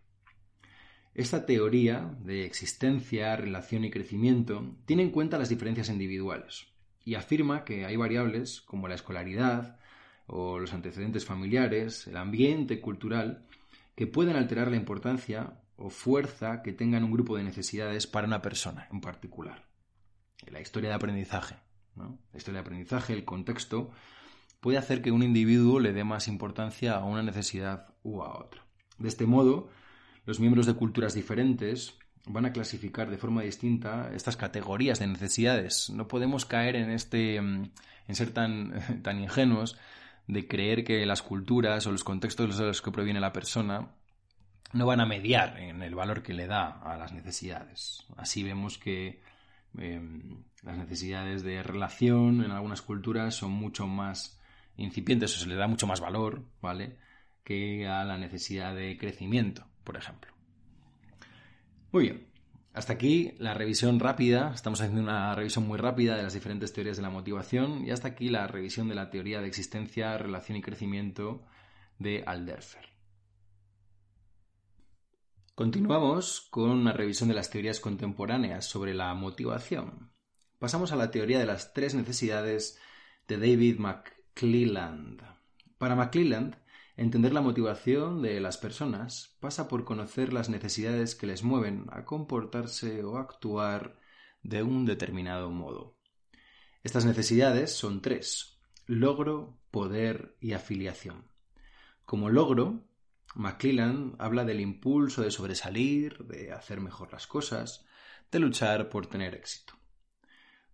Esta 1.14 1.46
teoría 1.46 2.14
de 2.20 2.44
existencia, 2.44 3.34
relación 3.34 3.86
y 3.86 3.90
crecimiento 3.90 4.76
tiene 4.84 5.04
en 5.04 5.10
cuenta 5.10 5.38
las 5.38 5.48
diferencias 5.48 5.88
individuales 5.88 6.66
y 7.02 7.14
afirma 7.14 7.64
que 7.64 7.86
hay 7.86 7.96
variables 7.96 8.60
como 8.60 8.88
la 8.88 8.94
escolaridad, 8.94 9.78
o 10.28 10.58
los 10.58 10.72
antecedentes 10.72 11.24
familiares, 11.24 12.06
el 12.06 12.16
ambiente 12.16 12.80
cultural, 12.80 13.46
que 13.96 14.06
pueden 14.06 14.36
alterar 14.36 14.70
la 14.70 14.76
importancia 14.76 15.54
o 15.76 15.90
fuerza 15.90 16.62
que 16.62 16.72
tengan 16.72 17.04
un 17.04 17.12
grupo 17.12 17.36
de 17.36 17.44
necesidades 17.44 18.06
para 18.06 18.26
una 18.26 18.42
persona 18.42 18.86
en 18.92 19.00
particular. 19.00 19.64
La 20.46 20.60
historia 20.60 20.90
de 20.90 20.94
aprendizaje, 20.94 21.56
la 21.96 22.36
historia 22.36 22.60
de 22.60 22.66
aprendizaje, 22.66 23.12
el 23.12 23.24
contexto, 23.24 23.90
puede 24.60 24.78
hacer 24.78 25.02
que 25.02 25.10
un 25.10 25.22
individuo 25.22 25.80
le 25.80 25.92
dé 25.92 26.04
más 26.04 26.28
importancia 26.28 26.96
a 26.96 27.04
una 27.04 27.22
necesidad 27.22 27.88
u 28.02 28.22
a 28.22 28.38
otra. 28.38 28.64
De 28.98 29.08
este 29.08 29.26
modo, 29.26 29.70
los 30.26 30.40
miembros 30.40 30.66
de 30.66 30.74
culturas 30.74 31.14
diferentes 31.14 31.96
van 32.26 32.44
a 32.44 32.52
clasificar 32.52 33.10
de 33.10 33.18
forma 33.18 33.42
distinta 33.42 34.10
estas 34.14 34.36
categorías 34.36 34.98
de 34.98 35.06
necesidades. 35.06 35.90
No 35.90 36.06
podemos 36.06 36.44
caer 36.44 36.76
en 36.76 36.90
este 36.90 37.36
en 37.36 38.14
ser 38.14 38.30
tan, 38.30 38.74
tan 39.02 39.20
ingenuos 39.20 39.78
de 40.28 40.46
creer 40.46 40.84
que 40.84 41.04
las 41.06 41.22
culturas 41.22 41.86
o 41.86 41.92
los 41.92 42.04
contextos 42.04 42.58
de 42.58 42.66
los 42.66 42.82
que 42.82 42.92
proviene 42.92 43.18
la 43.18 43.32
persona 43.32 43.88
no 44.74 44.86
van 44.86 45.00
a 45.00 45.06
mediar 45.06 45.58
en 45.58 45.82
el 45.82 45.94
valor 45.94 46.22
que 46.22 46.34
le 46.34 46.46
da 46.46 46.68
a 46.68 46.96
las 46.98 47.12
necesidades. 47.12 48.06
Así 48.16 48.42
vemos 48.42 48.76
que 48.76 49.22
em, 49.78 50.44
las 50.62 50.76
necesidades 50.76 51.42
de 51.42 51.62
relación 51.62 52.44
en 52.44 52.50
algunas 52.50 52.82
culturas 52.82 53.34
son 53.34 53.52
mucho 53.52 53.86
más 53.86 54.38
incipientes 54.76 55.34
o 55.34 55.40
se 55.40 55.48
le 55.48 55.56
da 55.56 55.66
mucho 55.66 55.86
más 55.86 56.00
valor, 56.00 56.44
¿vale? 56.60 56.98
Que 57.42 57.88
a 57.88 58.04
la 58.04 58.18
necesidad 58.18 58.74
de 58.74 58.98
crecimiento, 58.98 59.66
por 59.82 59.96
ejemplo. 59.96 60.32
Muy 61.90 62.02
bien. 62.04 62.27
Hasta 62.72 62.92
aquí 62.92 63.34
la 63.38 63.54
revisión 63.54 63.98
rápida, 63.98 64.52
estamos 64.54 64.80
haciendo 64.80 65.02
una 65.02 65.34
revisión 65.34 65.66
muy 65.66 65.78
rápida 65.78 66.16
de 66.16 66.22
las 66.22 66.34
diferentes 66.34 66.72
teorías 66.72 66.96
de 66.96 67.02
la 67.02 67.10
motivación 67.10 67.84
y 67.86 67.90
hasta 67.90 68.08
aquí 68.08 68.28
la 68.28 68.46
revisión 68.46 68.88
de 68.88 68.94
la 68.94 69.10
teoría 69.10 69.40
de 69.40 69.48
existencia, 69.48 70.16
relación 70.16 70.58
y 70.58 70.62
crecimiento 70.62 71.44
de 71.98 72.22
Alderfer. 72.26 72.86
Continuamos 75.54 76.46
con 76.50 76.70
una 76.70 76.92
revisión 76.92 77.28
de 77.28 77.34
las 77.34 77.50
teorías 77.50 77.80
contemporáneas 77.80 78.64
sobre 78.64 78.94
la 78.94 79.12
motivación. 79.14 80.12
Pasamos 80.60 80.92
a 80.92 80.96
la 80.96 81.10
teoría 81.10 81.40
de 81.40 81.46
las 81.46 81.72
tres 81.72 81.94
necesidades 81.94 82.78
de 83.26 83.38
David 83.38 83.78
McClelland. 83.78 85.20
Para 85.78 85.96
McClelland, 85.96 86.56
Entender 86.98 87.32
la 87.32 87.42
motivación 87.42 88.22
de 88.22 88.40
las 88.40 88.58
personas 88.58 89.36
pasa 89.38 89.68
por 89.68 89.84
conocer 89.84 90.32
las 90.32 90.48
necesidades 90.48 91.14
que 91.14 91.28
les 91.28 91.44
mueven 91.44 91.86
a 91.92 92.04
comportarse 92.04 93.04
o 93.04 93.18
actuar 93.18 94.00
de 94.42 94.64
un 94.64 94.84
determinado 94.84 95.48
modo. 95.48 95.96
Estas 96.82 97.04
necesidades 97.04 97.72
son 97.72 98.02
tres 98.02 98.58
logro, 98.86 99.60
poder 99.70 100.36
y 100.40 100.54
afiliación. 100.54 101.30
Como 102.04 102.30
logro, 102.30 102.88
McClellan 103.36 104.16
habla 104.18 104.44
del 104.44 104.58
impulso 104.58 105.22
de 105.22 105.30
sobresalir, 105.30 106.26
de 106.26 106.50
hacer 106.50 106.80
mejor 106.80 107.12
las 107.12 107.28
cosas, 107.28 107.86
de 108.32 108.40
luchar 108.40 108.88
por 108.88 109.06
tener 109.06 109.36
éxito. 109.36 109.74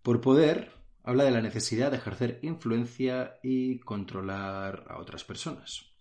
Por 0.01 0.23
poder, 0.23 0.73
habla 1.03 1.25
de 1.25 1.33
la 1.33 1.43
necesidad 1.43 1.91
de 1.91 1.99
ejercer 1.99 2.39
influencia 2.41 3.35
y 3.43 3.81
controlar 3.81 4.87
a 4.89 4.97
otras 4.97 5.23
personas 5.23 5.94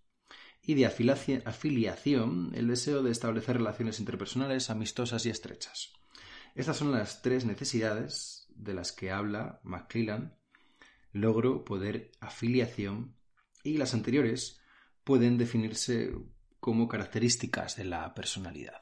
y 0.66 0.76
de 0.76 0.86
afiliación 0.86 2.52
el 2.56 2.68
deseo 2.68 3.04
de 3.04 3.12
establecer 3.12 3.58
relaciones 3.58 4.00
interpersonales 4.00 4.70
amistosas 4.70 5.26
y 5.26 5.30
estrechas. 5.30 5.92
Estas 6.56 6.78
son 6.78 6.92
las 6.92 7.22
tres 7.22 7.46
necesidades 7.46 8.48
de 8.56 8.74
las 8.74 8.92
que 8.92 9.12
habla 9.12 9.60
McClellan, 9.64 10.38
logro, 11.12 11.66
poder, 11.66 12.12
afiliación, 12.22 13.16
y 13.64 13.78
las 13.78 13.94
anteriores 13.94 14.62
pueden 15.04 15.38
definirse 15.38 16.14
como 16.60 16.88
características 16.88 17.76
de 17.76 17.86
la 17.86 18.14
personalidad. 18.14 18.82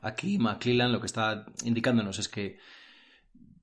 Aquí 0.00 0.38
McClellan 0.38 0.92
lo 0.92 1.00
que 1.00 1.06
está 1.06 1.46
indicándonos 1.64 2.18
es 2.18 2.28
que 2.28 2.58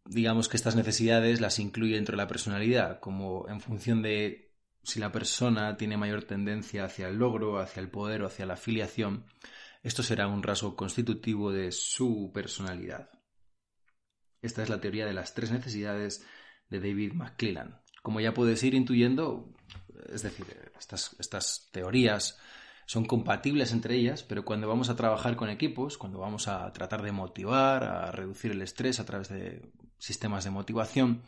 digamos 0.05 0.49
que 0.49 0.57
estas 0.57 0.75
necesidades 0.75 1.39
las 1.39 1.59
incluye 1.59 1.95
dentro 1.95 2.13
de 2.13 2.23
la 2.23 2.27
personalidad, 2.27 2.99
como 2.99 3.47
en 3.47 3.61
función 3.61 4.01
de 4.01 4.50
si 4.83 4.99
la 4.99 5.11
persona 5.11 5.77
tiene 5.77 5.97
mayor 5.97 6.23
tendencia 6.23 6.85
hacia 6.85 7.07
el 7.07 7.17
logro, 7.17 7.59
hacia 7.59 7.81
el 7.81 7.89
poder 7.89 8.23
o 8.23 8.27
hacia 8.27 8.45
la 8.45 8.53
afiliación, 8.53 9.25
esto 9.83 10.03
será 10.03 10.27
un 10.27 10.43
rasgo 10.43 10.75
constitutivo 10.75 11.51
de 11.51 11.71
su 11.71 12.31
personalidad. 12.33 13.09
Esta 14.41 14.63
es 14.63 14.69
la 14.69 14.81
teoría 14.81 15.05
de 15.05 15.13
las 15.13 15.33
tres 15.33 15.51
necesidades 15.51 16.25
de 16.69 16.79
David 16.79 17.13
McClellan. 17.13 17.81
Como 18.01 18.19
ya 18.19 18.33
puedes 18.33 18.63
ir 18.63 18.73
intuyendo, 18.73 19.53
es 20.11 20.23
decir, 20.23 20.45
estas, 20.79 21.15
estas 21.19 21.69
teorías 21.71 22.39
son 22.87 23.05
compatibles 23.05 23.71
entre 23.71 23.95
ellas, 23.95 24.23
pero 24.23 24.43
cuando 24.43 24.67
vamos 24.67 24.89
a 24.89 24.95
trabajar 24.95 25.35
con 25.35 25.49
equipos, 25.49 25.97
cuando 25.97 26.19
vamos 26.19 26.47
a 26.47 26.71
tratar 26.73 27.03
de 27.03 27.11
motivar, 27.11 27.83
a 27.83 28.11
reducir 28.11 28.51
el 28.51 28.61
estrés 28.61 28.99
a 28.99 29.05
través 29.05 29.29
de 29.29 29.71
sistemas 29.97 30.43
de 30.43 30.49
motivación, 30.49 31.21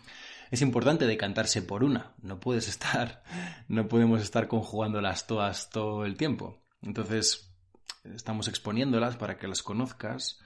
es 0.53 0.61
importante 0.61 1.07
decantarse 1.07 1.63
por 1.63 1.83
una. 1.83 2.13
No 2.21 2.39
puedes 2.39 2.67
estar, 2.67 3.23
no 3.67 3.87
podemos 3.87 4.21
estar 4.21 4.47
conjugándolas 4.47 5.25
todas 5.25 5.71
todo 5.71 6.05
el 6.05 6.15
tiempo. 6.15 6.61
Entonces, 6.83 7.51
estamos 8.03 8.47
exponiéndolas 8.47 9.17
para 9.17 9.39
que 9.39 9.47
las 9.47 9.63
conozcas, 9.63 10.39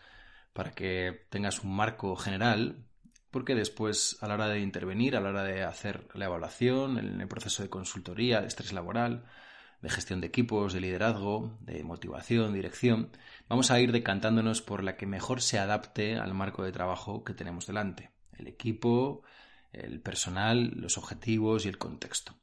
para 0.53 0.71
que 0.71 1.25
tengas 1.29 1.61
un 1.61 1.75
marco 1.75 2.15
general, 2.15 2.85
porque 3.31 3.53
después, 3.53 4.17
a 4.21 4.29
la 4.29 4.35
hora 4.35 4.47
de 4.47 4.61
intervenir, 4.61 5.17
a 5.17 5.19
la 5.19 5.27
hora 5.27 5.43
de 5.43 5.63
hacer 5.63 6.07
la 6.13 6.23
evaluación, 6.23 6.97
en 6.99 7.19
el 7.19 7.27
proceso 7.27 7.61
de 7.61 7.69
consultoría, 7.69 8.39
de 8.39 8.47
estrés 8.47 8.71
laboral, 8.71 9.25
de 9.81 9.89
gestión 9.89 10.21
de 10.21 10.27
equipos, 10.27 10.71
de 10.71 10.79
liderazgo, 10.79 11.57
de 11.59 11.83
motivación, 11.83 12.53
dirección, 12.53 13.11
vamos 13.49 13.71
a 13.71 13.79
ir 13.81 13.91
decantándonos 13.91 14.61
por 14.61 14.85
la 14.85 14.95
que 14.95 15.05
mejor 15.05 15.41
se 15.41 15.59
adapte 15.59 16.15
al 16.15 16.33
marco 16.33 16.63
de 16.63 16.71
trabajo 16.71 17.25
que 17.25 17.33
tenemos 17.33 17.67
delante. 17.67 18.11
El 18.31 18.47
equipo, 18.47 19.23
el 19.71 20.01
personal, 20.01 20.71
los 20.75 20.97
objetivos 20.97 21.65
y 21.65 21.69
el 21.69 21.77
contexto. 21.77 22.35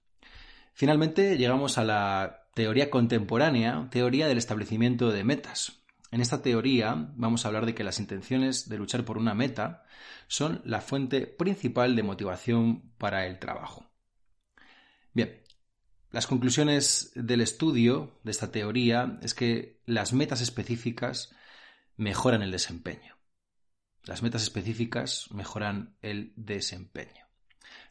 Finalmente 0.72 1.36
llegamos 1.36 1.78
a 1.78 1.84
la 1.84 2.48
teoría 2.54 2.90
contemporánea, 2.90 3.88
teoría 3.90 4.26
del 4.28 4.38
establecimiento 4.38 5.10
de 5.10 5.24
metas. 5.24 5.84
En 6.10 6.20
esta 6.20 6.42
teoría 6.42 7.12
vamos 7.16 7.44
a 7.44 7.48
hablar 7.48 7.66
de 7.66 7.74
que 7.74 7.84
las 7.84 7.98
intenciones 7.98 8.68
de 8.68 8.78
luchar 8.78 9.04
por 9.04 9.18
una 9.18 9.34
meta 9.34 9.84
son 10.28 10.62
la 10.64 10.80
fuente 10.80 11.26
principal 11.26 11.96
de 11.96 12.02
motivación 12.02 12.92
para 12.98 13.26
el 13.26 13.38
trabajo. 13.38 13.90
Bien, 15.12 15.42
las 16.10 16.26
conclusiones 16.28 17.10
del 17.16 17.40
estudio 17.40 18.20
de 18.22 18.30
esta 18.30 18.52
teoría 18.52 19.18
es 19.22 19.34
que 19.34 19.80
las 19.86 20.12
metas 20.12 20.40
específicas 20.40 21.34
mejoran 21.96 22.42
el 22.42 22.52
desempeño. 22.52 23.13
Las 24.04 24.22
metas 24.22 24.42
específicas 24.42 25.28
mejoran 25.30 25.96
el 26.02 26.32
desempeño. 26.36 27.26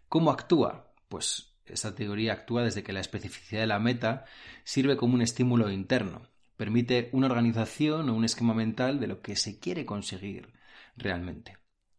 ¿Cómo 0.07 0.31
actúa? 0.31 0.93
Pues 1.09 1.55
esta 1.65 1.95
teoría 1.95 2.33
actúa 2.33 2.63
desde 2.63 2.83
que 2.83 2.93
la 2.93 2.99
especificidad 2.99 3.61
de 3.61 3.67
la 3.67 3.79
meta 3.79 4.25
sirve 4.63 4.95
como 4.97 5.15
un 5.15 5.21
estímulo 5.21 5.71
interno, 5.71 6.29
permite 6.55 7.09
una 7.13 7.27
organización 7.27 8.09
o 8.09 8.13
un 8.13 8.25
esquema 8.25 8.53
mental 8.53 8.99
de 8.99 9.07
lo 9.07 9.21
que 9.21 9.35
se 9.35 9.59
quiere 9.59 9.85
conseguir 9.85 10.53
realmente. 10.95 11.57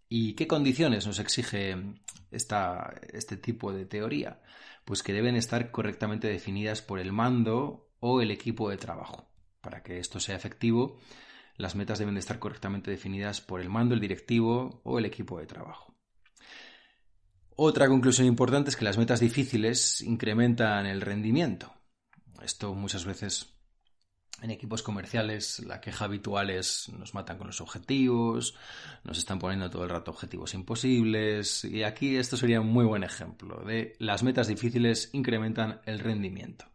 ¿Y 0.09 0.35
qué 0.35 0.46
condiciones 0.46 1.07
nos 1.07 1.18
exige 1.18 1.77
esta, 2.31 2.94
este 3.12 3.37
tipo 3.37 3.72
de 3.72 3.87
teoría? 3.87 4.40
pues 4.85 5.03
que 5.03 5.12
deben 5.12 5.37
estar 5.37 5.70
correctamente 5.70 6.29
definidas 6.29 6.83
por 6.83 6.98
el 6.98 7.12
mando 7.12 7.90
o 8.00 8.20
el 8.20 8.31
equipo 8.31 8.70
de 8.70 8.77
trabajo. 8.77 9.27
Para 9.61 9.83
que 9.83 9.98
esto 9.98 10.20
sea 10.20 10.37
efectivo, 10.37 10.98
las 11.56 11.74
metas 11.76 11.98
deben 11.98 12.14
de 12.14 12.20
estar 12.20 12.38
correctamente 12.38 12.90
definidas 12.90 13.40
por 13.40 13.60
el 13.60 13.70
mando, 13.70 13.94
el 13.94 14.00
directivo 14.00 14.80
o 14.84 14.98
el 14.98 15.04
equipo 15.04 15.38
de 15.38 15.46
trabajo. 15.46 15.94
Otra 17.56 17.88
conclusión 17.88 18.26
importante 18.26 18.70
es 18.70 18.76
que 18.76 18.84
las 18.84 18.98
metas 18.98 19.20
difíciles 19.20 20.00
incrementan 20.00 20.86
el 20.86 21.00
rendimiento. 21.00 21.72
Esto 22.42 22.74
muchas 22.74 23.04
veces 23.04 23.54
en 24.42 24.50
equipos 24.50 24.82
comerciales 24.82 25.60
la 25.60 25.80
queja 25.80 26.06
habitual 26.06 26.50
es 26.50 26.88
nos 26.88 27.14
matan 27.14 27.38
con 27.38 27.46
los 27.46 27.60
objetivos, 27.60 28.56
nos 29.04 29.18
están 29.18 29.38
poniendo 29.38 29.70
todo 29.70 29.84
el 29.84 29.90
rato 29.90 30.10
objetivos 30.10 30.54
imposibles 30.54 31.64
y 31.64 31.84
aquí 31.84 32.16
esto 32.16 32.36
sería 32.36 32.60
un 32.60 32.66
muy 32.66 32.84
buen 32.84 33.04
ejemplo 33.04 33.62
de 33.64 33.94
las 34.00 34.24
metas 34.24 34.48
difíciles 34.48 35.10
incrementan 35.12 35.80
el 35.86 36.00
rendimiento 36.00 36.66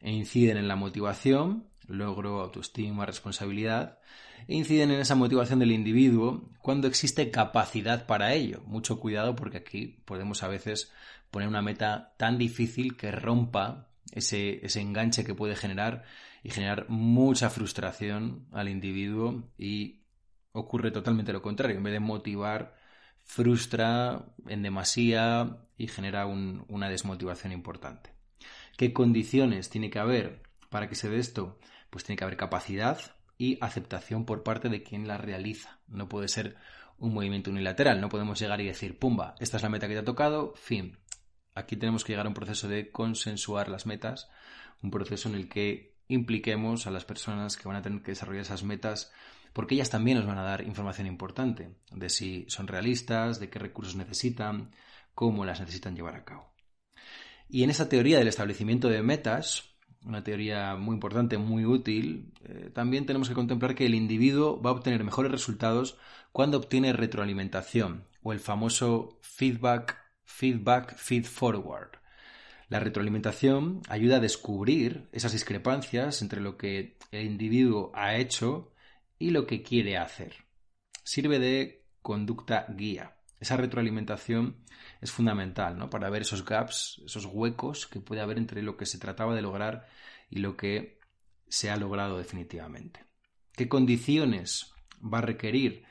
e 0.00 0.10
inciden 0.10 0.58
en 0.58 0.68
la 0.68 0.76
motivación, 0.76 1.69
logro, 1.90 2.40
autoestima, 2.40 3.06
responsabilidad 3.06 3.98
e 4.48 4.56
inciden 4.56 4.90
en 4.90 5.00
esa 5.00 5.14
motivación 5.14 5.58
del 5.58 5.72
individuo 5.72 6.48
cuando 6.60 6.88
existe 6.88 7.30
capacidad 7.30 8.06
para 8.06 8.34
ello. 8.34 8.62
Mucho 8.66 8.98
cuidado 8.98 9.36
porque 9.36 9.58
aquí 9.58 10.00
podemos 10.04 10.42
a 10.42 10.48
veces 10.48 10.92
poner 11.30 11.48
una 11.48 11.62
meta 11.62 12.14
tan 12.16 12.38
difícil 12.38 12.96
que 12.96 13.10
rompa 13.10 13.88
ese, 14.12 14.64
ese 14.64 14.80
enganche 14.80 15.24
que 15.24 15.34
puede 15.34 15.56
generar 15.56 16.04
y 16.42 16.50
generar 16.50 16.86
mucha 16.88 17.50
frustración 17.50 18.46
al 18.52 18.68
individuo 18.68 19.44
y 19.58 20.00
ocurre 20.52 20.90
totalmente 20.90 21.32
lo 21.32 21.42
contrario. 21.42 21.76
En 21.76 21.82
vez 21.82 21.92
de 21.92 22.00
motivar, 22.00 22.74
frustra 23.24 24.24
en 24.48 24.62
demasía 24.62 25.58
y 25.76 25.86
genera 25.86 26.26
una 26.26 26.88
desmotivación 26.88 27.52
importante. 27.52 28.10
¿Qué 28.76 28.92
condiciones 28.92 29.70
tiene 29.70 29.90
que 29.90 29.98
haber 29.98 30.42
para 30.68 30.88
que 30.88 30.94
se 30.94 31.08
dé 31.08 31.18
esto? 31.18 31.58
Pues 31.90 32.04
tiene 32.04 32.16
que 32.16 32.24
haber 32.24 32.36
capacidad 32.36 32.98
y 33.36 33.58
aceptación 33.60 34.24
por 34.24 34.42
parte 34.42 34.68
de 34.68 34.82
quien 34.82 35.08
la 35.08 35.18
realiza. 35.18 35.80
No 35.88 36.08
puede 36.08 36.28
ser 36.28 36.56
un 36.98 37.14
movimiento 37.14 37.50
unilateral. 37.50 38.00
No 38.00 38.08
podemos 38.08 38.38
llegar 38.38 38.60
y 38.60 38.66
decir, 38.66 38.98
pumba, 38.98 39.34
esta 39.40 39.56
es 39.56 39.62
la 39.62 39.68
meta 39.68 39.88
que 39.88 39.94
te 39.94 40.00
ha 40.00 40.04
tocado, 40.04 40.54
fin. 40.54 40.98
Aquí 41.54 41.76
tenemos 41.76 42.04
que 42.04 42.12
llegar 42.12 42.26
a 42.26 42.28
un 42.28 42.34
proceso 42.34 42.68
de 42.68 42.90
consensuar 42.90 43.68
las 43.68 43.86
metas, 43.86 44.30
un 44.82 44.90
proceso 44.90 45.28
en 45.28 45.34
el 45.34 45.48
que 45.48 45.96
impliquemos 46.06 46.86
a 46.86 46.90
las 46.90 47.04
personas 47.04 47.56
que 47.56 47.66
van 47.66 47.76
a 47.76 47.82
tener 47.82 48.02
que 48.02 48.12
desarrollar 48.12 48.42
esas 48.42 48.62
metas, 48.62 49.12
porque 49.52 49.74
ellas 49.74 49.90
también 49.90 50.18
nos 50.18 50.26
van 50.26 50.38
a 50.38 50.42
dar 50.42 50.62
información 50.62 51.06
importante 51.06 51.74
de 51.90 52.08
si 52.08 52.44
son 52.48 52.66
realistas, 52.66 53.40
de 53.40 53.48
qué 53.48 53.58
recursos 53.58 53.96
necesitan, 53.96 54.70
cómo 55.14 55.44
las 55.44 55.60
necesitan 55.60 55.96
llevar 55.96 56.14
a 56.14 56.24
cabo. 56.24 56.52
Y 57.48 57.64
en 57.64 57.70
esa 57.70 57.88
teoría 57.88 58.18
del 58.18 58.28
establecimiento 58.28 58.88
de 58.88 59.02
metas, 59.02 59.69
una 60.04 60.24
teoría 60.24 60.76
muy 60.76 60.94
importante, 60.94 61.38
muy 61.38 61.64
útil, 61.64 62.32
eh, 62.44 62.70
también 62.72 63.06
tenemos 63.06 63.28
que 63.28 63.34
contemplar 63.34 63.74
que 63.74 63.86
el 63.86 63.94
individuo 63.94 64.60
va 64.60 64.70
a 64.70 64.72
obtener 64.72 65.04
mejores 65.04 65.30
resultados 65.30 65.98
cuando 66.32 66.58
obtiene 66.58 66.92
retroalimentación 66.92 68.04
o 68.22 68.32
el 68.32 68.40
famoso 68.40 69.18
feedback, 69.20 69.98
feedback, 70.24 70.96
feed 70.96 71.24
forward. 71.24 71.90
La 72.68 72.80
retroalimentación 72.80 73.82
ayuda 73.88 74.16
a 74.16 74.20
descubrir 74.20 75.08
esas 75.12 75.32
discrepancias 75.32 76.22
entre 76.22 76.40
lo 76.40 76.56
que 76.56 76.96
el 77.10 77.26
individuo 77.26 77.90
ha 77.94 78.16
hecho 78.16 78.72
y 79.18 79.30
lo 79.30 79.46
que 79.46 79.62
quiere 79.62 79.98
hacer. 79.98 80.34
Sirve 81.02 81.38
de 81.40 81.84
conducta 82.00 82.66
guía. 82.68 83.19
Esa 83.40 83.56
retroalimentación 83.56 84.56
es 85.00 85.10
fundamental 85.10 85.78
¿no? 85.78 85.88
para 85.88 86.10
ver 86.10 86.22
esos 86.22 86.44
gaps, 86.44 87.02
esos 87.06 87.24
huecos 87.24 87.86
que 87.86 88.00
puede 88.00 88.20
haber 88.20 88.36
entre 88.36 88.62
lo 88.62 88.76
que 88.76 88.86
se 88.86 88.98
trataba 88.98 89.34
de 89.34 89.42
lograr 89.42 89.88
y 90.28 90.40
lo 90.40 90.56
que 90.56 91.00
se 91.48 91.70
ha 91.70 91.76
logrado 91.76 92.18
definitivamente. 92.18 93.04
¿Qué 93.52 93.68
condiciones 93.68 94.72
va 95.02 95.18
a 95.18 95.22
requerir 95.22 95.84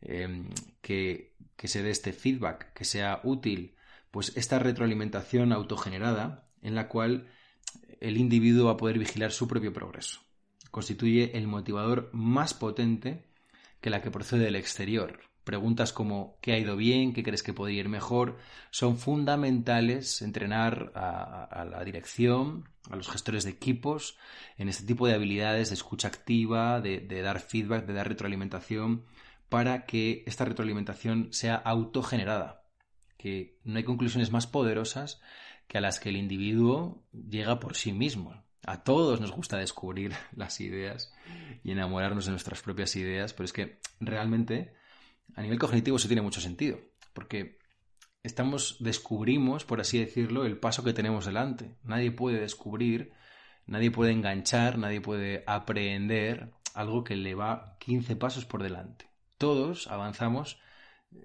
em, 0.00 0.50
que, 0.82 1.36
que 1.56 1.68
se 1.68 1.82
dé 1.82 1.90
este 1.90 2.12
feedback, 2.12 2.72
que 2.72 2.84
sea 2.84 3.20
útil 3.22 3.76
pues 4.10 4.36
esta 4.36 4.58
retroalimentación 4.58 5.52
autogenerada 5.52 6.48
en 6.62 6.74
la 6.74 6.88
cual 6.88 7.28
el 8.00 8.16
individuo 8.16 8.66
va 8.66 8.72
a 8.72 8.76
poder 8.76 8.98
vigilar 8.98 9.30
su 9.30 9.46
propio 9.46 9.72
progreso. 9.72 10.20
Constituye 10.70 11.36
el 11.36 11.46
motivador 11.46 12.10
más 12.12 12.54
potente 12.54 13.24
que 13.80 13.90
la 13.90 14.02
que 14.02 14.10
procede 14.10 14.44
del 14.44 14.56
exterior. 14.56 15.20
Preguntas 15.46 15.94
como 15.94 16.36
¿qué 16.42 16.52
ha 16.52 16.58
ido 16.58 16.76
bien? 16.76 17.14
¿Qué 17.14 17.22
crees 17.22 17.42
que 17.42 17.54
podría 17.54 17.80
ir 17.80 17.88
mejor? 17.88 18.36
son 18.70 18.98
fundamentales 18.98 20.20
entrenar 20.20 20.92
a, 20.94 21.64
la 21.64 21.82
dirección, 21.84 22.68
a 22.90 22.96
los 22.96 23.08
gestores 23.08 23.44
de 23.44 23.52
equipos, 23.52 24.18
en 24.58 24.68
este 24.68 24.84
tipo 24.84 25.06
de 25.06 25.14
habilidades 25.14 25.70
de 25.70 25.76
escucha 25.76 26.08
activa, 26.08 26.82
de 26.82 27.22
dar 27.22 27.40
feedback, 27.40 27.86
de 27.86 27.94
dar 27.94 28.08
retroalimentación, 28.08 29.06
para 29.48 29.86
que 29.86 30.24
esta 30.26 30.44
retroalimentación 30.44 31.28
sea 31.32 31.54
autogenerada 31.54 32.66
que 33.16 33.58
no 33.64 33.78
hay 33.78 33.84
conclusiones 33.84 34.30
más 34.30 34.46
poderosas 34.46 35.20
que 35.68 35.78
a 35.78 35.80
las 35.80 36.00
que 36.00 36.10
el 36.10 36.16
individuo 36.16 37.04
llega 37.12 37.58
por 37.58 37.74
sí 37.74 37.92
mismo. 37.92 38.44
A 38.66 38.82
todos 38.82 39.20
nos 39.20 39.32
gusta 39.32 39.56
descubrir 39.58 40.12
las 40.36 40.60
ideas 40.60 41.12
y 41.62 41.72
enamorarnos 41.72 42.26
de 42.26 42.32
nuestras 42.32 42.62
propias 42.62 42.94
ideas, 42.96 43.32
pero 43.32 43.44
es 43.44 43.52
que 43.52 43.80
realmente 44.00 44.74
a 45.34 45.42
nivel 45.42 45.58
cognitivo 45.58 45.96
eso 45.96 46.08
tiene 46.08 46.22
mucho 46.22 46.40
sentido, 46.40 46.78
porque 47.12 47.58
estamos 48.22 48.76
descubrimos, 48.80 49.64
por 49.64 49.80
así 49.80 49.98
decirlo, 49.98 50.44
el 50.44 50.58
paso 50.58 50.84
que 50.84 50.92
tenemos 50.92 51.26
delante. 51.26 51.76
Nadie 51.82 52.10
puede 52.10 52.40
descubrir, 52.40 53.12
nadie 53.66 53.90
puede 53.90 54.12
enganchar, 54.12 54.78
nadie 54.78 55.00
puede 55.00 55.44
aprender 55.46 56.52
algo 56.74 57.04
que 57.04 57.16
le 57.16 57.34
va 57.34 57.76
15 57.80 58.16
pasos 58.16 58.44
por 58.44 58.62
delante. 58.62 59.10
Todos 59.38 59.86
avanzamos 59.86 60.60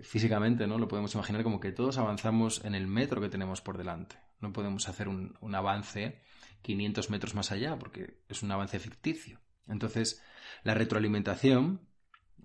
físicamente, 0.02 0.68
¿no? 0.68 0.78
Lo 0.78 0.88
podemos 0.88 1.14
imaginar 1.16 1.44
como 1.44 1.60
que 1.60 1.72
todos 1.72 1.98
avanzamos 1.98 2.64
en 2.64 2.76
el 2.76 2.88
metro 2.88 3.22
que 3.22 3.30
tenemos 3.30 3.62
por 3.62 3.78
delante. 3.78 4.18
No 4.40 4.54
podemos 4.54 4.88
hacer 4.88 5.08
un, 5.08 5.36
un 5.42 5.56
avance 5.56 6.22
500 6.62 7.10
metros 7.10 7.36
más 7.36 7.52
allá 7.52 7.78
porque 7.78 8.22
es 8.30 8.44
un 8.44 8.52
avance 8.52 8.80
ficticio. 8.80 9.40
Entonces, 9.68 10.22
la 10.64 10.74
retroalimentación, 10.74 11.88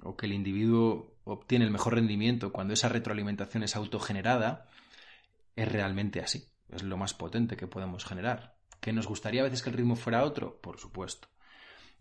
o 0.03 0.16
que 0.16 0.27
el 0.27 0.33
individuo 0.33 1.15
obtiene 1.27 1.65
el 1.65 1.73
mejor 1.73 1.95
rendimiento 1.95 2.53
cuando 2.53 2.73
esa 2.73 2.89
retroalimentación 2.89 3.65
es 3.65 3.75
autogenerada, 3.75 4.69
es 5.57 5.71
realmente 5.71 6.21
así. 6.21 6.49
Es 6.69 6.83
lo 6.83 6.97
más 6.97 7.15
potente 7.15 7.57
que 7.57 7.67
podemos 7.67 8.05
generar. 8.05 8.57
¿Que 8.81 8.93
nos 8.93 9.09
gustaría 9.09 9.41
a 9.41 9.45
veces 9.45 9.62
que 9.62 9.71
el 9.71 9.77
ritmo 9.77 9.97
fuera 9.97 10.25
otro? 10.25 10.61
Por 10.61 10.79
supuesto. 10.79 11.29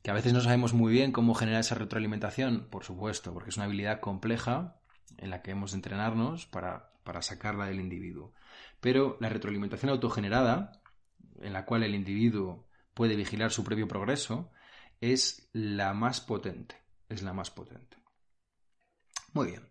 ¿Que 0.04 0.12
a 0.12 0.14
veces 0.14 0.34
no 0.34 0.42
sabemos 0.42 0.74
muy 0.74 0.94
bien 0.94 1.12
cómo 1.12 1.34
generar 1.34 1.62
esa 1.62 1.74
retroalimentación? 1.74 2.68
Por 2.70 2.84
supuesto, 2.84 3.34
porque 3.34 3.50
es 3.50 3.58
una 3.58 3.66
habilidad 3.66 4.00
compleja 4.00 4.80
en 5.18 5.32
la 5.32 5.42
que 5.42 5.52
hemos 5.52 5.72
de 5.72 5.78
entrenarnos 5.78 6.46
para, 6.46 6.92
para 7.04 7.24
sacarla 7.24 7.66
del 7.66 7.80
individuo. 7.80 8.34
Pero 8.80 9.18
la 9.20 9.30
retroalimentación 9.30 9.90
autogenerada, 9.90 10.84
en 11.42 11.54
la 11.54 11.66
cual 11.66 11.82
el 11.82 11.96
individuo 11.96 12.68
puede 12.94 13.16
vigilar 13.16 13.52
su 13.52 13.64
propio 13.64 13.88
progreso, 13.88 14.52
es 15.02 15.50
la 15.52 15.94
más 15.96 16.22
potente. 16.22 16.76
Es 17.10 17.24
la 17.24 17.34
más 17.34 17.50
potente. 17.50 18.05
Muy 19.36 19.48
bien. 19.48 19.68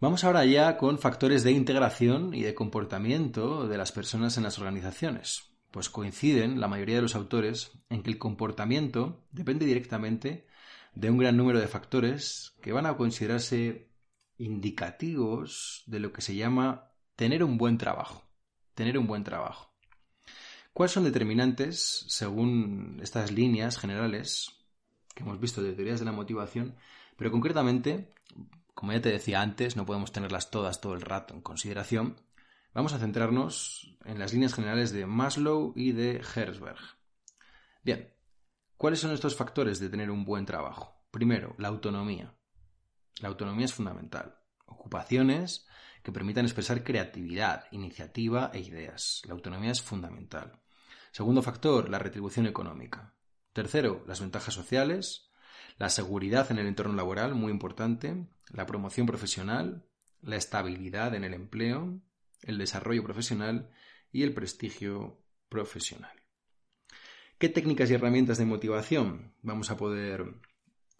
Vamos 0.00 0.24
ahora 0.24 0.44
ya 0.44 0.76
con 0.76 0.98
factores 0.98 1.44
de 1.44 1.52
integración 1.52 2.34
y 2.34 2.42
de 2.42 2.56
comportamiento 2.56 3.68
de 3.68 3.78
las 3.78 3.92
personas 3.92 4.36
en 4.36 4.42
las 4.42 4.58
organizaciones. 4.58 5.54
Pues 5.70 5.88
coinciden 5.88 6.60
la 6.60 6.66
mayoría 6.66 6.96
de 6.96 7.02
los 7.02 7.14
autores 7.14 7.70
en 7.88 8.02
que 8.02 8.10
el 8.10 8.18
comportamiento 8.18 9.24
depende 9.30 9.64
directamente 9.64 10.48
de 10.92 11.08
un 11.08 11.18
gran 11.18 11.36
número 11.36 11.60
de 11.60 11.68
factores 11.68 12.56
que 12.60 12.72
van 12.72 12.86
a 12.86 12.96
considerarse 12.96 13.92
indicativos 14.38 15.84
de 15.86 16.00
lo 16.00 16.12
que 16.12 16.20
se 16.20 16.34
llama 16.34 16.90
tener 17.14 17.44
un 17.44 17.58
buen 17.58 17.78
trabajo. 17.78 18.24
Tener 18.74 18.98
un 18.98 19.06
buen 19.06 19.22
trabajo. 19.22 19.72
¿Cuáles 20.72 20.90
son 20.90 21.04
determinantes, 21.04 22.06
según 22.08 22.98
estas 23.04 23.30
líneas 23.30 23.78
generales 23.78 24.48
que 25.14 25.22
hemos 25.22 25.38
visto 25.38 25.62
de 25.62 25.74
teorías 25.74 26.00
de 26.00 26.06
la 26.06 26.12
motivación? 26.12 26.74
Pero 27.16 27.30
concretamente, 27.30 28.14
como 28.74 28.92
ya 28.92 29.00
te 29.00 29.10
decía 29.10 29.40
antes, 29.40 29.76
no 29.76 29.86
podemos 29.86 30.12
tenerlas 30.12 30.50
todas 30.50 30.80
todo 30.80 30.94
el 30.94 31.02
rato 31.02 31.34
en 31.34 31.40
consideración. 31.40 32.16
Vamos 32.74 32.92
a 32.92 32.98
centrarnos 32.98 33.96
en 34.04 34.18
las 34.18 34.32
líneas 34.32 34.54
generales 34.54 34.92
de 34.92 35.06
Maslow 35.06 35.72
y 35.76 35.92
de 35.92 36.22
Herzberg. 36.34 36.80
Bien, 37.82 38.14
¿cuáles 38.76 39.00
son 39.00 39.12
estos 39.12 39.36
factores 39.36 39.78
de 39.78 39.90
tener 39.90 40.10
un 40.10 40.24
buen 40.24 40.46
trabajo? 40.46 41.04
Primero, 41.10 41.54
la 41.58 41.68
autonomía. 41.68 42.34
La 43.20 43.28
autonomía 43.28 43.66
es 43.66 43.74
fundamental. 43.74 44.38
Ocupaciones 44.66 45.66
que 46.02 46.12
permitan 46.12 46.44
expresar 46.44 46.82
creatividad, 46.82 47.66
iniciativa 47.70 48.50
e 48.52 48.60
ideas. 48.60 49.22
La 49.26 49.34
autonomía 49.34 49.70
es 49.70 49.82
fundamental. 49.82 50.60
Segundo 51.12 51.42
factor, 51.42 51.88
la 51.90 51.98
retribución 51.98 52.46
económica. 52.46 53.14
Tercero, 53.52 54.02
las 54.06 54.20
ventajas 54.20 54.54
sociales, 54.54 55.30
la 55.82 55.90
seguridad 55.90 56.48
en 56.52 56.60
el 56.60 56.68
entorno 56.68 56.94
laboral, 56.94 57.34
muy 57.34 57.50
importante, 57.50 58.28
la 58.52 58.66
promoción 58.66 59.04
profesional, 59.04 59.84
la 60.20 60.36
estabilidad 60.36 61.12
en 61.16 61.24
el 61.24 61.34
empleo, 61.34 62.00
el 62.42 62.56
desarrollo 62.56 63.02
profesional 63.02 63.68
y 64.12 64.22
el 64.22 64.32
prestigio 64.32 65.24
profesional. 65.48 66.12
¿Qué 67.36 67.48
técnicas 67.48 67.90
y 67.90 67.94
herramientas 67.94 68.38
de 68.38 68.44
motivación 68.44 69.34
vamos 69.42 69.72
a 69.72 69.76
poder 69.76 70.36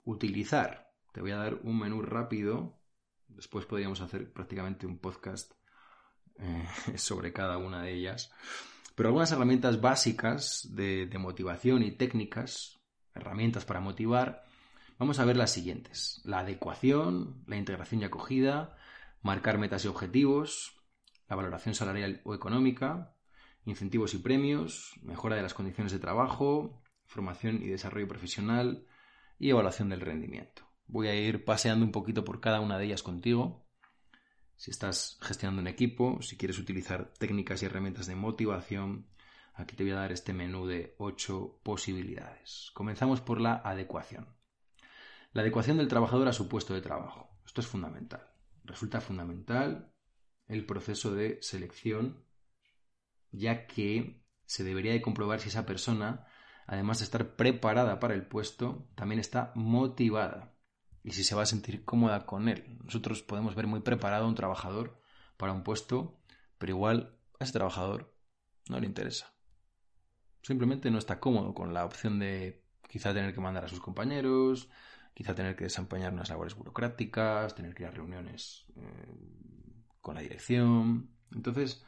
utilizar? 0.03 0.93
Te 1.13 1.21
voy 1.21 1.31
a 1.31 1.37
dar 1.37 1.61
un 1.63 1.79
menú 1.79 2.03
rápido. 2.03 2.77
Después 3.29 3.67
podríamos 3.67 4.01
hacer 4.01 4.33
prácticamente 4.33 4.85
un 4.85 4.99
podcast 4.99 5.53
eh, 6.41 6.67
sobre 6.97 7.33
cada 7.33 7.57
una 7.57 7.85
de 7.85 7.93
ellas. 7.93 8.33
Pero 8.97 9.11
algunas 9.11 9.31
herramientas 9.31 9.81
básicas 9.81 10.67
de, 10.73 11.09
motivación 11.21 11.85
y 11.85 11.93
técnicas, 11.93 12.81
herramientas 13.15 13.65
para 13.65 13.79
motivar, 13.79 14.43
vamos 15.03 15.19
a 15.19 15.25
ver 15.25 15.37
las 15.37 15.51
siguientes. 15.51 16.21
La 16.25 16.39
adecuación, 16.39 17.43
la 17.49 17.57
integración 17.57 18.03
y 18.03 18.05
acogida, 18.05 18.77
marcar 19.21 19.59
metas 19.59 19.85
y 19.85 19.89
objetivos, 19.89 20.81
la 21.29 21.35
valoración 21.35 21.75
salarial 21.75 22.21
o 22.23 22.37
económica, 22.37 23.17
incentivos 23.65 24.15
y 24.15 24.19
premios, 24.19 24.93
mejora 25.03 25.35
de 25.35 25.43
las 25.43 25.55
condiciones 25.55 25.91
de 25.91 25.99
trabajo, 25.99 26.85
formación 27.05 27.61
y 27.65 27.67
desarrollo 27.67 28.07
profesional 28.07 28.87
y 29.41 29.51
evaluación 29.51 29.89
del 29.89 30.03
rendimiento. 30.03 30.69
Voy 30.87 31.09
a 31.09 31.17
ir 31.17 31.45
paseando 31.45 31.85
un 31.85 31.91
poquito 31.91 32.25
por 32.25 32.41
cada 32.41 32.61
una 32.61 32.79
de 32.79 32.85
ellas 32.85 33.03
contigo 33.03 33.67
si 34.55 34.71
estás 34.71 35.19
gestionando 35.21 35.63
un 35.63 35.67
equipo, 35.67 36.23
si 36.23 36.37
quieres 36.37 36.61
utilizar 36.61 37.13
técnicas 37.19 37.61
y 37.61 37.67
herramientas 37.67 38.07
de 38.07 38.15
motivación, 38.15 39.09
aquí 39.55 39.75
te 39.75 39.83
voy 39.83 39.95
a 39.95 39.97
dar 39.97 40.13
este 40.13 40.33
menú 40.33 40.69
de 40.69 40.95
8 40.99 41.59
posibilidades. 41.65 42.71
Comenzamos 42.73 43.21
por 43.21 43.41
la 43.41 43.55
adecuación. 43.55 44.42
La 45.33 45.41
adecuación 45.41 45.79
del 45.79 45.89
trabajador 45.89 46.29
a 46.29 46.35
su 46.35 46.47
puesto 46.47 46.75
de 46.75 46.83
trabajo. 46.83 47.39
Esto 47.47 47.63
es 47.63 47.67
fundamental. 47.67 48.29
Resulta 48.65 49.01
fundamental 49.01 49.91
el 50.47 50.67
proceso 50.67 51.15
de 51.15 51.39
selección, 51.41 52.27
ya 53.31 53.67
que 53.67 54.23
se 54.45 54.63
debería 54.63 54.93
de 54.93 55.01
comprobar 55.01 55.41
si 55.41 55.49
esa 55.49 55.65
persona, 55.65 56.27
además 56.67 56.99
de 56.99 57.05
estar 57.05 57.35
preparada 57.35 57.99
para 57.99 58.13
el 58.13 58.27
puesto, 58.27 58.91
también 58.95 59.21
está 59.21 59.53
motivada 59.55 60.55
y 61.03 61.13
si 61.13 61.25
se 61.25 61.35
va 61.35 61.43
a 61.43 61.47
sentir 61.47 61.87
cómoda 61.87 62.27
con 62.27 62.51
él. 62.51 62.79
Nosotros 62.85 63.23
podemos 63.23 63.55
ver 63.55 63.67
muy 63.67 63.81
preparado 63.81 64.27
a 64.27 64.29
un 64.29 64.35
trabajador 64.35 65.01
para 65.39 65.53
un 65.53 65.63
puesto, 65.63 66.21
pero 66.59 66.73
igual 66.73 67.19
a 67.41 67.45
ese 67.45 67.55
trabajador 67.55 68.15
no 68.69 68.79
le 68.79 68.87
interesa. 68.87 69.35
Simplemente 70.43 70.91
no 70.91 70.99
está 70.99 71.21
cómodo 71.21 71.55
con 71.55 71.73
la 71.73 71.87
opción 71.87 72.19
de 72.19 72.67
quizá 72.87 73.15
tener 73.15 73.33
que 73.33 73.41
mandar 73.41 73.65
a 73.65 73.69
sus 73.69 73.81
compañeros, 73.81 74.69
quizá 75.15 75.35
tener 75.35 75.57
que 75.57 75.65
desempeñar 75.65 76.13
unas 76.13 76.31
labores 76.31 76.55
burocráticas, 76.55 77.55
tener 77.55 77.75
que 77.75 77.85
ir 77.85 77.89
a 77.89 77.93
reuniones 77.93 78.67
eh, 78.77 79.15
con 80.01 80.15
la 80.15 80.23
dirección. 80.23 81.11
Entonces, 81.33 81.85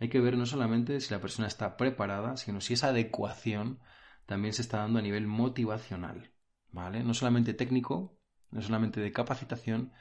hay 0.00 0.08
que 0.08 0.20
ver 0.20 0.36
no 0.36 0.46
solamente 0.46 1.00
si 1.00 1.12
la 1.12 1.20
persona 1.20 1.48
está 1.48 1.76
preparada, 1.76 2.36
sino 2.36 2.60
si 2.60 2.74
esa 2.74 2.88
adecuación 2.88 3.80
también 4.26 4.54
se 4.54 4.62
está 4.62 4.78
dando 4.78 4.98
a 4.98 5.02
nivel 5.02 5.26
motivacional. 5.26 6.32
¿Vale? 6.70 7.04
No 7.04 7.14
solamente 7.14 7.54
técnico, 7.54 8.18
no 8.50 8.60
solamente 8.60 9.00
de 9.00 9.12
capacitación, 9.12 9.92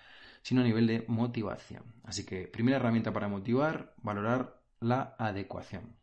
sino 0.41 0.61
a 0.61 0.63
nivel 0.63 0.87
de 0.87 1.05
motivación. 1.07 1.83
Así 2.03 2.25
que 2.25 2.47
primera 2.47 2.77
herramienta 2.77 3.13
para 3.13 3.27
motivar, 3.27 3.93
valorar 4.01 4.61
la 4.79 5.15
adecuación. 5.17 5.95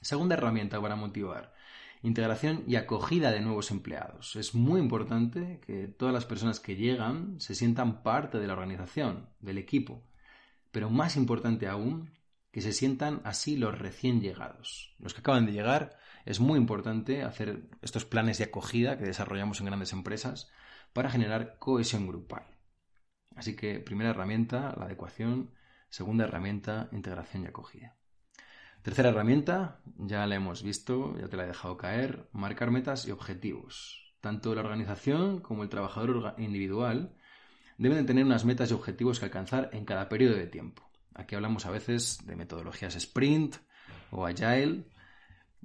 Segunda 0.00 0.34
herramienta 0.34 0.80
para 0.80 0.96
motivar, 0.96 1.54
integración 2.02 2.64
y 2.66 2.76
acogida 2.76 3.30
de 3.30 3.40
nuevos 3.40 3.70
empleados. 3.70 4.36
Es 4.36 4.54
muy 4.54 4.80
importante 4.80 5.60
que 5.64 5.86
todas 5.86 6.12
las 6.12 6.26
personas 6.26 6.60
que 6.60 6.76
llegan 6.76 7.40
se 7.40 7.54
sientan 7.54 8.02
parte 8.02 8.38
de 8.38 8.46
la 8.46 8.54
organización, 8.54 9.28
del 9.40 9.58
equipo, 9.58 10.02
pero 10.72 10.90
más 10.90 11.16
importante 11.16 11.68
aún, 11.68 12.10
que 12.50 12.60
se 12.60 12.72
sientan 12.72 13.22
así 13.24 13.56
los 13.56 13.78
recién 13.78 14.20
llegados. 14.20 14.94
Los 14.98 15.14
que 15.14 15.20
acaban 15.20 15.46
de 15.46 15.52
llegar, 15.52 15.96
es 16.24 16.38
muy 16.38 16.58
importante 16.58 17.22
hacer 17.22 17.70
estos 17.80 18.04
planes 18.04 18.38
de 18.38 18.44
acogida 18.44 18.98
que 18.98 19.04
desarrollamos 19.04 19.60
en 19.60 19.66
grandes 19.66 19.92
empresas 19.92 20.50
para 20.92 21.10
generar 21.10 21.58
cohesión 21.58 22.06
grupal. 22.06 22.44
Así 23.34 23.56
que 23.56 23.80
primera 23.80 24.10
herramienta, 24.10 24.74
la 24.76 24.84
adecuación. 24.84 25.54
Segunda 25.88 26.24
herramienta, 26.24 26.88
integración 26.92 27.44
y 27.44 27.46
acogida. 27.46 27.96
Tercera 28.82 29.10
herramienta, 29.10 29.80
ya 29.96 30.26
la 30.26 30.34
hemos 30.34 30.62
visto, 30.62 31.16
ya 31.18 31.28
te 31.28 31.36
la 31.36 31.44
he 31.44 31.48
dejado 31.48 31.76
caer, 31.76 32.28
marcar 32.32 32.70
metas 32.70 33.06
y 33.06 33.12
objetivos. 33.12 34.14
Tanto 34.20 34.54
la 34.54 34.60
organización 34.60 35.40
como 35.40 35.62
el 35.62 35.68
trabajador 35.68 36.34
individual 36.38 37.14
deben 37.78 37.98
de 37.98 38.04
tener 38.04 38.24
unas 38.24 38.44
metas 38.44 38.70
y 38.70 38.74
objetivos 38.74 39.18
que 39.18 39.26
alcanzar 39.26 39.70
en 39.72 39.84
cada 39.84 40.08
periodo 40.08 40.36
de 40.36 40.46
tiempo. 40.46 40.90
Aquí 41.14 41.34
hablamos 41.34 41.66
a 41.66 41.70
veces 41.70 42.26
de 42.26 42.36
metodologías 42.36 42.96
sprint 42.96 43.56
o 44.10 44.26
agile 44.26 44.84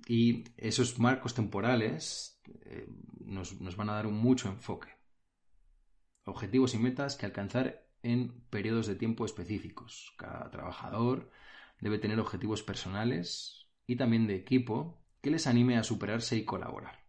y 0.07 0.43
esos 0.57 0.99
marcos 0.99 1.33
temporales 1.33 2.39
eh, 2.65 2.87
nos, 3.19 3.59
nos 3.59 3.75
van 3.75 3.89
a 3.89 3.93
dar 3.93 4.07
un 4.07 4.17
mucho 4.17 4.47
enfoque 4.47 4.97
objetivos 6.27 6.73
y 6.73 6.77
metas 6.77 7.15
que 7.15 7.25
alcanzar 7.25 7.87
en 8.03 8.41
periodos 8.49 8.87
de 8.87 8.95
tiempo 8.95 9.25
específicos. 9.25 10.13
Cada 10.17 10.49
trabajador 10.51 11.31
debe 11.79 11.99
tener 11.99 12.19
objetivos 12.19 12.63
personales 12.63 13.67
y 13.85 13.95
también 13.95 14.27
de 14.27 14.35
equipo 14.35 15.01
que 15.21 15.31
les 15.31 15.47
anime 15.47 15.77
a 15.77 15.83
superarse 15.83 16.35
y 16.35 16.45
colaborar. 16.45 17.05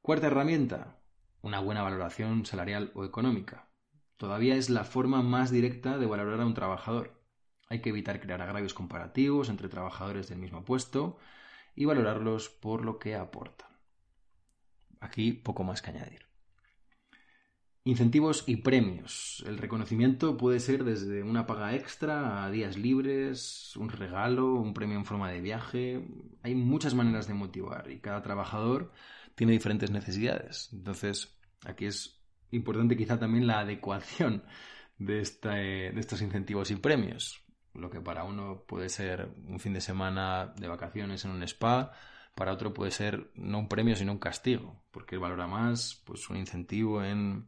Cuarta 0.00 0.26
herramienta, 0.26 1.00
una 1.42 1.60
buena 1.60 1.82
valoración 1.82 2.46
salarial 2.46 2.92
o 2.94 3.04
económica. 3.04 3.68
Todavía 4.16 4.56
es 4.56 4.70
la 4.70 4.84
forma 4.84 5.22
más 5.22 5.50
directa 5.50 5.98
de 5.98 6.06
valorar 6.06 6.40
a 6.40 6.46
un 6.46 6.54
trabajador. 6.54 7.20
Hay 7.68 7.80
que 7.80 7.90
evitar 7.90 8.20
crear 8.20 8.40
agravios 8.40 8.74
comparativos 8.74 9.48
entre 9.48 9.68
trabajadores 9.68 10.28
del 10.28 10.38
mismo 10.38 10.64
puesto 10.64 11.18
y 11.74 11.86
valorarlos 11.86 12.48
por 12.48 12.84
lo 12.84 12.98
que 12.98 13.16
aportan. 13.16 13.70
Aquí 15.00 15.32
poco 15.32 15.64
más 15.64 15.82
que 15.82 15.90
añadir. 15.90 16.23
Incentivos 17.86 18.44
y 18.46 18.56
premios. 18.56 19.44
El 19.46 19.58
reconocimiento 19.58 20.38
puede 20.38 20.58
ser 20.58 20.84
desde 20.84 21.22
una 21.22 21.44
paga 21.44 21.74
extra 21.74 22.42
a 22.42 22.50
días 22.50 22.78
libres, 22.78 23.76
un 23.76 23.90
regalo, 23.90 24.54
un 24.54 24.72
premio 24.72 24.96
en 24.96 25.04
forma 25.04 25.30
de 25.30 25.42
viaje. 25.42 26.02
Hay 26.42 26.54
muchas 26.54 26.94
maneras 26.94 27.28
de 27.28 27.34
motivar 27.34 27.90
y 27.90 28.00
cada 28.00 28.22
trabajador 28.22 28.90
tiene 29.34 29.52
diferentes 29.52 29.90
necesidades. 29.90 30.70
Entonces, 30.72 31.36
aquí 31.66 31.84
es 31.84 32.18
importante 32.52 32.96
quizá 32.96 33.18
también 33.18 33.46
la 33.46 33.58
adecuación 33.60 34.44
de, 34.98 35.16
de 35.42 36.00
estos 36.00 36.22
incentivos 36.22 36.70
y 36.70 36.76
premios. 36.76 37.44
Lo 37.74 37.90
que 37.90 38.00
para 38.00 38.24
uno 38.24 38.64
puede 38.66 38.88
ser 38.88 39.28
un 39.46 39.60
fin 39.60 39.74
de 39.74 39.82
semana 39.82 40.54
de 40.56 40.68
vacaciones 40.68 41.26
en 41.26 41.32
un 41.32 41.42
spa, 41.42 41.92
para 42.34 42.52
otro 42.52 42.72
puede 42.72 42.92
ser 42.92 43.30
no 43.34 43.58
un 43.58 43.68
premio 43.68 43.94
sino 43.94 44.12
un 44.12 44.18
castigo, 44.18 44.82
porque 44.90 45.16
él 45.16 45.20
valora 45.20 45.46
más 45.46 46.02
pues 46.06 46.30
un 46.30 46.38
incentivo 46.38 47.04
en 47.04 47.46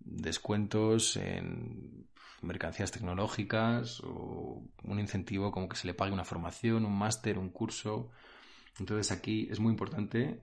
descuentos 0.00 1.16
en 1.16 2.08
mercancías 2.42 2.90
tecnológicas 2.90 4.00
o 4.04 4.62
un 4.84 5.00
incentivo 5.00 5.50
como 5.50 5.68
que 5.68 5.76
se 5.76 5.86
le 5.86 5.94
pague 5.94 6.12
una 6.12 6.24
formación, 6.24 6.84
un 6.84 6.96
máster, 6.96 7.38
un 7.38 7.50
curso. 7.50 8.10
Entonces 8.78 9.10
aquí 9.10 9.48
es 9.50 9.60
muy 9.60 9.70
importante 9.70 10.42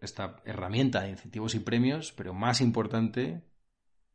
esta 0.00 0.36
herramienta 0.44 1.02
de 1.02 1.10
incentivos 1.10 1.54
y 1.54 1.60
premios, 1.60 2.12
pero 2.12 2.34
más 2.34 2.60
importante, 2.60 3.42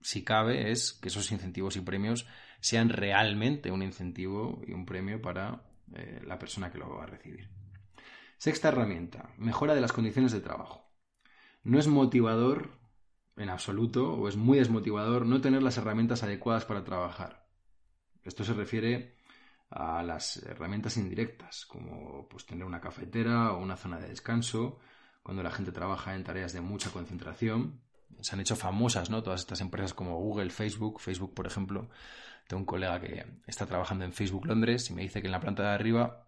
si 0.02 0.24
cabe, 0.24 0.72
es 0.72 0.94
que 0.94 1.10
esos 1.10 1.32
incentivos 1.32 1.76
y 1.76 1.82
premios 1.82 2.28
sean 2.60 2.90
realmente 2.90 3.72
un 3.72 3.84
incentivo 3.84 4.62
y 4.68 4.74
un 4.74 4.86
premio 4.86 5.22
para 5.22 5.64
eh, 5.94 6.22
la 6.26 6.40
persona 6.40 6.72
que 6.72 6.78
lo 6.78 6.90
va 6.90 7.04
a 7.04 7.08
recibir. 7.08 7.50
Sexta 8.38 8.70
herramienta, 8.70 9.34
mejora 9.38 9.76
de 9.76 9.82
las 9.82 9.92
condiciones 9.92 10.32
de 10.32 10.42
trabajo. 10.42 10.92
No 11.64 11.78
es 11.78 11.88
motivador 11.88 12.81
en 13.38 13.50
absoluto 13.50 14.14
o 14.14 14.28
es 14.28 14.36
muy 14.36 14.58
desmotivador 14.60 15.26
no 15.26 15.42
tener 15.42 15.64
las 15.64 15.78
herramientas 15.78 16.24
adecuadas 16.24 16.66
para 16.66 16.84
trabajar. 16.84 17.48
Esto 18.24 18.44
se 18.44 18.54
refiere 18.54 19.16
a 19.70 20.04
las 20.04 20.38
herramientas 20.44 20.98
indirectas, 20.98 21.66
como 21.66 22.28
pues, 22.28 22.46
tener 22.46 22.66
una 22.66 22.82
cafetera 22.82 23.54
o 23.54 23.62
una 23.62 23.78
zona 23.78 24.00
de 24.00 24.10
descanso, 24.10 24.80
cuando 25.24 25.44
la 25.44 25.52
gente 25.52 25.72
trabaja 25.72 26.16
en 26.16 26.24
tareas 26.24 26.54
de 26.54 26.62
mucha 26.62 26.90
concentración. 26.92 27.82
Se 28.20 28.36
han 28.36 28.42
hecho 28.42 28.56
famosas, 28.56 29.10
¿no? 29.10 29.24
Todas 29.24 29.42
estas 29.42 29.62
empresas 29.62 29.94
como 29.94 30.18
Google, 30.18 30.50
Facebook. 30.50 31.00
Facebook, 31.00 31.34
por 31.34 31.48
ejemplo, 31.48 31.90
tengo 32.48 32.60
un 32.60 32.66
colega 32.66 33.00
que 33.00 33.26
está 33.48 33.66
trabajando 33.66 34.04
en 34.04 34.14
Facebook 34.14 34.46
Londres 34.46 34.90
y 34.90 34.94
me 34.94 35.04
dice 35.04 35.22
que 35.22 35.28
en 35.28 35.32
la 35.32 35.40
planta 35.40 35.64
de 35.64 35.70
arriba 35.70 36.28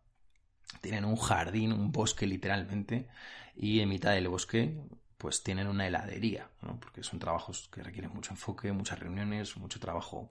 tienen 0.82 1.06
un 1.06 1.18
jardín, 1.18 1.74
un 1.74 1.92
bosque 1.92 2.26
literalmente, 2.26 3.10
y 3.56 3.82
en 3.82 3.90
mitad 3.90 4.12
del 4.12 4.30
bosque 4.30 4.88
pues 5.24 5.42
tienen 5.42 5.68
una 5.68 5.88
heladería, 5.88 6.50
porque 6.82 7.02
son 7.02 7.18
trabajos 7.18 7.70
que 7.74 7.82
requieren 7.82 8.12
mucho 8.14 8.34
enfoque, 8.34 8.74
muchas 8.74 9.00
reuniones, 9.00 9.56
mucho 9.56 9.80
trabajo 9.80 10.30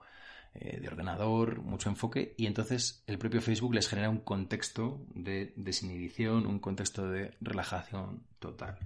eh, 0.53 0.81
de 0.83 0.87
ordenador, 0.87 1.63
mucho 1.63 1.89
enfoque, 1.89 2.35
y 2.37 2.45
entonces 2.45 3.03
el 3.07 3.17
propio 3.17 3.41
Facebook 3.41 3.73
les 3.73 3.89
genera 3.89 4.11
un 4.11 4.19
contexto 4.19 5.07
de 5.15 5.55
desinhibición, 5.57 6.47
un 6.47 6.59
contexto 6.59 7.09
de 7.09 7.35
relajación 7.41 8.27
total. 8.39 8.81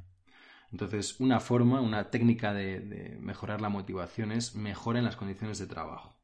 Entonces, 0.70 1.18
una 1.18 1.40
forma, 1.40 1.80
una 1.80 2.08
técnica 2.08 2.54
de 2.54 3.18
mejorar 3.20 3.60
la 3.60 3.68
motivación 3.68 4.30
es 4.30 4.54
mejorar 4.54 5.02
las 5.02 5.16
condiciones 5.16 5.58
de 5.58 5.66
trabajo. 5.66 6.14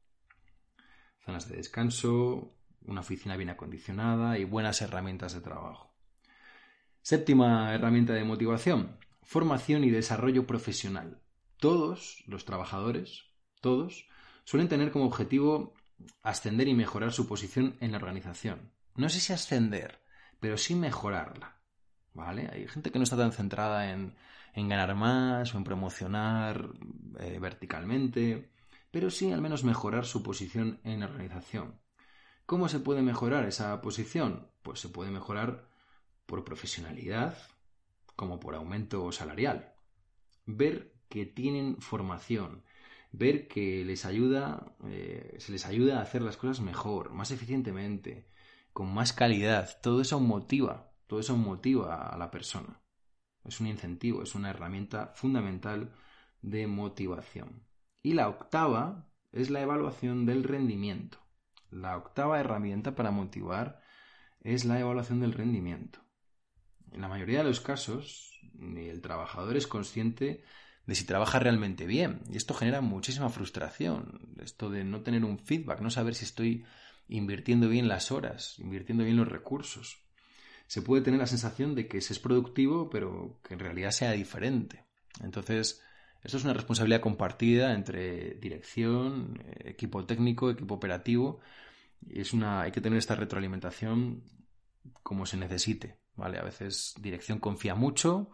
Zonas 1.25 1.49
de 1.49 1.57
descanso, 1.57 2.55
una 2.85 3.01
oficina 3.01 3.35
bien 3.35 3.49
acondicionada 3.49 4.37
y 4.37 4.45
buenas 4.45 4.81
herramientas 4.81 5.33
de 5.33 5.41
trabajo. 5.41 5.93
Séptima 7.01 7.73
herramienta 7.73 8.13
de 8.13 8.23
motivación, 8.23 9.02
formación 9.23 9.83
y 9.83 9.89
desarrollo 9.89 10.45
profesional. 10.45 11.21
Todos 11.57 12.23
los 12.27 12.45
trabajadores, 12.45 13.25
todos, 13.61 14.07
suelen 14.43 14.69
tener 14.69 14.91
como 14.91 15.05
objetivo 15.05 15.73
ascender 16.21 16.67
y 16.67 16.73
mejorar 16.73 17.13
su 17.13 17.27
posición 17.27 17.77
en 17.79 17.91
la 17.91 17.97
organización. 17.97 18.71
No 18.95 19.09
sé 19.09 19.19
si 19.19 19.33
ascender, 19.33 20.01
pero 20.39 20.57
sí 20.57 20.75
mejorarla. 20.75 21.57
¿Vale? 22.13 22.49
Hay 22.51 22.67
gente 22.67 22.91
que 22.91 22.99
no 22.99 23.03
está 23.03 23.17
tan 23.17 23.31
centrada 23.31 23.91
en, 23.91 24.15
ganar 24.55 24.93
más 24.93 25.55
o 25.55 25.57
en 25.57 25.63
promocionar 25.63 26.69
eh, 27.19 27.39
verticalmente, 27.39 28.51
pero 28.91 29.09
sí 29.09 29.31
al 29.31 29.41
menos 29.41 29.63
mejorar 29.63 30.05
su 30.05 30.21
posición 30.21 30.79
en 30.83 30.99
la 30.99 31.07
organización. 31.07 31.79
¿Cómo 32.45 32.69
se 32.69 32.79
puede 32.79 33.01
mejorar 33.01 33.45
esa 33.45 33.81
posición? 33.81 34.47
Pues 34.61 34.79
se 34.79 34.89
puede 34.89 35.09
mejorar 35.09 35.67
por 36.25 36.43
profesionalidad, 36.43 37.35
como 38.15 38.39
por 38.39 38.55
aumento 38.55 39.11
salarial. 39.11 39.73
Ver 40.45 40.93
que 41.09 41.25
tienen 41.25 41.77
formación, 41.79 42.63
ver 43.11 43.47
que 43.47 43.85
les 43.85 44.05
ayuda, 44.05 44.75
eh, 44.85 45.35
se 45.39 45.51
les 45.51 45.65
ayuda 45.65 45.99
a 45.99 46.01
hacer 46.01 46.21
las 46.21 46.37
cosas 46.37 46.61
mejor, 46.61 47.13
más 47.13 47.31
eficientemente, 47.31 48.27
con 48.73 48.93
más 48.93 49.13
calidad. 49.13 49.79
Todo 49.81 50.01
eso 50.01 50.19
motiva, 50.19 50.91
todo 51.07 51.19
eso 51.19 51.37
motiva 51.37 52.07
a 52.07 52.17
la 52.17 52.31
persona. 52.31 52.81
Es 53.45 53.59
un 53.59 53.67
incentivo, 53.67 54.23
es 54.23 54.35
una 54.35 54.49
herramienta 54.49 55.13
fundamental 55.15 55.93
de 56.41 56.67
motivación. 56.67 57.67
Y 58.01 58.13
la 58.13 58.27
octava 58.29 59.07
es 59.31 59.49
la 59.49 59.61
evaluación 59.61 60.25
del 60.25 60.43
rendimiento. 60.43 61.19
La 61.69 61.97
octava 61.97 62.39
herramienta 62.39 62.95
para 62.95 63.11
motivar 63.11 63.81
es 64.41 64.65
la 64.65 64.79
evaluación 64.79 65.19
del 65.19 65.33
rendimiento. 65.33 66.02
En 66.93 67.01
la 67.01 67.07
mayoría 67.07 67.39
de 67.39 67.45
los 67.45 67.59
casos, 67.59 68.39
ni 68.53 68.87
el 68.87 69.01
trabajador 69.01 69.57
es 69.57 69.67
consciente 69.67 70.43
de 70.85 70.95
si 70.95 71.05
trabaja 71.05 71.39
realmente 71.39 71.85
bien. 71.85 72.21
Y 72.29 72.37
esto 72.37 72.53
genera 72.53 72.81
muchísima 72.81 73.29
frustración. 73.29 74.35
Esto 74.41 74.69
de 74.69 74.83
no 74.83 75.01
tener 75.01 75.25
un 75.25 75.39
feedback, 75.39 75.81
no 75.81 75.89
saber 75.89 76.15
si 76.15 76.25
estoy 76.25 76.65
invirtiendo 77.07 77.67
bien 77.67 77.87
las 77.87 78.11
horas, 78.11 78.59
invirtiendo 78.59 79.03
bien 79.03 79.17
los 79.17 79.27
recursos. 79.27 80.03
Se 80.67 80.81
puede 80.81 81.03
tener 81.03 81.19
la 81.19 81.27
sensación 81.27 81.75
de 81.75 81.87
que 81.87 82.01
se 82.01 82.13
es 82.13 82.19
productivo, 82.19 82.89
pero 82.89 83.39
que 83.43 83.53
en 83.53 83.59
realidad 83.59 83.91
sea 83.91 84.11
diferente. 84.11 84.85
Entonces, 85.21 85.81
esto 86.23 86.37
es 86.37 86.43
una 86.43 86.53
responsabilidad 86.53 87.01
compartida 87.01 87.73
entre 87.73 88.35
dirección, 88.35 89.43
equipo 89.63 90.05
técnico, 90.05 90.49
equipo 90.49 90.75
operativo. 90.75 91.39
Es 92.09 92.33
una, 92.33 92.61
hay 92.61 92.71
que 92.71 92.81
tener 92.81 92.97
esta 92.97 93.15
retroalimentación 93.15 94.23
como 95.01 95.25
se 95.25 95.37
necesite. 95.37 96.02
¿Vale? 96.15 96.39
A 96.39 96.43
veces 96.43 96.93
dirección 96.99 97.39
confía 97.39 97.75
mucho, 97.75 98.29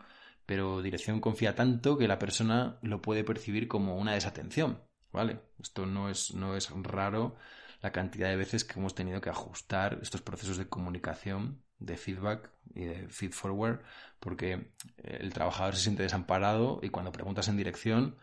pero 0.46 0.82
dirección 0.82 1.22
confía 1.22 1.56
tanto 1.56 1.98
que 1.98 2.08
la 2.08 2.20
persona 2.20 2.80
lo 2.82 3.02
puede 3.02 3.24
percibir 3.24 3.68
como 3.68 3.98
una 3.98 4.14
desatención, 4.14 4.82
¿vale? 5.12 5.42
Esto 5.60 5.86
no 5.86 6.10
es, 6.10 6.34
no 6.34 6.56
es 6.56 6.70
raro 6.72 7.36
la 7.82 7.92
cantidad 7.92 8.30
de 8.30 8.36
veces 8.36 8.66
que 8.66 8.80
hemos 8.80 8.96
tenido 8.96 9.22
que 9.22 9.30
ajustar 9.30 10.00
estos 10.02 10.22
procesos 10.22 10.58
de 10.58 10.68
comunicación, 10.68 11.62
de 11.80 11.96
feedback 11.96 12.52
y 12.76 12.86
de 12.86 13.08
feed 13.08 13.32
forward, 13.32 13.82
porque 14.20 14.74
el 14.98 15.32
trabajador 15.34 15.76
se 15.76 15.84
siente 15.84 16.04
desamparado 16.04 16.80
y 16.84 16.90
cuando 16.90 17.12
preguntas 17.12 17.48
en 17.48 17.58
dirección, 17.58 18.18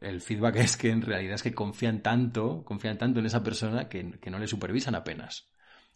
el 0.00 0.20
feedback 0.20 0.56
es 0.56 0.76
que 0.76 0.90
en 0.90 1.02
realidad 1.02 1.34
es 1.34 1.42
que 1.42 1.54
confían 1.54 2.02
tanto, 2.02 2.64
confían 2.64 2.98
tanto 2.98 3.20
en 3.20 3.26
esa 3.26 3.42
persona 3.42 3.88
que, 3.88 4.18
que 4.20 4.30
no 4.30 4.38
le 4.38 4.46
supervisan 4.46 4.94
apenas. 4.94 5.50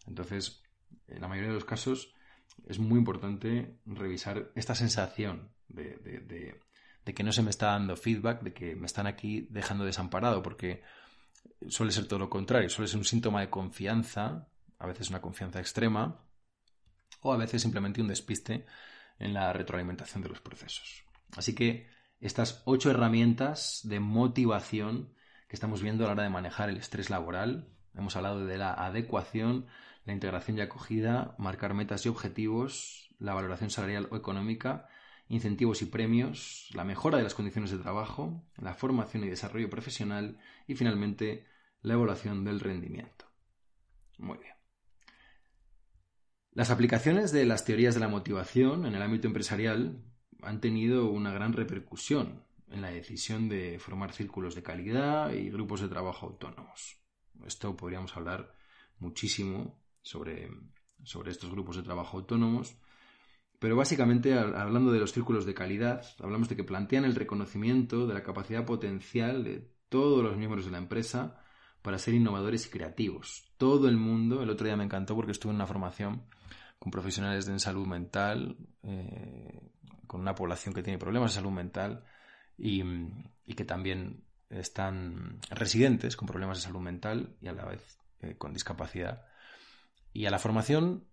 Entonces, 0.05 0.63
en 1.07 1.21
la 1.21 1.27
mayoría 1.27 1.49
de 1.49 1.55
los 1.55 1.65
casos, 1.65 2.13
es 2.65 2.79
muy 2.79 2.97
importante 2.99 3.79
revisar 3.85 4.51
esta 4.55 4.75
sensación 4.75 5.51
de, 5.67 6.59
que 7.03 7.23
no 7.23 7.31
se 7.31 7.41
me 7.41 7.49
está 7.49 7.67
dando 7.67 7.95
feedback, 7.95 8.41
de 8.41 8.53
que 8.53 8.75
me 8.75 8.85
están 8.85 9.07
aquí 9.07 9.47
dejando 9.49 9.85
desamparado, 9.85 10.41
porque 10.43 10.83
suele 11.67 11.91
ser 11.91 12.07
todo 12.07 12.19
lo 12.19 12.29
contrario, 12.29 12.69
suele 12.69 12.87
ser 12.87 12.97
un 12.97 13.05
síntoma 13.05 13.41
de 13.41 13.49
confianza, 13.49 14.49
a 14.79 14.87
veces 14.87 15.09
una 15.09 15.21
confianza 15.21 15.59
extrema, 15.59 16.23
o 17.21 17.33
a 17.33 17.37
veces 17.37 17.61
simplemente 17.61 18.01
un 18.01 18.07
despiste 18.07 18.65
en 19.19 19.33
la 19.33 19.53
retroalimentación 19.53 20.21
de 20.21 20.29
los 20.29 20.41
procesos. 20.41 21.03
Así 21.35 21.55
que 21.55 21.89
estas 22.19 22.61
ocho 22.65 22.89
herramientas 22.89 23.81
de 23.83 23.99
motivación 23.99 25.13
que 25.47 25.55
estamos 25.55 25.81
viendo 25.81 26.03
a 26.03 26.07
la 26.07 26.13
hora 26.13 26.23
de 26.23 26.29
manejar 26.29 26.69
el 26.69 26.77
estrés 26.77 27.09
laboral, 27.09 27.69
hemos 27.95 28.15
hablado 28.15 28.45
de 28.45 28.57
la 28.57 28.73
adecuación, 28.73 29.67
la 30.07 30.13
integración 30.13 30.57
y 30.57 30.61
acogida, 30.61 31.35
marcar 31.37 31.73
metas 31.73 32.05
y 32.05 32.09
objetivos, 32.09 33.13
la 33.19 33.33
valoración 33.33 33.69
salarial 33.69 34.07
o 34.09 34.15
económica, 34.15 34.87
incentivos 35.27 35.81
y 35.81 35.85
premios, 35.85 36.69
la 36.73 36.85
mejora 36.85 37.17
de 37.17 37.25
las 37.25 37.35
condiciones 37.35 37.71
de 37.71 37.77
trabajo, 37.77 38.41
la 38.55 38.73
formación 38.73 39.25
y 39.25 39.27
desarrollo 39.29 39.69
profesional 39.69 40.39
y 40.65 40.75
finalmente 40.75 41.45
la 41.81 41.95
evaluación 41.95 42.45
del 42.45 42.61
rendimiento. 42.61 43.25
Muy 44.17 44.37
bien. 44.37 44.53
Las 46.53 46.71
aplicaciones 46.71 47.33
de 47.33 47.45
las 47.45 47.65
teorías 47.65 47.93
de 47.93 47.99
la 47.99 48.07
motivación 48.07 48.85
en 48.85 48.95
el 48.95 49.01
ámbito 49.01 49.27
empresarial 49.27 50.01
han 50.41 50.61
tenido 50.61 51.09
una 51.09 51.33
gran 51.33 51.51
repercusión 51.51 52.45
en 52.69 52.81
la 52.81 52.91
decisión 52.91 53.49
de 53.49 53.77
formar 53.77 54.13
círculos 54.13 54.55
de 54.55 54.63
calidad 54.63 55.33
y 55.33 55.49
grupos 55.49 55.81
de 55.81 55.89
trabajo 55.89 56.27
autónomos. 56.27 56.97
Esto 57.45 57.75
podríamos 57.75 58.15
hablar 58.15 58.55
muchísimo 58.99 59.85
sobre, 60.07 60.49
sobre 61.03 61.31
estos 61.31 61.51
grupos 61.51 61.75
de 61.75 61.83
trabajo 61.83 62.17
autónomos. 62.17 62.77
Pero 63.59 63.75
básicamente, 63.75 64.33
hablando 64.33 64.91
de 64.91 64.99
los 64.99 65.11
círculos 65.11 65.45
de 65.45 65.53
calidad, 65.53 66.05
hablamos 66.19 66.47
de 66.47 66.55
que 66.55 66.63
plantean 66.63 67.05
el 67.05 67.15
reconocimiento 67.15 68.05
de 68.05 68.13
la 68.13 68.23
capacidad 68.23 68.65
potencial 68.65 69.43
de 69.43 69.71
todos 69.89 70.23
los 70.23 70.37
miembros 70.37 70.65
de 70.65 70.71
la 70.71 70.77
empresa 70.77 71.41
para 71.81 71.97
ser 71.97 72.13
innovadores 72.13 72.67
y 72.67 72.69
creativos. 72.69 73.51
Todo 73.57 73.87
el 73.87 73.97
mundo, 73.97 74.43
el 74.43 74.49
otro 74.49 74.65
día 74.65 74.77
me 74.77 74.83
encantó 74.83 75.15
porque 75.15 75.31
estuve 75.31 75.51
en 75.51 75.55
una 75.55 75.67
formación 75.67 76.23
con 76.79 76.91
profesionales 76.91 77.45
de 77.45 77.59
salud 77.59 77.87
mental, 77.87 78.57
eh, 78.83 79.71
con 80.05 80.21
una 80.21 80.35
población 80.35 80.73
que 80.73 80.83
tiene 80.83 80.99
problemas 80.99 81.31
de 81.31 81.35
salud 81.35 81.51
mental 81.51 82.03
y, 82.57 82.83
que 83.55 83.65
también 83.65 84.23
están 84.49 85.39
residentes 85.49 86.15
con 86.15 86.27
problemas 86.27 86.59
de 86.59 86.63
salud 86.63 86.79
mental 86.79 87.35
y 87.41 87.47
a 87.47 87.53
la 87.53 87.65
vez 87.65 87.97
eh, 88.21 88.35
con 88.37 88.53
discapacidad. 88.53 89.25
Y 90.13 90.25
a 90.25 90.31
la 90.31 90.39
formación, 90.39 91.05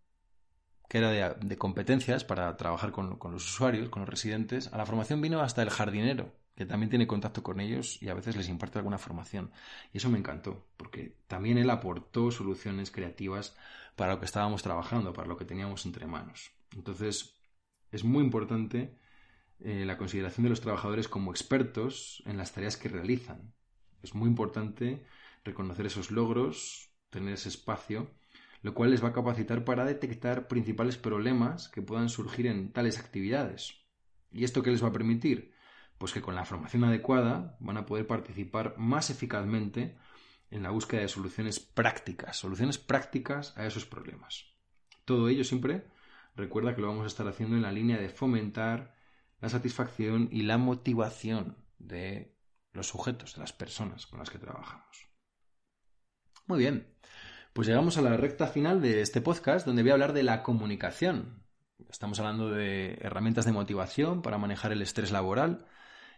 que 0.88 0.98
era 0.98 1.34
de, 1.34 1.58
competencias 1.58 2.24
para 2.24 2.56
trabajar 2.56 2.92
con, 2.92 3.18
los 3.32 3.44
usuarios, 3.46 3.88
con 3.88 4.00
los 4.00 4.08
residentes, 4.08 4.72
a 4.72 4.78
la 4.78 4.86
formación 4.86 5.20
vino 5.20 5.40
hasta 5.40 5.62
el 5.62 5.70
jardinero 5.70 6.32
que 6.56 6.66
también 6.66 6.90
tiene 6.90 7.06
contacto 7.06 7.42
con 7.42 7.60
ellos 7.60 8.00
y 8.00 8.08
a 8.08 8.14
veces 8.14 8.36
les 8.36 8.48
imparte 8.48 8.78
alguna 8.78 8.98
formación. 8.98 9.50
Y 9.92 9.98
eso 9.98 10.08
me 10.08 10.18
encantó, 10.18 10.68
porque 10.76 11.16
también 11.26 11.58
él 11.58 11.68
aportó 11.70 12.30
soluciones 12.30 12.90
creativas 12.90 13.56
para 13.96 14.14
lo 14.14 14.20
que 14.20 14.26
estábamos 14.26 14.62
trabajando, 14.62 15.12
para 15.12 15.28
lo 15.28 15.36
que 15.36 15.44
teníamos 15.44 15.84
entre 15.86 16.06
manos. 16.06 16.52
Entonces, 16.76 17.34
es 17.90 18.04
muy 18.04 18.22
importante 18.22 18.96
eh, 19.60 19.84
la 19.84 19.96
consideración 19.96 20.44
de 20.44 20.50
los 20.50 20.60
trabajadores 20.60 21.08
como 21.08 21.30
expertos 21.30 22.22
en 22.26 22.36
las 22.36 22.52
tareas 22.52 22.76
que 22.76 22.88
realizan. 22.88 23.52
Es 24.02 24.14
muy 24.14 24.28
importante 24.28 25.04
reconocer 25.44 25.86
esos 25.86 26.10
logros, 26.10 26.90
tener 27.10 27.34
ese 27.34 27.48
espacio, 27.48 28.10
lo 28.64 28.72
cual 28.72 28.90
les 28.90 29.04
va 29.04 29.08
a 29.08 29.12
capacitar 29.12 29.62
para 29.62 29.84
detectar 29.84 30.48
principales 30.48 30.96
problemas 30.96 31.68
que 31.68 31.82
puedan 31.82 32.08
surgir 32.08 32.46
en 32.46 32.72
tales 32.72 32.98
actividades. 32.98 33.84
¿Y 34.32 34.44
esto 34.44 34.62
qué 34.62 34.70
les 34.70 34.82
va 34.82 34.88
a 34.88 34.92
permitir? 34.92 35.52
Pues 35.98 36.14
que 36.14 36.22
con 36.22 36.34
la 36.34 36.46
formación 36.46 36.82
adecuada 36.82 37.58
van 37.60 37.76
a 37.76 37.84
poder 37.84 38.06
participar 38.06 38.74
más 38.78 39.10
eficazmente 39.10 39.98
en 40.50 40.62
la 40.62 40.70
búsqueda 40.70 41.02
de 41.02 41.08
soluciones 41.08 41.60
prácticas, 41.60 42.38
soluciones 42.38 42.78
prácticas 42.78 43.52
a 43.58 43.66
esos 43.66 43.84
problemas. 43.84 44.46
Todo 45.04 45.28
ello 45.28 45.44
siempre 45.44 45.86
recuerda 46.34 46.74
que 46.74 46.80
lo 46.80 46.88
vamos 46.88 47.04
a 47.04 47.08
estar 47.08 47.28
haciendo 47.28 47.56
en 47.56 47.62
la 47.62 47.70
línea 47.70 47.98
de 47.98 48.08
fomentar 48.08 48.94
la 49.42 49.50
satisfacción 49.50 50.30
y 50.32 50.44
la 50.44 50.56
motivación 50.56 51.58
de 51.78 52.34
los 52.72 52.88
sujetos, 52.88 53.34
de 53.34 53.42
las 53.42 53.52
personas 53.52 54.06
con 54.06 54.20
las 54.20 54.30
que 54.30 54.38
trabajamos. 54.38 55.06
Muy 56.46 56.60
bien, 56.60 56.94
pues 57.54 57.68
llegamos 57.68 57.96
a 57.96 58.02
la 58.02 58.16
recta 58.16 58.48
final 58.48 58.82
de 58.82 59.00
este 59.00 59.20
podcast 59.20 59.64
donde 59.64 59.82
voy 59.82 59.92
a 59.92 59.94
hablar 59.94 60.12
de 60.12 60.24
la 60.24 60.42
comunicación. 60.42 61.44
Estamos 61.88 62.18
hablando 62.18 62.50
de 62.50 62.98
herramientas 63.00 63.44
de 63.44 63.52
motivación 63.52 64.22
para 64.22 64.38
manejar 64.38 64.72
el 64.72 64.82
estrés 64.82 65.12
laboral 65.12 65.64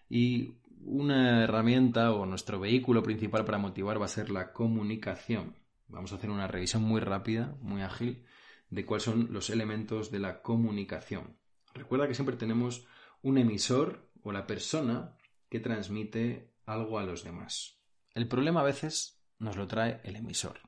y 0.08 0.62
una 0.80 1.44
herramienta 1.44 2.12
o 2.12 2.24
nuestro 2.24 2.58
vehículo 2.58 3.02
principal 3.02 3.44
para 3.44 3.58
motivar 3.58 4.00
va 4.00 4.06
a 4.06 4.08
ser 4.08 4.30
la 4.30 4.54
comunicación. 4.54 5.56
Vamos 5.88 6.10
a 6.12 6.16
hacer 6.16 6.30
una 6.30 6.48
revisión 6.48 6.82
muy 6.82 7.02
rápida, 7.02 7.54
muy 7.60 7.82
ágil, 7.82 8.24
de 8.70 8.86
cuáles 8.86 9.04
son 9.04 9.28
los 9.30 9.50
elementos 9.50 10.10
de 10.10 10.20
la 10.20 10.40
comunicación. 10.40 11.36
Recuerda 11.74 12.08
que 12.08 12.14
siempre 12.14 12.36
tenemos 12.36 12.86
un 13.20 13.36
emisor 13.36 14.08
o 14.22 14.32
la 14.32 14.46
persona 14.46 15.18
que 15.50 15.60
transmite 15.60 16.54
algo 16.64 16.98
a 16.98 17.04
los 17.04 17.24
demás. 17.24 17.78
El 18.14 18.26
problema 18.26 18.62
a 18.62 18.64
veces 18.64 19.22
nos 19.38 19.58
lo 19.58 19.66
trae 19.66 20.00
el 20.02 20.16
emisor. 20.16 20.60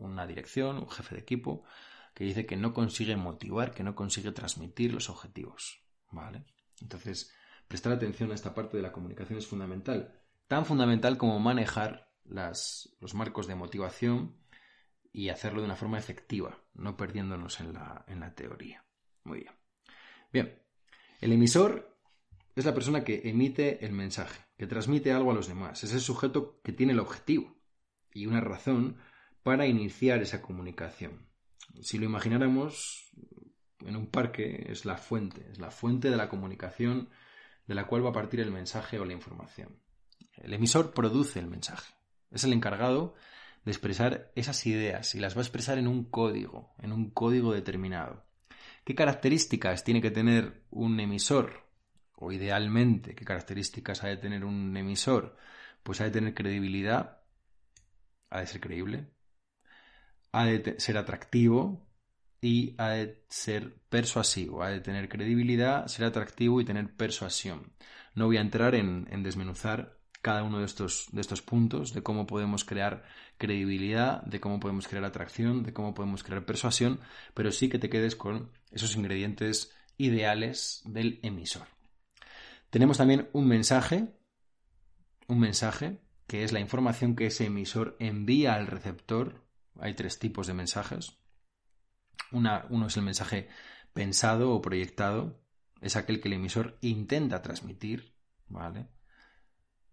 Una 0.00 0.26
dirección, 0.26 0.78
un 0.78 0.90
jefe 0.90 1.14
de 1.14 1.20
equipo, 1.20 1.64
que 2.14 2.24
dice 2.24 2.46
que 2.46 2.56
no 2.56 2.72
consigue 2.72 3.16
motivar, 3.16 3.72
que 3.72 3.84
no 3.84 3.94
consigue 3.94 4.32
transmitir 4.32 4.92
los 4.92 5.08
objetivos. 5.08 5.82
¿Vale? 6.10 6.44
Entonces, 6.80 7.32
prestar 7.68 7.92
atención 7.92 8.32
a 8.32 8.34
esta 8.34 8.54
parte 8.54 8.76
de 8.76 8.82
la 8.82 8.92
comunicación 8.92 9.38
es 9.38 9.46
fundamental. 9.46 10.20
Tan 10.48 10.66
fundamental 10.66 11.16
como 11.16 11.38
manejar 11.38 12.10
los 12.24 13.14
marcos 13.14 13.46
de 13.46 13.54
motivación 13.54 14.36
y 15.12 15.28
hacerlo 15.28 15.60
de 15.60 15.66
una 15.66 15.76
forma 15.76 15.98
efectiva, 15.98 16.58
no 16.74 16.96
perdiéndonos 16.96 17.60
en 17.60 17.72
la, 17.72 18.04
en 18.08 18.20
la 18.20 18.34
teoría. 18.34 18.84
Muy 19.24 19.40
bien. 19.40 19.54
Bien, 20.32 20.62
el 21.20 21.32
emisor 21.32 21.96
es 22.54 22.64
la 22.64 22.74
persona 22.74 23.04
que 23.04 23.22
emite 23.24 23.84
el 23.84 23.92
mensaje, 23.92 24.44
que 24.56 24.66
transmite 24.66 25.12
algo 25.12 25.30
a 25.30 25.34
los 25.34 25.48
demás. 25.48 25.82
Es 25.84 25.92
el 25.92 26.00
sujeto 26.00 26.60
que 26.62 26.72
tiene 26.72 26.92
el 26.92 27.00
objetivo 27.00 27.56
y 28.12 28.26
una 28.26 28.40
razón 28.40 28.96
para 29.42 29.66
iniciar 29.66 30.20
esa 30.22 30.42
comunicación. 30.42 31.26
Si 31.80 31.98
lo 31.98 32.04
imagináramos 32.04 33.10
en 33.80 33.96
un 33.96 34.06
parque, 34.06 34.66
es 34.68 34.84
la 34.84 34.96
fuente, 34.96 35.48
es 35.50 35.58
la 35.58 35.70
fuente 35.70 36.10
de 36.10 36.16
la 36.16 36.28
comunicación 36.28 37.08
de 37.66 37.74
la 37.74 37.86
cual 37.86 38.04
va 38.04 38.10
a 38.10 38.14
partir 38.14 38.40
el 38.40 38.50
mensaje 38.50 38.98
o 38.98 39.04
la 39.04 39.12
información. 39.12 39.80
El 40.36 40.54
emisor 40.54 40.92
produce 40.92 41.38
el 41.38 41.46
mensaje. 41.46 41.94
Es 42.30 42.44
el 42.44 42.52
encargado 42.52 43.14
de 43.64 43.72
expresar 43.72 44.32
esas 44.34 44.66
ideas 44.66 45.14
y 45.14 45.20
las 45.20 45.36
va 45.36 45.40
a 45.40 45.44
expresar 45.44 45.78
en 45.78 45.86
un 45.86 46.04
código, 46.04 46.74
en 46.78 46.92
un 46.92 47.10
código 47.10 47.52
determinado. 47.52 48.24
¿Qué 48.84 48.94
características 48.94 49.84
tiene 49.84 50.00
que 50.00 50.10
tener 50.10 50.64
un 50.70 50.98
emisor? 51.00 51.68
O 52.16 52.32
idealmente, 52.32 53.14
¿qué 53.14 53.24
características 53.24 54.04
ha 54.04 54.08
de 54.08 54.16
tener 54.16 54.44
un 54.44 54.76
emisor? 54.76 55.36
Pues 55.82 56.00
ha 56.00 56.04
de 56.04 56.10
tener 56.10 56.34
credibilidad, 56.34 57.22
ha 58.30 58.40
de 58.40 58.46
ser 58.46 58.60
creíble, 58.60 59.10
ha 60.32 60.46
de 60.46 60.78
ser 60.78 60.96
atractivo 60.96 61.86
y 62.40 62.74
ha 62.78 62.90
de 62.90 63.24
ser 63.28 63.74
persuasivo, 63.88 64.62
ha 64.62 64.70
de 64.70 64.80
tener 64.80 65.08
credibilidad, 65.08 65.86
ser 65.86 66.06
atractivo 66.06 66.60
y 66.60 66.64
tener 66.64 66.94
persuasión. 66.94 67.72
No 68.14 68.26
voy 68.26 68.38
a 68.38 68.40
entrar 68.40 68.74
en, 68.74 69.08
en 69.10 69.22
desmenuzar 69.22 70.00
cada 70.22 70.42
uno 70.42 70.58
de 70.58 70.66
estos, 70.66 71.06
de 71.12 71.20
estos 71.20 71.42
puntos, 71.42 71.94
de 71.94 72.02
cómo 72.02 72.26
podemos 72.26 72.64
crear 72.64 73.04
credibilidad, 73.38 74.22
de 74.22 74.40
cómo 74.40 74.60
podemos 74.60 74.86
crear 74.86 75.04
atracción, 75.04 75.62
de 75.62 75.72
cómo 75.72 75.94
podemos 75.94 76.22
crear 76.22 76.44
persuasión, 76.44 77.00
pero 77.34 77.52
sí 77.52 77.68
que 77.68 77.78
te 77.78 77.88
quedes 77.88 78.16
con 78.16 78.50
esos 78.70 78.96
ingredientes 78.96 79.74
ideales 79.96 80.82
del 80.84 81.20
emisor. 81.22 81.66
Tenemos 82.70 82.98
también 82.98 83.28
un 83.32 83.48
mensaje, 83.48 84.14
un 85.26 85.40
mensaje 85.40 85.98
que 86.26 86.44
es 86.44 86.52
la 86.52 86.60
información 86.60 87.16
que 87.16 87.26
ese 87.26 87.46
emisor 87.46 87.96
envía 87.98 88.54
al 88.54 88.68
receptor. 88.68 89.42
Hay 89.78 89.94
tres 89.94 90.18
tipos 90.18 90.46
de 90.46 90.54
mensajes. 90.54 91.18
uno 92.32 92.86
es 92.86 92.96
el 92.96 93.02
mensaje 93.02 93.48
pensado 93.92 94.52
o 94.52 94.62
proyectado, 94.62 95.40
es 95.80 95.96
aquel 95.96 96.20
que 96.20 96.28
el 96.28 96.34
emisor 96.34 96.78
intenta 96.80 97.42
transmitir, 97.42 98.14
¿vale? 98.48 98.88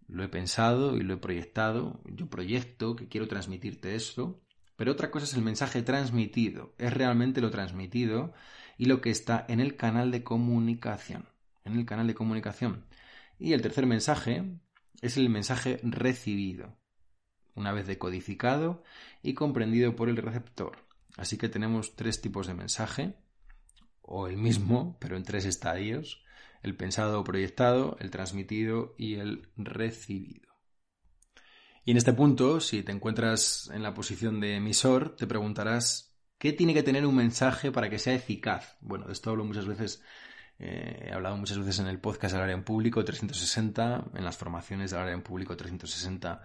Lo 0.06 0.22
he 0.24 0.28
pensado 0.28 0.96
y 0.96 1.02
lo 1.02 1.14
he 1.14 1.18
proyectado, 1.18 2.00
yo 2.06 2.28
proyecto 2.28 2.96
que 2.96 3.08
quiero 3.08 3.28
transmitirte 3.28 3.94
esto, 3.94 4.42
pero 4.76 4.92
otra 4.92 5.10
cosa 5.10 5.24
es 5.24 5.34
el 5.34 5.42
mensaje 5.42 5.82
transmitido, 5.82 6.74
es 6.78 6.92
realmente 6.92 7.40
lo 7.40 7.50
transmitido 7.50 8.32
y 8.76 8.86
lo 8.86 9.00
que 9.00 9.10
está 9.10 9.44
en 9.48 9.60
el 9.60 9.76
canal 9.76 10.10
de 10.10 10.22
comunicación, 10.22 11.28
en 11.64 11.76
el 11.76 11.84
canal 11.84 12.06
de 12.06 12.14
comunicación. 12.14 12.86
Y 13.38 13.52
el 13.52 13.62
tercer 13.62 13.86
mensaje 13.86 14.44
es 15.00 15.16
el 15.16 15.28
mensaje 15.28 15.80
recibido, 15.82 16.78
una 17.58 17.72
vez 17.72 17.86
decodificado 17.86 18.82
y 19.22 19.34
comprendido 19.34 19.94
por 19.96 20.08
el 20.08 20.16
receptor. 20.16 20.86
Así 21.16 21.36
que 21.36 21.48
tenemos 21.48 21.96
tres 21.96 22.20
tipos 22.20 22.46
de 22.46 22.54
mensaje, 22.54 23.16
o 24.00 24.26
el 24.26 24.38
mismo, 24.38 24.96
pero 25.00 25.16
en 25.16 25.24
tres 25.24 25.44
estadios, 25.44 26.24
el 26.62 26.76
pensado 26.76 27.20
o 27.20 27.24
proyectado, 27.24 27.96
el 28.00 28.10
transmitido 28.10 28.94
y 28.96 29.16
el 29.16 29.48
recibido. 29.56 30.48
Y 31.84 31.90
en 31.90 31.96
este 31.96 32.12
punto, 32.12 32.60
si 32.60 32.82
te 32.82 32.92
encuentras 32.92 33.70
en 33.72 33.82
la 33.82 33.94
posición 33.94 34.40
de 34.40 34.56
emisor, 34.56 35.16
te 35.16 35.26
preguntarás, 35.26 36.16
¿qué 36.38 36.52
tiene 36.52 36.72
que 36.72 36.82
tener 36.82 37.04
un 37.04 37.16
mensaje 37.16 37.70
para 37.70 37.90
que 37.90 37.98
sea 37.98 38.14
eficaz? 38.14 38.76
Bueno, 38.80 39.06
de 39.06 39.12
esto 39.12 39.30
hablo 39.30 39.44
muchas 39.44 39.66
veces, 39.66 40.02
eh, 40.58 41.08
he 41.08 41.12
hablado 41.12 41.36
muchas 41.36 41.58
veces 41.58 41.78
en 41.80 41.86
el 41.86 42.00
podcast 42.00 42.32
del 42.34 42.42
área 42.42 42.54
en 42.54 42.64
público 42.64 43.04
360, 43.04 44.10
en 44.14 44.24
las 44.24 44.36
formaciones 44.36 44.90
del 44.90 45.00
área 45.00 45.14
en 45.14 45.22
público 45.22 45.56
360 45.56 46.42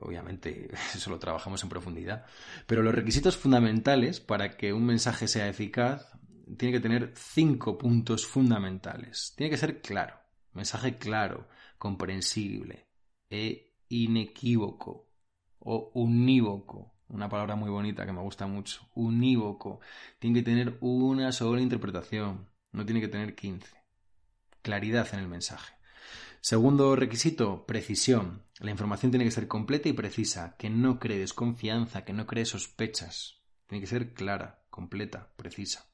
obviamente 0.00 0.70
eso 0.94 1.10
lo 1.10 1.18
trabajamos 1.18 1.62
en 1.62 1.68
profundidad, 1.68 2.26
pero 2.66 2.82
los 2.82 2.94
requisitos 2.94 3.36
fundamentales 3.36 4.20
para 4.20 4.56
que 4.56 4.72
un 4.72 4.84
mensaje 4.84 5.28
sea 5.28 5.48
eficaz 5.48 6.12
tiene 6.56 6.74
que 6.74 6.80
tener 6.80 7.12
cinco 7.14 7.78
puntos 7.78 8.26
fundamentales. 8.26 9.32
Tiene 9.36 9.50
que 9.50 9.56
ser 9.56 9.80
claro, 9.80 10.16
mensaje 10.52 10.98
claro, 10.98 11.48
comprensible 11.78 12.86
e 13.30 13.74
inequívoco 13.88 15.08
o 15.60 15.90
unívoco. 15.94 16.92
Una 17.08 17.28
palabra 17.28 17.56
muy 17.56 17.70
bonita 17.70 18.06
que 18.06 18.12
me 18.12 18.22
gusta 18.22 18.46
mucho. 18.46 18.88
Unívoco. 18.94 19.80
Tiene 20.18 20.40
que 20.40 20.44
tener 20.44 20.78
una 20.80 21.30
sola 21.30 21.60
interpretación. 21.60 22.48
No 22.72 22.86
tiene 22.86 23.00
que 23.00 23.08
tener 23.08 23.34
15. 23.34 23.68
Claridad 24.62 25.06
en 25.12 25.20
el 25.20 25.28
mensaje. 25.28 25.74
Segundo 26.44 26.96
requisito, 26.96 27.66
precisión. 27.66 28.42
La 28.58 28.72
información 28.72 29.12
tiene 29.12 29.24
que 29.24 29.30
ser 29.30 29.46
completa 29.46 29.88
y 29.88 29.92
precisa, 29.92 30.56
que 30.58 30.70
no 30.70 30.98
cree 30.98 31.20
desconfianza, 31.20 32.04
que 32.04 32.12
no 32.12 32.26
cree 32.26 32.46
sospechas. 32.46 33.44
Tiene 33.68 33.80
que 33.80 33.86
ser 33.86 34.12
clara, 34.12 34.64
completa, 34.68 35.32
precisa. 35.36 35.86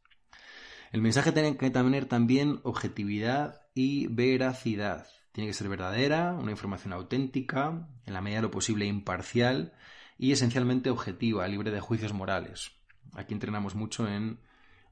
El 0.90 1.02
mensaje 1.02 1.32
tiene 1.32 1.58
que 1.58 1.68
tener 1.68 2.06
también 2.06 2.60
objetividad 2.62 3.66
y 3.74 4.06
veracidad. 4.06 5.06
Tiene 5.32 5.48
que 5.48 5.54
ser 5.54 5.68
verdadera, 5.68 6.32
una 6.32 6.50
información 6.50 6.94
auténtica, 6.94 7.86
en 8.06 8.14
la 8.14 8.22
medida 8.22 8.38
de 8.38 8.44
lo 8.44 8.50
posible 8.50 8.86
imparcial 8.86 9.74
y 10.16 10.32
esencialmente 10.32 10.88
objetiva, 10.88 11.46
libre 11.46 11.70
de 11.70 11.80
juicios 11.80 12.14
morales. 12.14 12.72
Aquí 13.12 13.34
entrenamos 13.34 13.74
mucho 13.74 14.08
en 14.08 14.40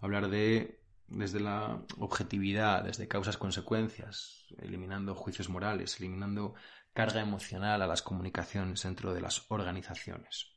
hablar 0.02 0.28
de 0.28 0.82
desde 1.08 1.40
la 1.40 1.82
objetividad, 1.98 2.84
desde 2.84 3.08
causas-consecuencias, 3.08 4.46
eliminando 4.58 5.14
juicios 5.14 5.48
morales, 5.48 5.98
eliminando 5.98 6.54
carga 6.92 7.20
emocional 7.20 7.82
a 7.82 7.86
las 7.86 8.02
comunicaciones 8.02 8.82
dentro 8.82 9.14
de 9.14 9.20
las 9.20 9.44
organizaciones. 9.50 10.52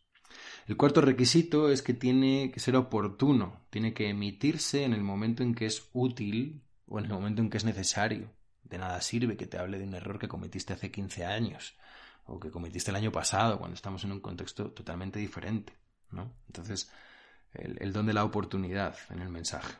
El 0.67 0.77
cuarto 0.77 1.01
requisito 1.01 1.69
es 1.69 1.81
que 1.81 1.93
tiene 1.93 2.51
que 2.51 2.59
ser 2.59 2.75
oportuno, 2.75 3.65
tiene 3.69 3.93
que 3.93 4.09
emitirse 4.09 4.83
en 4.83 4.93
el 4.93 5.01
momento 5.01 5.43
en 5.43 5.55
que 5.55 5.65
es 5.65 5.89
útil 5.93 6.63
o 6.87 6.99
en 6.99 7.05
el 7.05 7.11
momento 7.11 7.41
en 7.41 7.49
que 7.49 7.57
es 7.57 7.65
necesario. 7.65 8.31
De 8.63 8.77
nada 8.77 9.01
sirve 9.01 9.35
que 9.35 9.47
te 9.47 9.57
hable 9.57 9.79
de 9.79 9.85
un 9.85 9.95
error 9.95 10.19
que 10.19 10.27
cometiste 10.27 10.73
hace 10.73 10.91
15 10.91 11.25
años 11.25 11.75
o 12.25 12.39
que 12.39 12.51
cometiste 12.51 12.91
el 12.91 12.97
año 12.97 13.11
pasado 13.11 13.57
cuando 13.57 13.73
estamos 13.73 14.03
en 14.03 14.11
un 14.11 14.19
contexto 14.19 14.71
totalmente 14.71 15.17
diferente, 15.19 15.73
¿no? 16.11 16.31
Entonces, 16.45 16.91
el, 17.53 17.77
el 17.81 17.91
don 17.91 18.05
de 18.05 18.13
la 18.13 18.23
oportunidad 18.23 18.95
en 19.09 19.21
el 19.21 19.29
mensaje. 19.29 19.73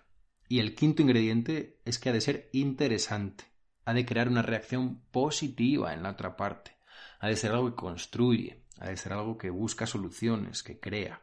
Y 0.49 0.59
el 0.59 0.73
quinto 0.73 1.03
ingrediente 1.03 1.79
es 1.85 1.99
que 1.99 2.09
ha 2.09 2.13
de 2.13 2.21
ser 2.21 2.49
interesante, 2.53 3.45
ha 3.85 3.93
de 3.93 4.03
crear 4.03 4.27
una 4.27 4.41
reacción 4.41 4.99
positiva 5.11 5.93
en 5.93 6.01
la 6.01 6.09
otra 6.09 6.35
parte, 6.35 6.75
ha 7.19 7.27
de 7.27 7.35
ser 7.35 7.51
algo 7.51 7.69
que 7.69 7.75
construye, 7.75 8.65
ha 8.79 8.89
de 8.89 8.97
ser 8.97 9.13
algo 9.13 9.37
que 9.37 9.51
busca 9.51 9.85
soluciones, 9.85 10.63
que 10.63 10.79
crea. 10.79 11.21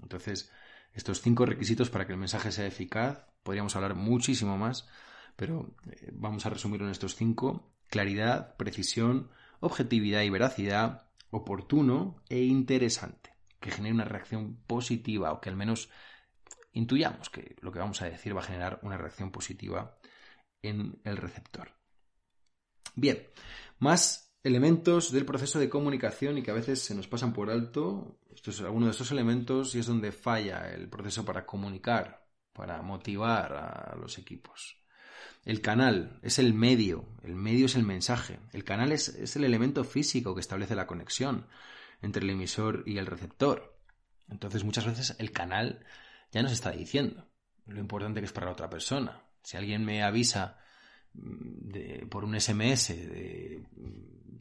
Entonces, 0.00 0.50
estos 0.94 1.20
cinco 1.20 1.44
requisitos 1.44 1.90
para 1.90 2.06
que 2.06 2.12
el 2.12 2.18
mensaje 2.18 2.50
sea 2.50 2.66
eficaz, 2.66 3.26
podríamos 3.42 3.76
hablar 3.76 3.94
muchísimo 3.94 4.56
más, 4.56 4.88
pero 5.36 5.76
eh, 5.90 6.10
vamos 6.14 6.46
a 6.46 6.50
resumirlo 6.50 6.86
en 6.86 6.92
estos 6.92 7.14
cinco. 7.14 7.74
Claridad, 7.90 8.56
precisión, 8.56 9.30
objetividad 9.60 10.22
y 10.22 10.30
veracidad, 10.30 11.10
oportuno 11.28 12.22
e 12.30 12.40
interesante, 12.40 13.34
que 13.60 13.70
genere 13.70 13.94
una 13.94 14.04
reacción 14.06 14.56
positiva 14.66 15.32
o 15.32 15.42
que 15.42 15.50
al 15.50 15.56
menos 15.56 15.90
intuyamos 16.76 17.30
que 17.30 17.56
lo 17.60 17.72
que 17.72 17.78
vamos 17.78 18.00
a 18.02 18.06
decir 18.06 18.36
va 18.36 18.40
a 18.40 18.44
generar 18.44 18.78
una 18.82 18.98
reacción 18.98 19.30
positiva 19.30 19.98
en 20.62 21.00
el 21.04 21.16
receptor. 21.16 21.72
Bien, 22.94 23.26
más 23.78 24.34
elementos 24.42 25.10
del 25.10 25.24
proceso 25.24 25.58
de 25.58 25.68
comunicación 25.68 26.38
y 26.38 26.42
que 26.42 26.50
a 26.50 26.54
veces 26.54 26.82
se 26.82 26.94
nos 26.94 27.08
pasan 27.08 27.32
por 27.32 27.50
alto. 27.50 28.20
Esto 28.32 28.50
es 28.50 28.60
alguno 28.60 28.86
de 28.86 28.92
estos 28.92 29.10
elementos 29.10 29.74
y 29.74 29.80
es 29.80 29.86
donde 29.86 30.12
falla 30.12 30.70
el 30.72 30.88
proceso 30.88 31.24
para 31.24 31.46
comunicar, 31.46 32.28
para 32.52 32.80
motivar 32.82 33.52
a 33.54 33.96
los 33.96 34.18
equipos. 34.18 34.76
El 35.44 35.60
canal 35.60 36.18
es 36.22 36.38
el 36.38 36.54
medio, 36.54 37.08
el 37.22 37.36
medio 37.36 37.66
es 37.66 37.76
el 37.76 37.84
mensaje. 37.84 38.38
El 38.52 38.64
canal 38.64 38.92
es, 38.92 39.08
es 39.08 39.36
el 39.36 39.44
elemento 39.44 39.82
físico 39.84 40.34
que 40.34 40.40
establece 40.40 40.74
la 40.74 40.86
conexión 40.86 41.46
entre 42.02 42.22
el 42.22 42.30
emisor 42.30 42.82
y 42.86 42.98
el 42.98 43.06
receptor. 43.06 43.78
Entonces 44.28 44.64
muchas 44.64 44.86
veces 44.86 45.16
el 45.18 45.32
canal 45.32 45.84
ya 46.30 46.42
nos 46.42 46.52
está 46.52 46.70
diciendo 46.70 47.26
lo 47.66 47.80
importante 47.80 48.20
que 48.20 48.26
es 48.26 48.32
para 48.32 48.46
la 48.46 48.52
otra 48.52 48.70
persona. 48.70 49.22
Si 49.42 49.56
alguien 49.56 49.84
me 49.84 50.02
avisa 50.02 50.58
mm, 51.14 52.08
por 52.08 52.24
un 52.24 52.38
SMS 52.40 52.88
de, 52.88 53.64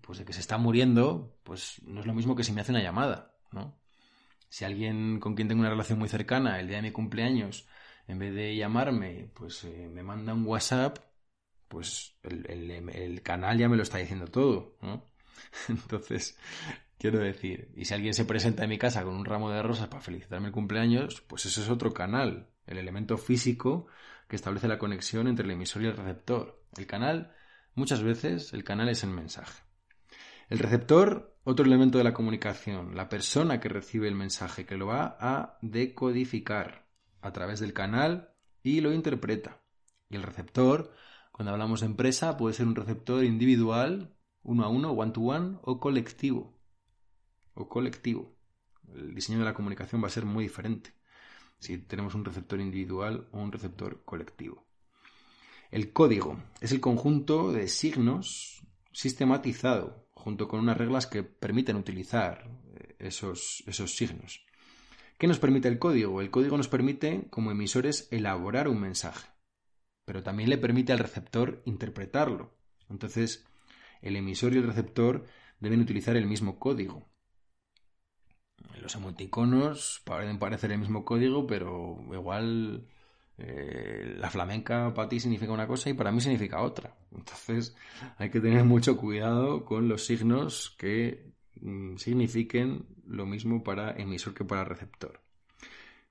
pues 0.02 0.20
de 0.20 0.26
que 0.26 0.34
se 0.34 0.40
está 0.40 0.58
muriendo, 0.58 1.40
pues 1.44 1.82
no 1.84 2.00
es 2.02 2.06
lo 2.06 2.14
mismo 2.14 2.36
que 2.36 2.44
si 2.44 2.52
me 2.52 2.62
hace 2.62 2.72
una 2.72 2.84
llamada, 2.84 3.36
¿no? 3.52 3.80
Si 4.50 4.64
alguien 4.64 5.20
con 5.20 5.36
quien 5.36 5.48
tengo 5.48 5.62
una 5.62 5.70
relación 5.70 6.00
muy 6.00 6.08
cercana 6.08 6.60
el 6.60 6.68
día 6.68 6.78
de 6.78 6.84
mi 6.84 6.92
cumpleaños, 6.92 7.68
en 8.08 8.20
vez 8.20 8.34
de 8.34 8.56
llamarme, 8.56 9.32
pues 9.34 9.64
eh, 9.64 9.90
me 9.92 10.04
manda 10.04 10.34
un 10.34 10.46
WhatsApp, 10.46 11.00
pues 11.68 12.16
el, 12.24 12.72
el, 12.72 13.22
canal 13.24 13.58
ya 13.58 13.68
me 13.68 13.76
lo 13.76 13.84
está 13.84 13.98
diciendo 13.98 14.28
todo, 14.28 14.78
¿no? 14.82 15.04
Entonces, 15.68 16.38
quiero 16.98 17.20
decir, 17.20 17.72
y 17.76 17.86
si 17.86 17.94
alguien 17.94 18.14
se 18.14 18.26
presenta 18.26 18.64
en 18.64 18.70
mi 18.70 18.78
casa 18.78 19.04
con 19.04 19.16
un 19.16 19.26
ramo 19.26 19.50
de 19.50 19.62
rosas 19.62 19.88
para 19.88 20.02
felicitarme 20.02 20.48
el 20.48 20.54
cumpleaños, 20.54 21.22
pues 21.22 21.46
eso 21.46 21.62
es 21.62 21.70
otro 21.70 21.94
canal, 21.94 22.50
el 22.66 22.78
elemento 22.78 23.18
físico 23.18 23.88
que 24.28 24.36
establece 24.36 24.68
la 24.68 24.80
conexión 24.80 25.28
entre 25.28 25.46
el 25.46 25.52
emisor 25.52 25.84
y 25.84 25.88
el 25.88 25.98
receptor. 25.98 26.64
El 26.78 26.88
canal, 26.88 27.34
muchas 27.76 28.02
veces, 28.02 28.54
el 28.54 28.64
canal 28.64 28.90
es 28.90 29.04
el 29.04 29.12
mensaje. 29.12 29.64
El 30.50 30.60
receptor, 30.60 31.38
otro 31.44 31.66
elemento 31.66 31.98
de 31.98 32.04
la 32.04 32.14
comunicación, 32.14 32.96
la 32.96 33.10
persona 33.10 33.60
que 33.60 33.70
recibe 33.70 34.08
el 34.08 34.16
mensaje, 34.16 34.66
que 34.66 34.78
lo 34.78 34.88
va 34.88 35.18
a 35.20 35.58
decodificar 35.62 36.88
a 37.22 37.32
través 37.34 37.60
del 37.60 37.74
canal 37.74 38.34
y 38.62 38.82
lo 38.82 38.94
interpreta. 38.94 39.62
Y 40.10 40.16
el 40.16 40.24
receptor, 40.24 40.94
cuando 41.32 41.52
hablamos 41.52 41.82
de 41.82 41.88
empresa, 41.88 42.38
puede 42.38 42.54
ser 42.54 42.68
un 42.68 42.76
receptor 42.76 43.24
individual, 43.24 44.16
uno 44.44 44.64
a 44.64 44.70
uno, 44.70 44.92
one 44.92 45.12
to 45.12 45.22
one, 45.22 45.58
o 45.64 45.80
colectivo. 45.80 46.55
O 47.56 47.68
colectivo. 47.68 48.36
El 48.94 49.16
diseño 49.16 49.40
de 49.40 49.46
la 49.46 49.54
comunicación 49.54 50.04
va 50.04 50.08
a 50.08 50.12
ser 50.12 50.26
muy 50.26 50.44
diferente 50.44 50.94
si 51.60 51.78
tenemos 51.80 52.16
un 52.16 52.26
receptor 52.26 52.60
individual 52.60 53.28
o 53.32 53.40
un 53.40 53.52
receptor 53.52 54.04
colectivo. 54.06 54.66
El 55.72 55.92
código 55.92 56.38
es 56.62 56.72
el 56.72 56.80
conjunto 56.80 57.52
de 57.52 57.68
signos 57.68 58.64
sistematizado 58.92 60.08
junto 60.14 60.48
con 60.48 60.60
unas 60.60 60.78
reglas 60.78 61.08
que 61.08 61.24
permiten 61.24 61.76
utilizar 61.76 62.50
eh, 62.76 62.96
esos, 63.00 63.64
esos 63.68 63.96
signos. 63.96 64.46
¿Qué 65.18 65.28
nos 65.28 65.40
permite 65.40 65.68
el 65.68 65.80
código? 65.80 66.22
El 66.22 66.30
código 66.30 66.58
nos 66.58 66.68
permite, 66.68 67.28
como 67.30 67.52
emisores, 67.52 68.08
elaborar 68.12 68.68
un 68.68 68.80
mensaje, 68.80 69.28
pero 70.04 70.24
también 70.24 70.50
le 70.50 70.58
permite 70.58 70.94
al 70.94 71.00
receptor 71.00 71.62
interpretarlo. 71.66 72.58
Entonces, 72.90 73.46
el 74.02 74.16
emisor 74.16 74.54
y 74.54 74.58
el 74.58 74.68
receptor 74.68 75.26
deben 75.60 75.82
utilizar 75.82 76.16
el 76.16 76.28
mismo 76.28 76.60
código. 76.60 77.08
Los 78.82 78.96
emoticonos 78.96 80.02
pueden 80.06 80.40
parecer 80.40 80.72
el 80.72 80.80
mismo 80.80 81.06
código, 81.06 81.48
pero 81.48 81.98
igual 82.14 82.86
eh, 83.38 84.16
la 84.18 84.30
flamenca 84.30 84.94
para 84.94 85.10
ti 85.10 85.20
significa 85.20 85.52
una 85.52 85.68
cosa 85.68 85.90
y 85.90 85.94
para 85.94 86.12
mí 86.12 86.22
significa 86.22 86.62
otra. 86.62 86.96
Entonces 87.12 87.76
hay 88.18 88.30
que 88.30 88.40
tener 88.40 88.64
mucho 88.64 88.98
cuidado 88.98 89.66
con 89.66 89.88
los 89.88 90.06
signos 90.06 90.76
que 90.78 91.34
mm, 91.62 91.98
signifiquen 91.98 92.86
lo 93.06 93.26
mismo 93.26 93.64
para 93.64 93.92
emisor 93.92 94.34
que 94.34 94.46
para 94.46 94.64
receptor. 94.64 95.22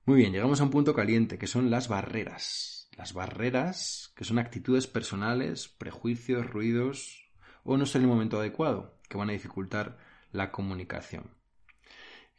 Muy 0.05 0.17
bien, 0.17 0.33
llegamos 0.33 0.61
a 0.61 0.63
un 0.65 0.69
punto 0.69 0.93
caliente, 0.93 1.39
que 1.39 1.47
son 1.47 1.71
las 1.71 1.87
barreras. 1.87 2.89
Las 2.95 3.13
barreras, 3.13 4.13
que 4.15 4.23
son 4.23 4.37
actitudes 4.37 4.85
personales, 4.85 5.67
prejuicios, 5.67 6.45
ruidos, 6.45 7.27
o 7.63 7.75
no 7.75 7.85
es 7.85 7.95
el 7.95 8.05
momento 8.05 8.39
adecuado, 8.39 8.99
que 9.09 9.17
van 9.17 9.29
a 9.29 9.33
dificultar 9.33 9.97
la 10.31 10.51
comunicación. 10.51 11.31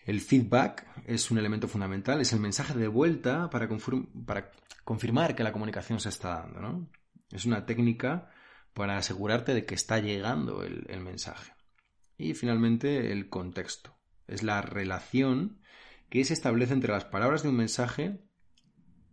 El 0.07 0.21
feedback 0.21 0.87
es 1.05 1.33
un 1.33 1.39
elemento 1.39 1.67
fundamental, 1.67 2.21
es 2.21 2.33
el 2.33 2.39
mensaje 2.39 2.75
de 2.75 2.87
vuelta 2.87 3.51
para, 3.51 3.69
confirmar 4.85 5.35
que 5.35 5.43
la 5.43 5.53
comunicación 5.53 5.99
se 5.99 6.11
está 6.11 6.43
dando. 6.43 6.61
¿no? 6.61 6.91
Es 7.33 7.45
una 7.45 7.67
técnica 7.67 8.31
para 8.73 8.99
asegurarte 8.99 9.53
de 9.53 9.67
que 9.67 9.75
está 9.75 9.99
llegando 9.99 10.63
el, 10.63 10.87
el 10.89 11.01
mensaje. 11.01 11.53
Y 12.17 12.35
finalmente 12.35 13.11
el 13.11 13.29
contexto. 13.29 13.99
Es 14.29 14.45
la 14.45 14.63
relación 14.63 15.61
que 16.09 16.25
se 16.25 16.35
establece 16.35 16.73
entre 16.73 16.93
las 16.93 17.05
palabras 17.05 17.43
de 17.43 17.49
un 17.49 17.57
mensaje 17.57 18.21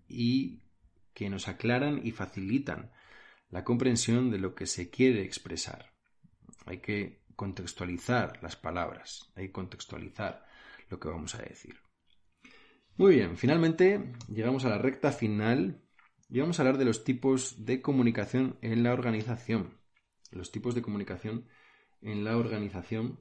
y 0.08 0.62
que 1.16 1.28
nos 1.32 1.48
aclaran 1.48 2.02
y 2.06 2.12
facilitan 2.12 2.92
la 3.50 3.64
comprensión 3.64 4.30
de 4.30 4.38
lo 4.38 4.54
que 4.54 4.68
se 4.68 4.92
quiere 4.92 5.24
expresar. 5.24 5.92
Hay 6.68 6.82
que 6.82 7.24
contextualizar 7.36 8.44
las 8.44 8.56
palabras, 8.56 9.32
hay 9.36 9.48
que 9.48 9.54
contextualizar 9.54 10.53
lo 10.90 11.00
que 11.00 11.10
vamos 11.10 11.36
a 11.36 11.40
decir. 11.40 11.76
Muy 12.96 13.16
bien, 13.16 13.38
finalmente 13.38 14.14
llegamos 14.28 14.66
a 14.66 14.70
la 14.70 14.78
recta 14.78 15.12
final 15.12 15.82
y 16.30 16.40
vamos 16.40 16.60
a 16.60 16.62
hablar 16.62 16.78
de 16.78 16.86
los 16.86 17.04
tipos 17.04 17.66
de 17.66 17.82
comunicación 17.82 18.58
en 18.62 18.84
la 18.84 18.94
organización. 18.94 19.80
Los 20.32 20.52
tipos 20.52 20.76
de 20.76 20.82
comunicación 20.82 21.48
en 22.02 22.24
la 22.24 22.38
organización 22.38 23.20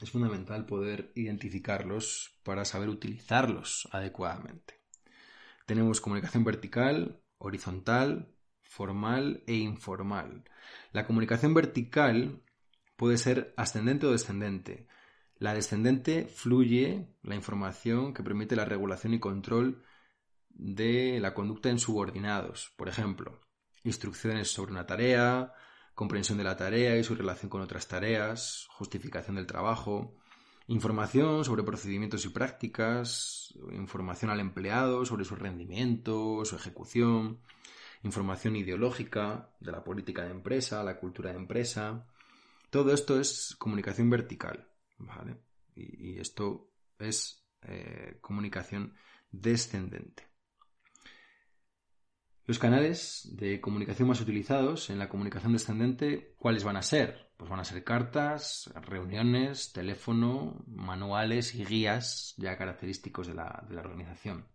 es 0.00 0.10
fundamental 0.10 0.66
poder 0.66 1.12
identificarlos 1.14 2.38
para 2.42 2.64
saber 2.64 2.88
utilizarlos 2.88 3.88
adecuadamente. 3.92 4.74
Tenemos 5.66 6.00
comunicación 6.00 6.44
vertical, 6.44 7.22
horizontal, 7.38 8.34
formal 8.62 9.42
e 9.46 9.54
informal. 9.54 10.44
La 10.92 11.06
comunicación 11.06 11.54
vertical 11.54 12.42
puede 12.96 13.18
ser 13.18 13.54
ascendente 13.56 14.06
o 14.06 14.12
descendente. 14.12 14.88
La 15.38 15.54
descendente 15.54 16.26
fluye 16.26 17.06
la 17.22 17.36
información 17.36 18.12
que 18.12 18.24
permite 18.24 18.56
la 18.56 18.64
regulación 18.64 19.14
y 19.14 19.20
control 19.20 19.84
de 20.50 21.20
la 21.20 21.32
conducta 21.32 21.70
en 21.70 21.78
subordinados. 21.78 22.72
Por 22.76 22.88
ejemplo, 22.88 23.40
instrucciones 23.84 24.50
sobre 24.50 24.72
una 24.72 24.86
tarea, 24.86 25.52
comprensión 25.94 26.38
de 26.38 26.44
la 26.44 26.56
tarea 26.56 26.96
y 26.96 27.04
su 27.04 27.14
relación 27.14 27.50
con 27.50 27.60
otras 27.60 27.86
tareas, 27.86 28.66
justificación 28.70 29.36
del 29.36 29.46
trabajo, 29.46 30.16
información 30.66 31.44
sobre 31.44 31.62
procedimientos 31.62 32.24
y 32.24 32.30
prácticas, 32.30 33.54
información 33.72 34.32
al 34.32 34.40
empleado 34.40 35.04
sobre 35.06 35.24
su 35.24 35.36
rendimiento, 35.36 36.44
su 36.44 36.56
ejecución, 36.56 37.40
información 38.02 38.56
ideológica 38.56 39.50
de 39.60 39.72
la 39.72 39.84
política 39.84 40.24
de 40.24 40.30
empresa, 40.30 40.82
la 40.82 40.98
cultura 40.98 41.30
de 41.30 41.36
empresa. 41.36 42.06
Todo 42.70 42.92
esto 42.92 43.18
es 43.20 43.54
comunicación 43.58 44.10
vertical. 44.10 44.68
¿Vale? 44.98 45.36
Y, 45.74 46.18
esto 46.18 46.72
es 46.98 47.46
eh, 47.62 48.18
comunicación 48.20 48.94
descendente. 49.30 50.28
Los 52.44 52.58
canales 52.58 53.28
de 53.32 53.60
comunicación 53.60 54.08
más 54.08 54.20
utilizados 54.20 54.88
en 54.88 54.98
la 54.98 55.08
comunicación 55.08 55.52
descendente, 55.52 56.34
¿cuáles 56.38 56.64
van 56.64 56.76
a 56.76 56.82
ser? 56.82 57.30
Pues 57.36 57.50
van 57.50 57.60
a 57.60 57.64
ser 57.64 57.84
cartas, 57.84 58.70
reuniones, 58.74 59.72
teléfono, 59.72 60.64
manuales 60.66 61.54
y 61.54 61.64
guías 61.64 62.34
ya 62.38 62.56
característicos 62.56 63.26
de 63.26 63.34
la, 63.34 63.66
de 63.68 63.74
la 63.74 63.82
organización. 63.82 64.48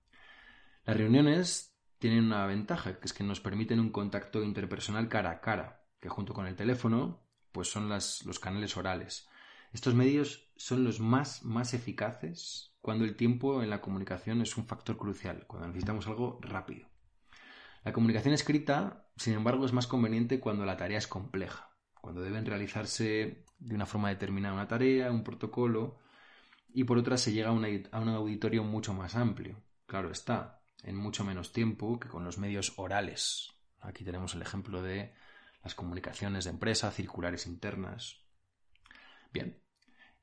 Las 0.85 0.97
reuniones 0.97 1.73
tienen 1.99 2.25
una 2.25 2.45
ventaja, 2.45 2.99
que 2.99 3.05
es 3.05 3.13
que 3.13 3.23
nos 3.23 3.39
permiten 3.39 3.79
un 3.79 3.91
contacto 3.91 4.43
interpersonal 4.43 5.07
cara 5.07 5.31
a 5.31 5.39
cara. 5.39 5.85
que 6.01 6.09
junto 6.09 6.33
con 6.33 6.47
el 6.47 6.55
teléfono, 6.57 7.25
pues 7.53 7.69
son 7.69 7.87
las, 7.87 8.25
los 8.25 8.39
canales 8.39 8.75
orales. 8.75 9.29
Estos 9.73 9.95
medios 9.95 10.51
son 10.55 10.83
los 10.83 10.99
más, 10.99 11.43
más 11.43 11.73
eficaces 11.73 12.75
cuando 12.79 13.05
el 13.05 13.15
tiempo 13.15 13.63
en 13.63 13.71
la 13.71 13.81
comunicación 13.81 14.41
es 14.41 14.55
un 14.55 14.67
factor 14.67 14.97
crucial, 14.97 15.45
cuando 15.47 15.67
necesitamos 15.67 16.05
algo 16.07 16.39
rápido. 16.41 16.87
La 17.83 17.91
comunicación 17.91 18.35
escrita, 18.35 19.09
sin 19.17 19.33
embargo, 19.33 19.65
es 19.65 19.73
más 19.73 19.87
conveniente 19.87 20.39
cuando 20.39 20.63
la 20.63 20.77
tarea 20.77 20.99
es 20.99 21.07
compleja, 21.07 21.75
cuando 21.99 22.21
deben 22.21 22.45
realizarse 22.45 23.45
de 23.57 23.75
una 23.75 23.87
forma 23.87 24.09
determinada 24.09 24.53
una 24.53 24.67
tarea, 24.67 25.11
un 25.11 25.23
protocolo, 25.23 25.97
y 26.71 26.83
por 26.83 26.97
otra 26.99 27.17
se 27.17 27.33
llega 27.33 27.49
a, 27.49 27.53
a 27.53 27.99
un 27.99 28.09
auditorio 28.09 28.63
mucho 28.63 28.93
más 28.93 29.15
amplio. 29.15 29.63
Claro 29.87 30.11
está, 30.11 30.61
en 30.83 30.95
mucho 30.95 31.23
menos 31.23 31.51
tiempo 31.51 31.99
que 31.99 32.09
con 32.09 32.23
los 32.23 32.37
medios 32.37 32.73
orales. 32.77 33.49
Aquí 33.81 34.03
tenemos 34.03 34.35
el 34.35 34.43
ejemplo 34.43 34.83
de 34.83 35.13
las 35.63 35.73
comunicaciones 35.73 36.43
de 36.43 36.51
empresa, 36.51 36.91
circulares 36.91 37.47
internas. 37.47 38.21
Bien. 39.31 39.62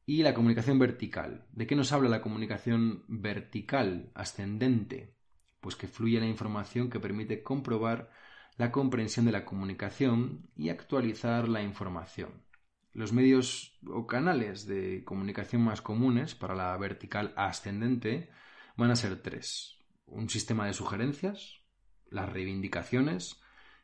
Y 0.07 0.23
la 0.23 0.35
comunicación 0.35 0.79
vertical. 0.79 1.47
¿De 1.53 1.67
qué 1.67 1.77
nos 1.77 1.93
habla 1.93 2.09
la 2.09 2.23
comunicación 2.23 3.05
vertical, 3.09 4.11
ascendente? 4.15 5.17
Pues 5.61 5.77
que 5.77 5.87
fluye 5.87 6.19
la 6.21 6.27
información 6.27 6.91
que 6.91 7.01
permite 7.01 7.43
comprobar 7.43 8.11
la 8.57 8.73
comprensión 8.73 9.27
de 9.27 9.33
la 9.33 9.45
comunicación 9.45 10.51
y 10.57 10.69
actualizar 10.69 11.49
la 11.49 11.63
información. 11.63 12.45
Los 12.93 13.13
medios 13.13 13.79
o 13.87 14.07
canales 14.07 14.67
de 14.67 15.05
comunicación 15.05 15.63
más 15.63 15.81
comunes 15.81 16.35
para 16.35 16.55
la 16.55 16.77
vertical 16.77 17.33
ascendente 17.37 18.31
van 18.77 18.91
a 18.91 18.97
ser 18.97 19.23
tres. 19.23 19.79
Un 20.07 20.29
sistema 20.29 20.67
de 20.67 20.73
sugerencias, 20.73 21.61
las 22.09 22.29
reivindicaciones 22.29 23.41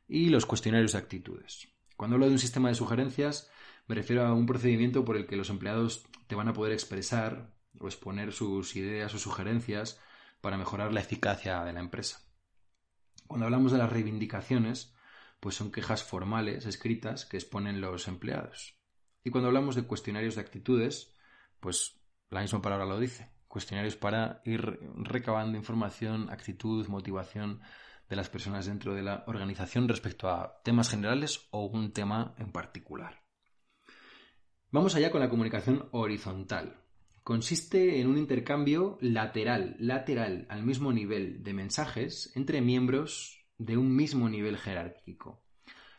y 0.09 0.29
los 0.29 0.45
cuestionarios 0.45 0.93
de 0.93 0.99
actitudes. 0.99 1.69
Cuando 1.97 2.17
hablo 2.17 2.27
de 2.27 2.33
un 2.33 2.39
sistema 2.39 2.69
de 2.69 2.75
sugerencias, 2.75 3.51
me 3.87 3.95
refiero 3.95 4.27
a 4.27 4.35
un 4.35 4.47
procedimiento 4.47 5.05
por 5.05 5.17
el 5.17 5.27
que 5.27 5.37
los 5.37 5.51
empleados 5.51 6.07
te 6.27 6.35
van 6.35 6.49
a 6.49 6.53
poder 6.53 6.73
expresar 6.73 7.55
o 7.79 7.87
exponer 7.87 8.33
sus 8.33 8.75
ideas 8.75 9.15
o 9.15 9.19
sugerencias 9.19 10.01
para 10.41 10.57
mejorar 10.57 10.93
la 10.93 11.01
eficacia 11.01 11.63
de 11.65 11.73
la 11.73 11.81
empresa. 11.81 12.21
Cuando 13.27 13.47
hablamos 13.47 13.73
de 13.73 13.79
las 13.79 13.93
reivindicaciones, 13.93 14.95
pues 15.41 15.55
son 15.55 15.71
quejas 15.71 16.03
formales 16.03 16.67
escritas 16.67 17.27
que 17.27 17.37
exponen 17.37 17.81
los 17.81 18.09
empleados. 18.09 18.79
Y 19.23 19.31
cuando 19.31 19.49
hablamos 19.49 19.75
de 19.75 19.83
cuestionarios 19.83 20.37
de 20.37 20.41
actitudes, 20.41 21.17
pues 21.61 22.01
la 22.31 22.43
misma 22.43 22.63
palabra 22.63 22.87
lo 22.87 22.99
dice. 22.99 23.31
Cuestionarios 23.49 23.97
para 23.97 24.41
ir 24.45 24.79
recabando 24.97 25.59
información, 25.59 26.31
actitud, 26.31 26.87
motivación 26.89 27.61
de 28.09 28.17
las 28.17 28.29
personas 28.29 28.67
dentro 28.67 28.95
de 28.95 29.03
la 29.03 29.25
organización 29.27 29.89
respecto 29.89 30.29
a 30.29 30.61
temas 30.63 30.91
generales 30.91 31.49
o 31.51 31.67
un 31.67 31.93
tema 31.93 32.35
en 32.39 32.53
particular. 32.53 33.26
Vamos 34.73 34.97
allá 34.97 35.13
con 35.13 35.21
la 35.21 35.31
comunicación 35.31 35.89
horizontal. 35.93 36.81
Consiste 37.23 38.01
en 38.01 38.09
un 38.09 38.19
intercambio 38.19 38.99
lateral, 39.01 39.77
lateral, 39.79 40.47
al 40.49 40.65
mismo 40.65 40.93
nivel 40.93 41.45
de 41.45 41.55
mensajes 41.55 42.33
entre 42.35 42.61
miembros 42.61 43.47
de 43.59 43.77
un 43.77 43.95
mismo 43.95 44.29
nivel 44.29 44.59
jerárquico. 44.59 45.41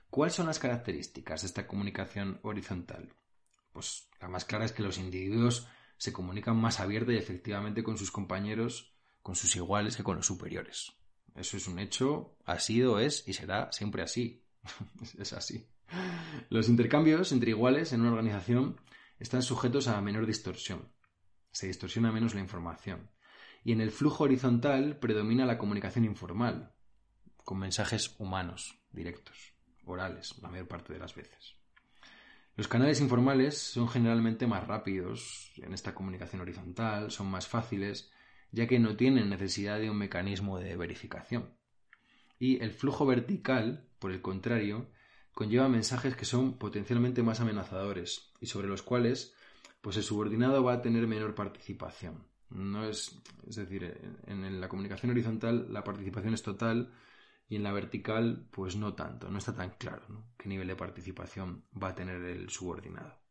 ¿Cuáles 0.09 0.36
son 0.36 0.47
las 0.47 0.59
características 0.59 1.41
de 1.41 1.47
esta 1.47 1.65
comunicación 1.65 2.39
horizontal? 2.43 3.13
Pues 3.72 4.09
la 4.20 4.28
más 4.28 4.43
clara 4.43 4.65
es 4.65 4.74
que 4.74 4.84
los 4.84 4.97
individuos 4.97 5.68
se 5.97 6.11
comunican 6.11 6.57
más 6.57 6.82
abierta 6.82 7.13
y 7.13 7.18
efectivamente 7.18 7.84
con 7.84 7.97
sus 7.97 8.11
compañeros, 8.11 8.93
con 9.22 9.36
sus 9.36 9.55
iguales 9.55 9.95
que 9.95 10.03
con 10.03 10.18
los 10.18 10.26
superiores. 10.26 10.91
Eso 11.36 11.55
es 11.55 11.68
un 11.68 11.80
hecho, 11.80 12.36
ha 12.45 12.59
sido, 12.59 12.99
es 12.99 13.28
y 13.28 13.34
será 13.34 13.72
siempre 13.72 14.01
así. 14.01 14.43
es 15.18 15.32
así. 15.34 15.68
Los 16.50 16.70
intercambios 16.70 17.32
entre 17.32 17.52
iguales 17.52 17.94
en 17.94 18.02
una 18.02 18.12
organización 18.12 18.80
están 19.20 19.42
sujetos 19.42 19.88
a 19.88 20.02
menor 20.02 20.26
distorsión. 20.26 20.92
Se 21.52 21.68
distorsiona 21.68 22.12
menos 22.12 22.36
la 22.36 22.42
información. 22.42 23.10
Y 23.64 23.72
en 23.72 23.82
el 23.82 23.92
flujo 23.92 24.26
horizontal 24.26 24.98
predomina 25.00 25.46
la 25.46 25.58
comunicación 25.58 26.06
informal, 26.06 26.74
con 27.44 27.60
mensajes 27.60 28.16
humanos, 28.20 28.80
directos, 28.92 29.54
orales, 29.86 30.38
la 30.42 30.50
mayor 30.50 30.68
parte 30.68 30.94
de 30.94 31.00
las 31.00 31.16
veces. 31.16 31.56
Los 32.56 32.68
canales 32.68 33.02
informales 33.02 33.58
son 33.58 33.88
generalmente 33.88 34.48
más 34.48 34.66
rápidos 34.66 35.52
en 35.58 35.74
esta 35.74 35.94
comunicación 35.94 36.42
horizontal, 36.42 37.12
son 37.12 37.28
más 37.28 37.48
fáciles 37.48 38.12
ya 38.52 38.68
que 38.68 38.80
no 38.80 38.96
tienen 38.96 39.30
necesidad 39.30 39.80
de 39.80 39.90
un 39.90 39.98
mecanismo 39.98 40.60
de 40.60 40.76
verificación. 40.76 41.54
Y 42.40 42.62
el 42.64 42.72
flujo 42.72 43.06
vertical, 43.06 43.90
por 44.00 44.12
el 44.12 44.22
contrario, 44.22 44.90
conlleva 45.38 45.70
mensajes 45.70 46.16
que 46.16 46.26
son 46.26 46.58
potencialmente 46.58 47.22
más 47.22 47.40
amenazadores 47.42 48.34
y 48.42 48.48
sobre 48.48 48.68
los 48.68 48.82
cuales 48.82 49.36
pues 49.82 49.96
el 49.98 50.02
subordinado 50.02 50.64
va 50.64 50.74
a 50.74 50.82
tener 50.82 51.06
menor 51.06 51.36
participación. 51.36 52.26
No 52.50 52.86
es, 52.86 53.22
es 53.48 53.58
decir, 53.58 53.84
en 54.26 54.60
la 54.60 54.68
comunicación 54.68 55.12
horizontal 55.12 55.72
la 55.72 55.84
participación 55.84 56.34
es 56.34 56.42
total 56.42 56.92
y 57.48 57.56
en 57.56 57.62
la 57.62 57.72
vertical 57.72 58.48
pues 58.50 58.78
no 58.78 58.96
tanto, 58.96 59.30
no 59.30 59.38
está 59.38 59.54
tan 59.54 59.76
claro 59.78 60.26
qué 60.40 60.50
nivel 60.50 60.70
de 60.70 60.76
participación 60.76 61.66
va 61.72 61.90
a 61.90 61.96
tener 61.96 62.20
el 62.24 62.50
subordinado. 62.50 63.22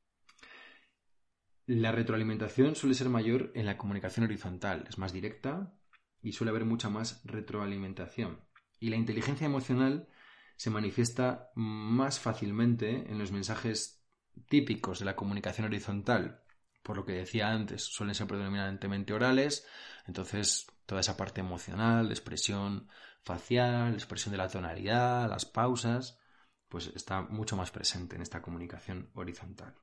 La 1.67 1.91
retroalimentación 1.91 2.77
suele 2.77 2.95
ser 2.95 3.09
mayor 3.09 3.51
en 3.57 3.67
la 3.67 3.77
comunicación 3.77 4.27
horizontal, 4.27 4.85
es 4.89 4.97
más 4.97 5.13
directa 5.13 5.77
y 6.23 6.35
suele 6.35 6.51
haber 6.51 6.67
mucha 6.67 6.89
más 6.89 7.21
retroalimentación. 7.25 8.39
Y 8.79 8.91
la 8.91 8.97
inteligencia 8.97 9.47
emocional 9.47 10.09
se 10.57 10.71
manifiesta 10.71 11.51
más 11.55 12.19
fácilmente 12.19 13.11
en 13.11 13.19
los 13.19 13.33
mensajes 13.33 14.03
típicos 14.49 14.99
de 14.99 15.05
la 15.05 15.17
comunicación 15.17 15.67
horizontal. 15.67 16.43
Por 16.83 16.97
lo 16.97 17.05
que 17.05 17.13
decía 17.13 17.51
antes, 17.51 17.83
suelen 17.83 18.15
ser 18.15 18.27
predominantemente 18.27 19.13
orales, 19.13 19.67
entonces 20.07 20.67
toda 20.87 21.01
esa 21.01 21.17
parte 21.17 21.41
emocional, 21.41 22.11
expresión 22.11 22.89
facial, 23.23 23.95
expresión 23.95 24.33
de 24.33 24.39
la 24.39 24.49
tonalidad, 24.49 25.29
las 25.29 25.45
pausas, 25.45 26.21
pues 26.69 26.87
está 26.95 27.23
mucho 27.23 27.57
más 27.57 27.71
presente 27.71 28.17
en 28.17 28.23
esta 28.23 28.41
comunicación 28.41 29.11
horizontal. 29.15 29.75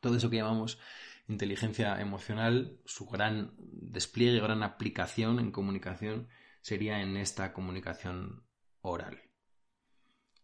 Todo 0.00 0.16
eso 0.16 0.30
que 0.30 0.36
llamamos 0.36 0.78
inteligencia 1.26 2.00
emocional, 2.00 2.80
su 2.84 3.06
gran 3.06 3.54
despliegue, 3.58 4.40
gran 4.40 4.62
aplicación 4.62 5.40
en 5.40 5.50
comunicación 5.50 6.28
sería 6.62 7.00
en 7.00 7.16
esta 7.16 7.52
comunicación 7.52 8.44
oral. 8.80 9.27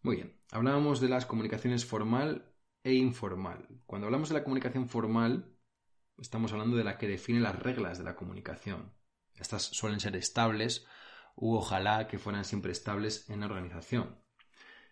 Muy 0.05 0.17
bien, 0.17 0.39
hablábamos 0.51 1.01
de 1.01 1.09
las 1.09 1.25
comunicaciones 1.25 1.87
formal 1.87 2.53
e 2.83 2.93
informal. 2.93 3.67
Cuando 3.87 4.07
hablamos 4.07 4.29
de 4.29 4.35
la 4.35 4.45
comunicación 4.45 4.87
formal, 4.87 5.57
estamos 6.19 6.53
hablando 6.53 6.77
de 6.77 6.85
la 6.85 6.99
que 6.99 7.09
define 7.09 7.41
las 7.41 7.59
reglas 7.59 7.97
de 7.97 8.05
la 8.05 8.15
comunicación. 8.15 8.93
Estas 9.35 9.63
suelen 9.63 10.01
ser 10.01 10.15
estables 10.15 10.87
u 11.37 11.55
ojalá 11.55 12.07
que 12.07 12.19
fueran 12.19 12.45
siempre 12.45 12.71
estables 12.71 13.31
en 13.31 13.41
la 13.41 13.47
organización. 13.47 14.19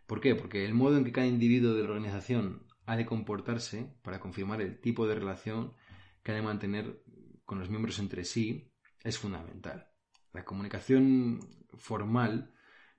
¿Por 0.07 0.23
qué? 0.23 0.35
Porque 0.35 0.65
el 0.65 0.73
modo 0.73 0.97
en 0.97 1.05
que 1.05 1.13
cada 1.13 1.27
individuo 1.27 1.75
de 1.75 1.83
la 1.83 1.91
organización 1.91 2.67
ha 2.87 2.97
de 2.97 3.05
comportarse 3.05 3.95
para 4.01 4.19
confirmar 4.19 4.63
el 4.63 4.81
tipo 4.81 5.07
de 5.07 5.17
relación 5.17 5.75
que 6.23 6.33
ha 6.33 6.37
de 6.37 6.41
mantener 6.41 7.05
con 7.45 7.59
los 7.59 7.69
miembros 7.69 7.99
entre 7.99 8.25
sí 8.25 8.73
es 9.05 9.19
fundamental. 9.19 9.91
La 10.33 10.47
comunicación 10.47 11.67
formal 11.75 12.55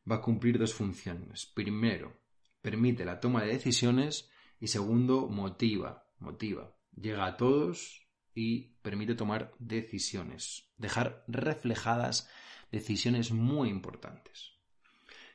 va 0.10 0.16
a 0.16 0.22
cumplir 0.22 0.58
dos 0.58 0.74
funciones. 0.74 1.45
Primero, 1.45 2.20
permite 2.62 3.06
la 3.06 3.20
toma 3.20 3.43
de 3.43 3.54
decisiones 3.54 4.30
y 4.60 4.68
segundo, 4.68 5.28
motiva, 5.28 6.08
motiva. 6.20 6.76
Llega 6.95 7.26
a 7.26 7.38
todos 7.38 8.08
y 8.36 8.76
permite 8.82 9.16
tomar 9.16 9.54
decisiones, 9.60 10.72
dejar 10.78 11.24
reflejadas 11.28 12.30
decisiones 12.72 13.32
muy 13.32 13.70
importantes. 13.70 14.54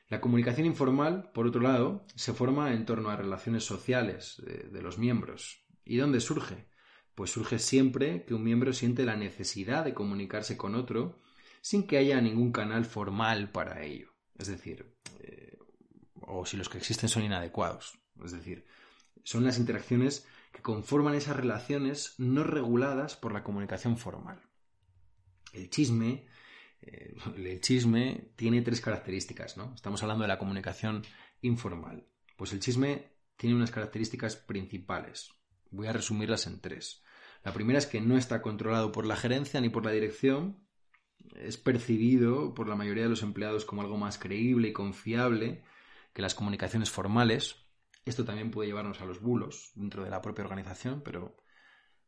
La 0.09 0.21
comunicación 0.21 0.65
informal, 0.65 1.31
por 1.33 1.45
otro 1.45 1.61
lado, 1.61 2.05
se 2.15 2.33
forma 2.33 2.73
en 2.73 2.85
torno 2.85 3.09
a 3.09 3.15
relaciones 3.15 3.63
sociales 3.63 4.41
de, 4.45 4.81
los 4.81 4.97
miembros. 4.97 5.63
¿Y 5.85 5.97
dónde 5.97 6.19
surge? 6.19 6.67
Pues 7.13 7.31
surge 7.31 7.59
siempre 7.59 8.25
que 8.25 8.33
un 8.33 8.43
miembro 8.43 8.73
siente 8.73 9.05
la 9.05 9.15
necesidad 9.15 9.85
de 9.85 9.93
comunicarse 9.93 10.57
con 10.57 10.73
otro 10.73 11.19
sin 11.61 11.85
que 11.85 11.97
haya 11.97 12.19
ningún 12.21 12.51
canal 12.51 12.85
formal 12.85 13.51
para 13.51 13.83
ello. 13.83 14.08
Es 14.39 14.47
decir, 14.47 14.95
eh, 15.19 15.57
o 16.21 16.45
si 16.45 16.57
los 16.57 16.69
que 16.69 16.77
existen 16.79 17.09
son 17.09 17.23
inadecuados. 17.23 17.99
Es 18.23 18.31
decir, 18.31 18.65
son 19.23 19.43
las 19.43 19.59
interacciones 19.59 20.25
que 20.51 20.61
conforman 20.61 21.13
esas 21.13 21.35
relaciones 21.35 22.15
no 22.17 22.43
reguladas 22.43 23.15
por 23.15 23.33
la 23.33 23.43
comunicación 23.43 23.97
formal. 23.97 24.41
El 25.53 25.69
chisme, 25.69 26.25
eh, 26.81 27.15
el 27.35 27.61
chisme 27.61 28.31
tiene 28.35 28.61
tres 28.61 28.81
características, 28.81 29.57
¿no? 29.57 29.73
Estamos 29.75 30.01
hablando 30.01 30.23
de 30.23 30.29
la 30.29 30.39
comunicación 30.39 31.03
informal. 31.41 32.07
Pues 32.35 32.53
el 32.53 32.59
chisme 32.59 33.11
tiene 33.35 33.55
unas 33.55 33.71
características 33.71 34.35
principales. 34.35 35.31
Voy 35.71 35.87
a 35.87 35.93
resumirlas 35.93 36.47
en 36.47 36.59
tres. 36.61 37.03
La 37.43 37.53
primera 37.53 37.79
es 37.79 37.85
que 37.85 38.01
no 38.01 38.17
está 38.17 38.41
controlado 38.41 38.91
por 38.91 39.05
la 39.05 39.15
gerencia 39.15 39.61
ni 39.61 39.69
por 39.69 39.85
la 39.85 39.91
dirección. 39.91 40.65
Es 41.35 41.57
percibido 41.57 42.53
por 42.53 42.67
la 42.67 42.75
mayoría 42.75 43.03
de 43.03 43.09
los 43.09 43.23
empleados 43.23 43.65
como 43.65 43.81
algo 43.81 43.97
más 43.97 44.17
creíble 44.17 44.69
y 44.69 44.73
confiable 44.73 45.63
que 46.13 46.21
las 46.21 46.35
comunicaciones 46.35 46.89
formales. 46.89 47.55
Esto 48.05 48.25
también 48.25 48.51
puede 48.51 48.69
llevarnos 48.69 49.01
a 49.01 49.05
los 49.05 49.21
bulos 49.21 49.71
dentro 49.75 50.03
de 50.03 50.09
la 50.09 50.21
propia 50.21 50.43
organización, 50.43 51.01
pero 51.03 51.37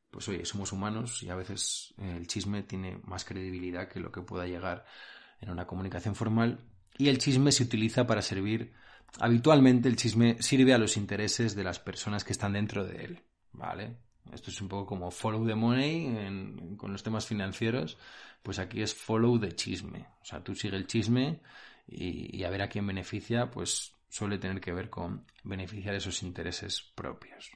pues 0.09 0.27
oye, 0.27 0.45
somos 0.45 0.71
humanos 0.73 1.23
y 1.23 1.29
a 1.29 1.35
veces 1.35 1.93
eh, 1.97 2.15
el 2.17 2.27
chisme 2.27 2.63
tiene 2.63 2.99
más 3.03 3.23
credibilidad 3.23 3.87
que 3.87 3.99
lo 3.99 4.11
que 4.11 4.21
pueda 4.21 4.45
llegar 4.45 4.85
en 5.39 5.49
una 5.49 5.65
comunicación 5.65 6.15
formal 6.15 6.65
y 6.97 7.07
el 7.07 7.17
chisme 7.17 7.51
se 7.51 7.63
utiliza 7.63 8.05
para 8.05 8.21
servir 8.21 8.73
habitualmente 9.19 9.89
el 9.89 9.95
chisme 9.95 10.37
sirve 10.41 10.73
a 10.73 10.77
los 10.77 10.97
intereses 10.97 11.55
de 11.55 11.63
las 11.63 11.79
personas 11.79 12.23
que 12.23 12.33
están 12.33 12.53
dentro 12.53 12.85
de 12.85 13.03
él, 13.03 13.23
¿vale? 13.51 13.97
Esto 14.33 14.49
es 14.49 14.61
un 14.61 14.67
poco 14.67 14.85
como 14.85 15.11
follow 15.11 15.45
the 15.45 15.55
money 15.55 16.75
con 16.77 16.91
los 16.91 17.03
temas 17.03 17.25
financieros, 17.25 17.97
pues 18.43 18.59
aquí 18.59 18.81
es 18.81 18.93
follow 18.93 19.39
the 19.39 19.53
chisme, 19.53 20.07
o 20.21 20.25
sea, 20.25 20.43
tú 20.43 20.55
sigue 20.55 20.77
el 20.77 20.87
chisme 20.87 21.41
y, 21.87 22.37
y 22.37 22.43
a 22.43 22.49
ver 22.49 22.61
a 22.61 22.69
quién 22.69 22.87
beneficia, 22.87 23.49
pues 23.49 23.93
suele 24.09 24.37
tener 24.37 24.61
que 24.61 24.73
ver 24.73 24.89
con 24.89 25.25
beneficiar 25.43 25.95
esos 25.95 26.21
intereses 26.23 26.81
propios. 26.95 27.51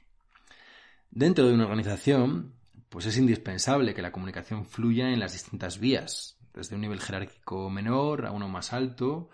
Dentro 1.10 1.46
de 1.46 1.54
una 1.54 1.64
organización, 1.64 2.54
pues 2.88 3.06
es 3.06 3.16
indispensable 3.16 3.94
que 3.94 4.02
la 4.02 4.12
comunicación 4.12 4.64
fluya 4.64 5.10
en 5.10 5.20
las 5.20 5.32
distintas 5.32 5.78
vías, 5.78 6.38
desde 6.52 6.74
un 6.74 6.80
nivel 6.80 7.00
jerárquico 7.00 7.70
menor 7.70 8.26
a 8.26 8.32
uno 8.32 8.48
más 8.48 8.72
alto, 8.72 9.30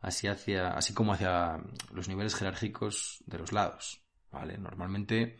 así, 0.00 0.26
hacia, 0.26 0.68
así 0.68 0.94
como 0.94 1.12
hacia 1.12 1.58
los 1.92 2.08
niveles 2.08 2.34
jerárquicos 2.34 3.22
de 3.26 3.38
los 3.38 3.52
lados. 3.52 4.02
¿vale? 4.30 4.58
Normalmente 4.58 5.38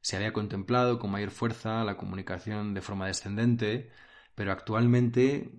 se 0.00 0.16
había 0.16 0.32
contemplado 0.32 0.98
con 0.98 1.10
mayor 1.10 1.30
fuerza 1.30 1.84
la 1.84 1.96
comunicación 1.96 2.74
de 2.74 2.82
forma 2.82 3.06
descendente, 3.06 3.90
pero 4.34 4.52
actualmente 4.52 5.50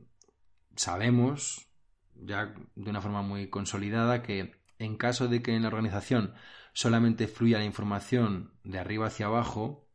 sabemos, 0.75 1.67
ya 2.15 2.53
de 2.75 2.89
una 2.89 3.01
forma 3.01 3.21
muy 3.21 3.49
consolidada, 3.49 4.23
que 4.23 4.55
en 4.77 4.97
caso 4.97 5.27
de 5.27 5.41
que 5.41 5.55
en 5.55 5.63
la 5.63 5.67
organización 5.67 6.33
solamente 6.73 7.27
fluya 7.27 7.59
la 7.59 7.65
información 7.65 8.53
de 8.63 8.79
arriba 8.79 9.07
hacia 9.07 9.25
abajo, 9.25 9.89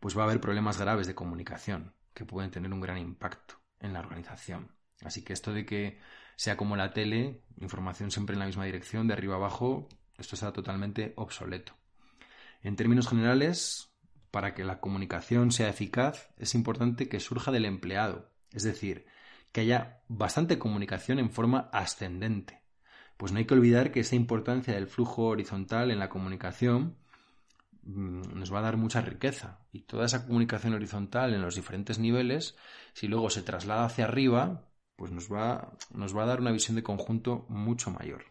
pues 0.00 0.16
va 0.16 0.22
a 0.22 0.24
haber 0.24 0.40
problemas 0.40 0.78
graves 0.78 1.06
de 1.06 1.14
comunicación 1.14 1.94
que 2.14 2.24
pueden 2.24 2.50
tener 2.50 2.72
un 2.72 2.80
gran 2.80 2.98
impacto 2.98 3.54
en 3.78 3.92
la 3.92 4.00
organización. 4.00 4.74
Así 5.02 5.22
que 5.22 5.32
esto 5.32 5.52
de 5.52 5.64
que 5.64 6.00
sea 6.36 6.56
como 6.56 6.76
la 6.76 6.92
tele, 6.92 7.44
información 7.58 8.10
siempre 8.10 8.34
en 8.34 8.40
la 8.40 8.46
misma 8.46 8.64
dirección, 8.64 9.06
de 9.06 9.14
arriba 9.14 9.36
abajo, 9.36 9.88
esto 10.18 10.34
está 10.34 10.52
totalmente 10.52 11.12
obsoleto. 11.16 11.79
En 12.62 12.76
términos 12.76 13.08
generales, 13.08 13.90
para 14.30 14.54
que 14.54 14.64
la 14.64 14.80
comunicación 14.80 15.50
sea 15.50 15.68
eficaz, 15.68 16.30
es 16.36 16.54
importante 16.54 17.08
que 17.08 17.20
surja 17.20 17.50
del 17.50 17.64
empleado, 17.64 18.30
es 18.52 18.62
decir, 18.62 19.06
que 19.52 19.62
haya 19.62 20.02
bastante 20.08 20.58
comunicación 20.58 21.18
en 21.18 21.30
forma 21.30 21.68
ascendente. 21.72 22.62
Pues 23.16 23.32
no 23.32 23.38
hay 23.38 23.44
que 23.44 23.54
olvidar 23.54 23.92
que 23.92 24.00
esa 24.00 24.16
importancia 24.16 24.74
del 24.74 24.86
flujo 24.86 25.24
horizontal 25.24 25.90
en 25.90 25.98
la 25.98 26.08
comunicación 26.08 26.96
mm, 27.82 28.38
nos 28.38 28.52
va 28.52 28.60
a 28.60 28.62
dar 28.62 28.76
mucha 28.76 29.00
riqueza. 29.00 29.60
Y 29.72 29.80
toda 29.80 30.06
esa 30.06 30.26
comunicación 30.26 30.74
horizontal 30.74 31.34
en 31.34 31.42
los 31.42 31.56
diferentes 31.56 31.98
niveles, 31.98 32.56
si 32.92 33.08
luego 33.08 33.30
se 33.30 33.42
traslada 33.42 33.84
hacia 33.84 34.04
arriba, 34.04 34.70
pues 34.96 35.10
nos 35.10 35.30
va, 35.30 35.72
nos 35.92 36.16
va 36.16 36.22
a 36.22 36.26
dar 36.26 36.40
una 36.40 36.52
visión 36.52 36.76
de 36.76 36.82
conjunto 36.82 37.46
mucho 37.48 37.90
mayor. 37.90 38.24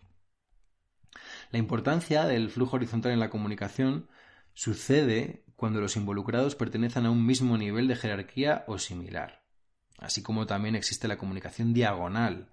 La 1.52 1.60
importancia 1.60 2.26
del 2.26 2.50
flujo 2.50 2.76
horizontal 2.76 3.12
en 3.12 3.20
la 3.20 3.30
comunicación 3.30 4.08
sucede 4.54 5.46
cuando 5.56 5.82
los 5.82 5.96
involucrados 5.96 6.56
pertenecen 6.56 7.06
a 7.06 7.12
un 7.12 7.26
mismo 7.26 7.58
nivel 7.58 7.88
de 7.88 7.96
jerarquía 7.96 8.64
o 8.68 8.78
similar, 8.78 9.44
así 9.98 10.22
como 10.22 10.46
también 10.46 10.76
existe 10.76 11.08
la 11.08 11.18
comunicación 11.18 11.74
diagonal. 11.74 12.52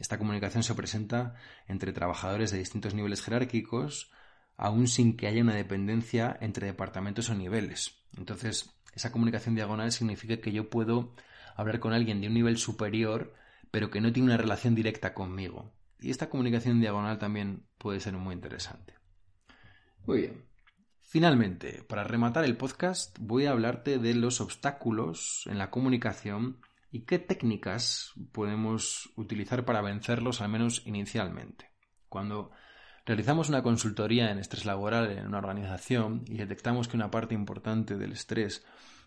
Esta 0.00 0.18
comunicación 0.18 0.62
se 0.62 0.74
presenta 0.74 1.34
entre 1.66 1.92
trabajadores 1.92 2.50
de 2.50 2.58
distintos 2.58 2.94
niveles 2.94 3.22
jerárquicos, 3.22 4.10
aun 4.56 4.88
sin 4.88 5.16
que 5.16 5.26
haya 5.26 5.42
una 5.42 5.54
dependencia 5.54 6.36
entre 6.40 6.66
departamentos 6.66 7.28
o 7.30 7.34
niveles. 7.34 7.98
Entonces, 8.16 8.70
esa 8.94 9.12
comunicación 9.12 9.54
diagonal 9.54 9.92
significa 9.92 10.38
que 10.38 10.52
yo 10.52 10.70
puedo 10.70 11.14
hablar 11.54 11.80
con 11.80 11.92
alguien 11.92 12.20
de 12.20 12.28
un 12.28 12.34
nivel 12.34 12.56
superior 12.56 13.34
pero 13.70 13.90
que 13.90 14.00
no 14.00 14.12
tiene 14.12 14.28
una 14.28 14.36
relación 14.36 14.74
directa 14.74 15.14
conmigo. 15.14 15.72
Y 16.00 16.10
esta 16.10 16.28
comunicación 16.28 16.80
diagonal 16.80 17.18
también 17.18 17.66
puede 17.78 18.00
ser 18.00 18.14
muy 18.14 18.34
interesante. 18.34 18.94
Muy 20.06 20.20
bien. 20.22 20.44
Finalmente, 21.02 21.82
para 21.88 22.04
rematar 22.04 22.44
el 22.44 22.56
podcast, 22.56 23.16
voy 23.18 23.46
a 23.46 23.52
hablarte 23.52 23.98
de 23.98 24.14
los 24.14 24.40
obstáculos 24.40 25.44
en 25.46 25.56
la 25.56 25.70
comunicación 25.70 26.60
y 26.90 27.06
qué 27.06 27.18
técnicas 27.18 28.12
podemos 28.32 29.10
utilizar 29.16 29.64
para 29.64 29.80
vencerlos, 29.80 30.40
al 30.40 30.50
menos 30.50 30.82
inicialmente. 30.86 31.70
Cuando 32.08 32.50
realizamos 33.06 33.48
una 33.48 33.62
consultoría 33.62 34.30
en 34.30 34.38
estrés 34.38 34.66
laboral 34.66 35.10
en 35.10 35.26
una 35.26 35.38
organización 35.38 36.24
y 36.26 36.36
detectamos 36.36 36.88
que 36.88 36.96
una 36.96 37.10
parte 37.10 37.34
importante 37.34 37.96
del 37.96 38.12
estrés 38.12 38.66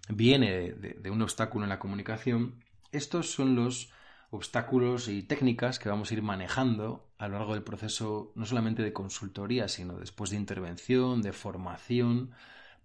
viene 0.09 0.73
de, 0.73 0.95
de 0.99 1.09
un 1.11 1.21
obstáculo 1.21 1.65
en 1.65 1.69
la 1.69 1.79
comunicación, 1.79 2.63
estos 2.91 3.31
son 3.31 3.55
los 3.55 3.91
obstáculos 4.31 5.09
y 5.09 5.23
técnicas 5.23 5.77
que 5.77 5.89
vamos 5.89 6.09
a 6.09 6.13
ir 6.13 6.23
manejando 6.23 7.13
a 7.17 7.27
lo 7.27 7.37
largo 7.37 7.53
del 7.53 7.63
proceso, 7.63 8.31
no 8.35 8.45
solamente 8.45 8.81
de 8.81 8.93
consultoría, 8.93 9.67
sino 9.67 9.99
después 9.99 10.31
de 10.31 10.37
intervención, 10.37 11.21
de 11.21 11.33
formación, 11.33 12.31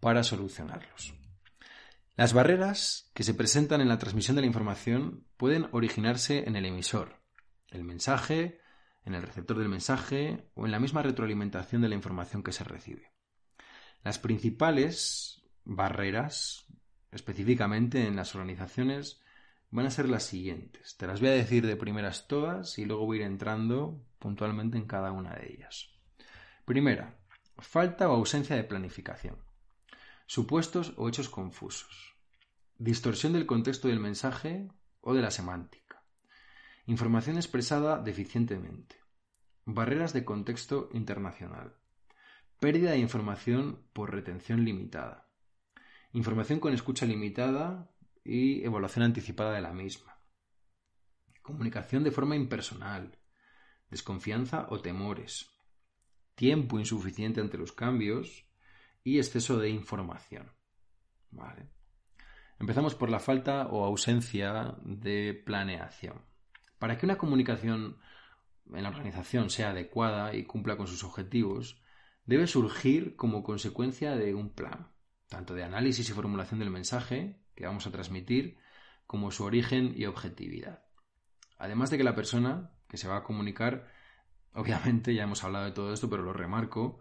para 0.01 0.25
solucionarlos. 0.25 1.15
Las 2.17 2.33
barreras 2.33 3.11
que 3.15 3.23
se 3.23 3.33
presentan 3.33 3.81
en 3.81 3.89
la 3.89 3.99
transmisión 3.99 4.35
de 4.35 4.43
la 4.43 4.49
información 4.49 5.25
pueden 5.37 5.69
originarse 5.71 6.45
en 6.47 6.57
el 6.57 6.67
emisor, 6.67 7.23
el 7.69 7.85
mensaje, 7.85 8.61
en 9.05 9.15
el 9.15 9.23
receptor 9.23 9.57
del 9.57 9.69
mensaje 9.69 10.51
o 10.55 10.67
en 10.67 10.73
la 10.73 10.81
misma 10.81 11.03
retroalimentación 11.03 11.81
de 11.81 11.89
la 11.89 11.95
información 11.95 12.43
que 12.43 12.53
se 12.53 12.65
recibe. 12.65 13.13
Las 14.03 14.19
principales 14.19 15.43
barreras, 15.65 16.67
específicamente 17.13 18.07
en 18.07 18.17
las 18.17 18.35
organizaciones, 18.35 19.21
van 19.71 19.87
a 19.87 19.91
ser 19.91 20.09
las 20.09 20.25
siguientes. 20.25 20.97
Te 20.97 21.07
las 21.07 21.21
voy 21.21 21.31
a 21.31 21.33
decir 21.33 21.67
de 21.67 21.77
primeras 21.77 22.29
todas 22.29 22.79
y 22.79 22.85
luego 22.85 23.07
voy 23.07 23.19
a 23.19 23.21
ir 23.23 23.27
entrando 23.27 24.03
puntualmente 24.19 24.79
en 24.79 24.87
cada 24.87 25.13
una 25.13 25.35
de 25.35 25.53
ellas. 25.53 25.91
Primera, 26.65 27.17
falta 27.59 28.09
o 28.09 28.15
ausencia 28.15 28.57
de 28.57 28.65
planificación. 28.65 29.37
Supuestos 30.27 30.95
o 30.97 31.09
hechos 31.09 31.29
confusos. 31.29 32.15
Distorsión 32.79 33.33
del 33.33 33.47
contexto 33.47 33.89
del 33.89 34.01
mensaje 34.01 34.69
o 35.01 35.15
de 35.15 35.23
la 35.23 35.31
semántica. 35.31 36.03
Información 36.87 37.37
expresada 37.37 37.99
deficientemente. 37.99 39.01
Barreras 39.65 40.13
de 40.13 40.25
contexto 40.25 40.89
internacional. 40.93 41.77
Pérdida 42.61 42.93
de 42.93 42.99
información 42.99 43.83
por 43.93 44.13
retención 44.13 44.65
limitada. 44.65 45.29
Información 46.13 46.61
con 46.61 46.73
escucha 46.73 47.07
limitada 47.07 47.91
y 48.27 48.65
evaluación 48.65 49.05
anticipada 49.05 49.53
de 49.53 49.61
la 49.61 49.73
misma. 49.73 50.19
Comunicación 51.43 52.03
de 52.03 52.11
forma 52.11 52.35
impersonal, 52.35 53.19
desconfianza 53.89 54.67
o 54.71 54.81
temores, 54.81 55.49
tiempo 56.35 56.79
insuficiente 56.79 57.41
ante 57.41 57.57
los 57.57 57.73
cambios 57.73 58.45
y 59.05 59.19
exceso 59.19 59.59
de 59.59 59.71
información. 59.71 60.51
Empezamos 62.59 62.95
por 62.95 63.11
la 63.11 63.21
falta 63.21 63.69
o 63.69 63.85
ausencia 63.85 64.75
de 64.83 65.35
planeación. 65.35 66.23
Para 66.79 66.99
que 66.99 67.07
una 67.07 67.19
comunicación 67.19 67.99
en 68.73 68.83
la 68.83 68.89
organización 68.89 69.51
sea 69.51 69.71
adecuada 69.71 70.35
y 70.35 70.45
cumpla 70.45 70.77
con 70.77 70.87
sus 70.87 71.05
objetivos, 71.05 71.81
debe 72.25 72.47
surgir 72.47 73.15
como 73.15 73.43
consecuencia 73.43 74.17
de 74.17 74.35
un 74.35 74.51
plan, 74.51 74.91
tanto 75.29 75.55
de 75.55 75.65
análisis 75.65 76.09
y 76.09 76.13
formulación 76.13 76.59
del 76.61 76.71
mensaje, 76.71 77.46
que 77.57 77.67
vamos 77.67 77.87
a 77.87 77.91
transmitir 77.91 78.59
como 79.07 79.31
su 79.31 79.45
origen 79.45 79.95
y 79.97 80.05
objetividad. 80.05 80.85
Además 81.59 81.91
de 81.91 81.99
que 81.99 82.05
la 82.05 82.15
persona 82.15 82.71
que 82.89 82.99
se 82.99 83.09
va 83.09 83.19
a 83.19 83.25
comunicar, 83.25 83.89
obviamente 84.53 85.15
ya 85.15 85.25
hemos 85.25 85.43
hablado 85.43 85.65
de 85.65 85.73
todo 85.73 85.93
esto, 85.93 86.09
pero 86.09 86.23
lo 86.23 86.33
remarco, 86.33 87.01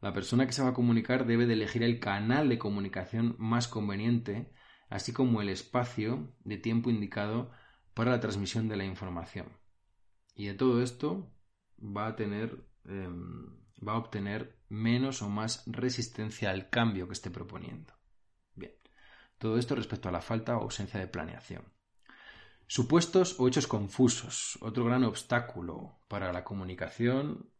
la 0.00 0.12
persona 0.12 0.46
que 0.46 0.52
se 0.52 0.62
va 0.62 0.70
a 0.70 0.74
comunicar 0.74 1.26
debe 1.26 1.46
de 1.46 1.54
elegir 1.54 1.82
el 1.82 1.98
canal 1.98 2.48
de 2.48 2.58
comunicación 2.58 3.36
más 3.38 3.68
conveniente, 3.68 4.52
así 4.90 5.12
como 5.12 5.40
el 5.40 5.48
espacio 5.48 6.34
de 6.44 6.58
tiempo 6.58 6.90
indicado 6.90 7.50
para 7.94 8.10
la 8.10 8.20
transmisión 8.20 8.68
de 8.68 8.76
la 8.76 8.84
información. 8.84 9.48
Y 10.34 10.46
de 10.46 10.54
todo 10.54 10.82
esto 10.82 11.32
va 11.78 12.08
a 12.08 12.16
tener, 12.16 12.66
em, 12.84 13.46
va 13.86 13.92
a 13.94 13.98
obtener 13.98 14.58
menos 14.68 15.22
o 15.22 15.30
más 15.30 15.62
resistencia 15.66 16.50
al 16.50 16.68
cambio 16.68 17.06
que 17.06 17.14
esté 17.14 17.30
proponiendo. 17.30 17.94
Todo 19.38 19.58
esto 19.58 19.74
respecto 19.74 20.08
a 20.08 20.12
la 20.12 20.20
falta 20.20 20.56
o 20.56 20.62
ausencia 20.62 21.00
de 21.00 21.06
planeación. 21.06 21.64
Supuestos 22.66 23.38
o 23.38 23.46
hechos 23.46 23.66
confusos, 23.66 24.58
otro 24.60 24.84
gran 24.84 25.04
obstáculo 25.04 25.98
para 26.08 26.32
la 26.32 26.44
comunicación 26.44 27.50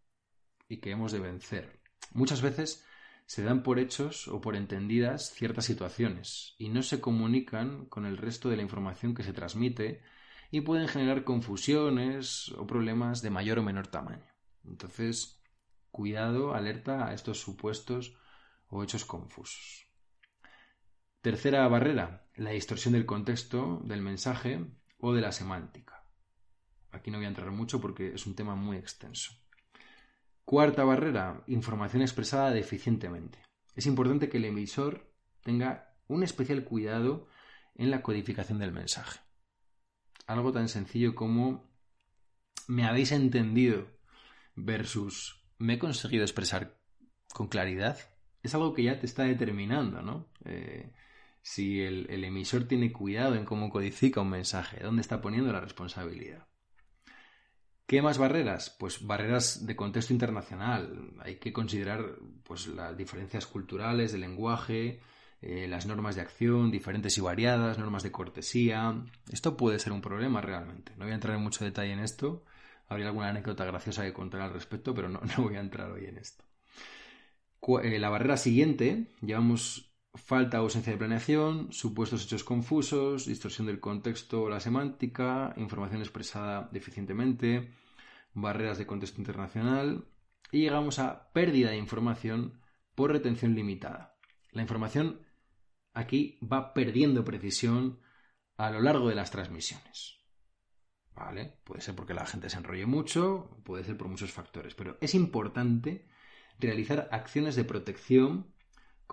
y 0.68 0.78
que 0.78 0.90
hemos 0.90 1.12
de 1.12 1.20
vencer. 1.20 1.80
Muchas 2.12 2.40
veces 2.40 2.84
se 3.26 3.42
dan 3.42 3.62
por 3.62 3.78
hechos 3.78 4.28
o 4.28 4.40
por 4.40 4.56
entendidas 4.56 5.32
ciertas 5.32 5.64
situaciones 5.64 6.54
y 6.58 6.68
no 6.68 6.82
se 6.82 7.00
comunican 7.00 7.86
con 7.86 8.06
el 8.06 8.16
resto 8.16 8.48
de 8.48 8.56
la 8.56 8.62
información 8.62 9.14
que 9.14 9.22
se 9.22 9.32
transmite 9.32 10.02
y 10.50 10.62
pueden 10.62 10.88
generar 10.88 11.24
confusiones 11.24 12.50
o 12.56 12.66
problemas 12.66 13.22
de 13.22 13.30
mayor 13.30 13.58
o 13.58 13.62
menor 13.62 13.88
tamaño. 13.88 14.26
Entonces, 14.64 15.44
Cuidado, 15.94 16.54
alerta 16.54 17.06
a 17.06 17.14
estos 17.14 17.38
supuestos 17.38 18.16
o 18.66 18.82
hechos 18.82 19.04
confusos. 19.04 19.83
Tercera 21.24 21.66
barrera, 21.68 22.28
la 22.36 22.50
distorsión 22.50 22.92
del 22.92 23.06
contexto, 23.06 23.80
del 23.86 24.02
mensaje 24.02 24.62
o 24.98 25.14
de 25.14 25.22
la 25.22 25.32
semántica. 25.32 26.04
Aquí 26.90 27.10
no 27.10 27.16
voy 27.16 27.24
a 27.24 27.28
entrar 27.28 27.50
mucho 27.50 27.80
porque 27.80 28.12
es 28.12 28.26
un 28.26 28.34
tema 28.34 28.54
muy 28.56 28.76
extenso. 28.76 29.32
Cuarta 30.44 30.84
barrera, 30.84 31.42
información 31.46 32.02
expresada 32.02 32.50
deficientemente. 32.50 33.38
Es 33.74 33.86
importante 33.86 34.28
que 34.28 34.36
el 34.36 34.44
emisor 34.44 35.14
tenga 35.42 35.96
un 36.08 36.24
especial 36.24 36.62
cuidado 36.62 37.26
en 37.74 37.90
la 37.90 38.02
codificación 38.02 38.58
del 38.58 38.72
mensaje. 38.72 39.20
Algo 40.26 40.52
tan 40.52 40.68
sencillo 40.68 41.14
como 41.14 41.72
me 42.68 42.84
habéis 42.84 43.12
entendido 43.12 43.86
versus 44.56 45.42
me 45.56 45.72
he 45.72 45.78
conseguido 45.78 46.24
expresar 46.24 46.78
con 47.32 47.48
claridad. 47.48 47.98
Es 48.42 48.54
algo 48.54 48.74
que 48.74 48.82
ya 48.82 48.98
te 48.98 49.06
está 49.06 49.22
determinando, 49.22 50.02
¿no? 50.02 50.28
Eh, 50.44 50.92
si 51.44 51.82
el, 51.82 52.24
emisor 52.24 52.64
tiene 52.64 52.90
cuidado 52.90 53.34
en 53.34 53.44
cómo 53.44 53.68
codifica 53.68 54.22
un 54.22 54.30
mensaje, 54.30 54.82
dónde 54.82 55.02
está 55.02 55.20
poniendo 55.20 55.52
la 55.52 55.60
responsabilidad. 55.60 56.46
¿Qué 57.86 58.00
más 58.00 58.16
barreras? 58.16 58.74
Pues 58.80 59.06
barreras 59.06 59.66
de 59.66 59.76
contexto 59.76 60.14
internacional. 60.14 61.12
Hay 61.20 61.36
que 61.36 61.52
considerar 61.52 62.16
pues, 62.44 62.66
las 62.68 62.96
diferencias 62.96 63.46
culturales 63.46 64.12
de 64.12 64.18
lenguaje, 64.18 65.02
eh, 65.42 65.68
las 65.68 65.84
normas 65.84 66.14
de 66.14 66.22
acción, 66.22 66.70
diferentes 66.70 67.18
y 67.18 67.20
variadas, 67.20 67.78
normas 67.78 68.02
de 68.02 68.10
cortesía. 68.10 69.04
Esto 69.30 69.54
puede 69.54 69.78
ser 69.78 69.92
un 69.92 70.00
problema 70.00 70.40
realmente. 70.40 70.92
No 70.96 71.04
voy 71.04 71.12
a 71.12 71.16
entrar 71.16 71.36
en 71.36 71.42
mucho 71.42 71.62
detalle 71.62 71.92
en 71.92 71.98
esto. 71.98 72.46
Habría 72.88 73.08
alguna 73.08 73.28
anécdota 73.28 73.66
graciosa 73.66 74.02
que 74.02 74.14
contar 74.14 74.40
al 74.40 74.54
respecto, 74.54 74.94
pero 74.94 75.10
no, 75.10 75.20
no 75.36 75.44
voy 75.44 75.56
a 75.56 75.60
entrar 75.60 75.90
hoy 75.90 76.06
en 76.06 76.16
esto. 76.16 76.42
Eh, 77.82 77.98
la 77.98 78.08
barrera 78.08 78.38
siguiente, 78.38 79.12
llevamos 79.20 79.93
falta 80.14 80.60
o 80.60 80.64
ausencia 80.64 80.92
de 80.92 80.98
planeación, 80.98 81.72
supuestos 81.72 82.24
hechos 82.24 82.44
confusos, 82.44 83.26
distorsión 83.26 83.66
del 83.66 83.80
contexto 83.80 84.42
o 84.42 84.48
la 84.48 84.60
semántica, 84.60 85.52
información 85.56 86.00
expresada 86.00 86.68
deficientemente, 86.72 87.72
barreras 88.32 88.78
de 88.78 88.86
contexto 88.86 89.20
internacional 89.20 90.06
y 90.52 90.60
llegamos 90.60 90.98
a 90.98 91.32
pérdida 91.32 91.70
de 91.70 91.78
información 91.78 92.60
por 92.94 93.10
retención 93.10 93.54
limitada. 93.54 94.16
La 94.52 94.62
información 94.62 95.20
aquí 95.94 96.38
va 96.40 96.74
perdiendo 96.74 97.24
precisión 97.24 98.00
a 98.56 98.70
lo 98.70 98.80
largo 98.80 99.08
de 99.08 99.16
las 99.16 99.32
transmisiones. 99.32 100.20
¿Vale? 101.14 101.58
Puede 101.64 101.80
ser 101.80 101.94
porque 101.94 102.14
la 102.14 102.26
gente 102.26 102.50
se 102.50 102.58
enrolle 102.58 102.86
mucho, 102.86 103.56
puede 103.64 103.84
ser 103.84 103.96
por 103.96 104.08
muchos 104.08 104.32
factores, 104.32 104.74
pero 104.74 104.96
es 105.00 105.14
importante 105.14 106.08
realizar 106.58 107.08
acciones 107.12 107.56
de 107.56 107.64
protección 107.64 108.53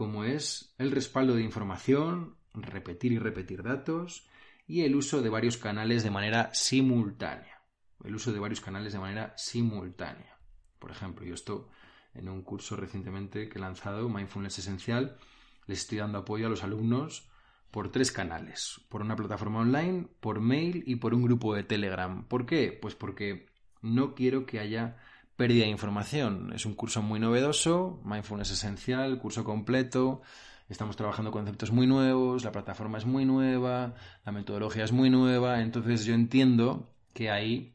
como 0.02 0.24
es 0.24 0.74
el 0.80 0.89
respaldo 0.89 1.36
de 1.36 1.43
información, 1.43 2.36
repetir 2.56 3.12
y 3.12 3.20
repetir 3.20 3.62
datos 3.62 4.28
y 4.66 4.82
el 4.82 4.95
uso 4.95 5.22
de 5.22 5.30
varios 5.30 5.58
canales 5.58 6.02
de 6.02 6.10
manera 6.10 6.49
simultánea. 6.56 7.62
El 8.04 8.16
uso 8.16 8.34
de 8.34 8.39
varios 8.39 8.62
canales 8.62 8.93
de 8.93 8.99
manera 8.99 9.36
simultánea. 9.38 10.39
Por 10.80 10.89
ejemplo, 10.89 11.24
yo 11.24 11.36
esto 11.36 11.70
en 12.16 12.30
un 12.30 12.41
curso 12.41 12.76
recientemente 12.76 13.47
que 13.47 13.60
he 13.60 13.62
lanzado, 13.62 14.10
Mindfulness 14.10 14.58
Esencial, 14.58 15.20
les 15.68 15.82
estoy 15.82 15.99
dando 15.99 16.18
apoyo 16.18 16.47
a 16.47 16.49
los 16.49 16.64
alumnos 16.64 17.30
por 17.70 17.91
tres 17.91 18.12
canales, 18.12 18.82
por 18.89 19.04
una 19.04 19.16
plataforma 19.16 19.60
online, 19.60 20.08
por 20.20 20.39
mail 20.39 20.82
y 20.88 20.95
por 20.95 21.14
un 21.14 21.22
grupo 21.22 21.54
de 21.54 21.62
Telegram. 21.62 22.28
¿Por 22.28 22.47
qué? 22.47 22.76
Pues 22.82 22.95
porque 22.95 23.52
no 23.84 24.16
quiero 24.16 24.47
que 24.47 24.60
haya 24.60 24.97
pérdida 25.42 25.64
de 25.64 25.72
información. 25.72 26.54
Es 26.54 26.68
un 26.68 26.76
curso 26.76 27.02
muy 27.02 27.20
novedoso, 27.20 28.00
Mindfulness 28.06 28.52
Esencial, 28.52 29.18
curso 29.18 29.44
completo. 29.44 30.22
Estamos 30.70 30.96
trabajando 30.96 31.32
conceptos 31.32 31.72
muy 31.72 31.88
nuevos, 31.88 32.44
la 32.44 32.52
plataforma 32.52 33.00
es 33.00 33.08
muy 33.08 33.26
nueva, 33.26 33.96
la 34.24 34.32
metodología 34.32 34.84
es 34.84 34.92
muy 34.92 35.10
nueva, 35.10 35.62
entonces 35.62 36.06
yo 36.06 36.14
entiendo 36.14 36.94
que 37.12 37.32
ahí 37.32 37.74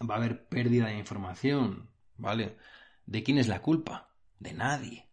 va 0.00 0.14
a 0.14 0.16
haber 0.16 0.48
pérdida 0.48 0.86
de 0.86 0.96
información, 0.96 1.90
¿vale? 2.16 2.56
¿De 3.04 3.22
quién 3.22 3.36
es 3.36 3.48
la 3.48 3.60
culpa? 3.60 4.08
De 4.38 4.54
nadie. 4.54 5.10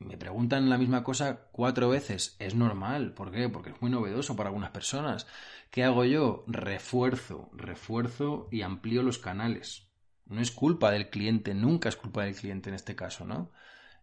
Me 0.00 0.16
preguntan 0.18 0.68
la 0.68 0.76
misma 0.76 1.04
cosa 1.04 1.46
cuatro 1.52 1.88
veces. 1.88 2.34
Es 2.40 2.56
normal. 2.56 3.14
¿Por 3.14 3.30
qué? 3.30 3.48
Porque 3.48 3.70
es 3.70 3.80
muy 3.80 3.92
novedoso 3.92 4.34
para 4.34 4.48
algunas 4.48 4.72
personas. 4.72 5.28
¿Qué 5.70 5.84
hago 5.84 6.04
yo? 6.04 6.42
Refuerzo, 6.48 7.48
refuerzo 7.52 8.48
y 8.50 8.62
amplío 8.62 9.04
los 9.04 9.18
canales. 9.18 9.85
No 10.26 10.40
es 10.40 10.50
culpa 10.50 10.90
del 10.90 11.08
cliente, 11.08 11.54
nunca 11.54 11.88
es 11.88 11.96
culpa 11.96 12.24
del 12.24 12.34
cliente 12.34 12.68
en 12.68 12.74
este 12.74 12.96
caso, 12.96 13.24
¿no? 13.24 13.52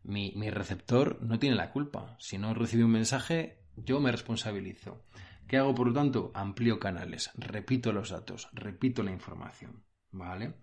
Mi, 0.03 0.31
receptor 0.49 1.21
no 1.21 1.39
tiene 1.39 1.55
la 1.55 1.71
culpa. 1.71 2.15
Si 2.19 2.37
no 2.37 2.53
recibe 2.53 2.85
un 2.85 2.91
mensaje, 2.91 3.59
yo 3.75 3.99
me 3.99 4.11
responsabilizo. 4.11 5.05
¿Qué 5.47 5.57
hago, 5.57 5.75
por 5.75 5.87
lo 5.87 5.93
tanto? 5.93 6.31
Amplío 6.33 6.79
canales, 6.79 7.31
repito 7.35 7.91
los 7.91 8.09
datos, 8.09 8.49
repito 8.53 9.03
la 9.03 9.11
información, 9.11 9.83
¿vale? 10.11 10.55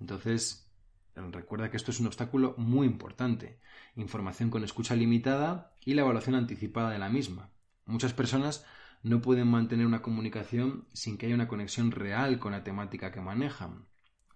Entonces, 0.00 0.72
recuerda 1.14 1.70
que 1.70 1.76
esto 1.76 1.92
es 1.92 2.00
un 2.00 2.08
obstáculo 2.08 2.54
muy 2.58 2.86
importante. 2.86 3.60
Información 3.94 4.50
con 4.50 4.64
escucha 4.64 4.96
limitada 4.96 5.74
y 5.84 5.94
la 5.94 6.02
evaluación 6.02 6.34
anticipada 6.34 6.90
de 6.90 6.98
la 6.98 7.08
misma. 7.08 7.52
Muchas 7.86 8.12
personas 8.12 8.66
no 9.02 9.22
pueden 9.22 9.46
mantener 9.46 9.86
una 9.86 10.02
comunicación 10.02 10.88
sin 10.92 11.16
que 11.16 11.26
haya 11.26 11.34
una 11.36 11.48
conexión 11.48 11.92
real 11.92 12.40
con 12.40 12.52
la 12.52 12.64
temática 12.64 13.12
que 13.12 13.20
manejan 13.20 13.86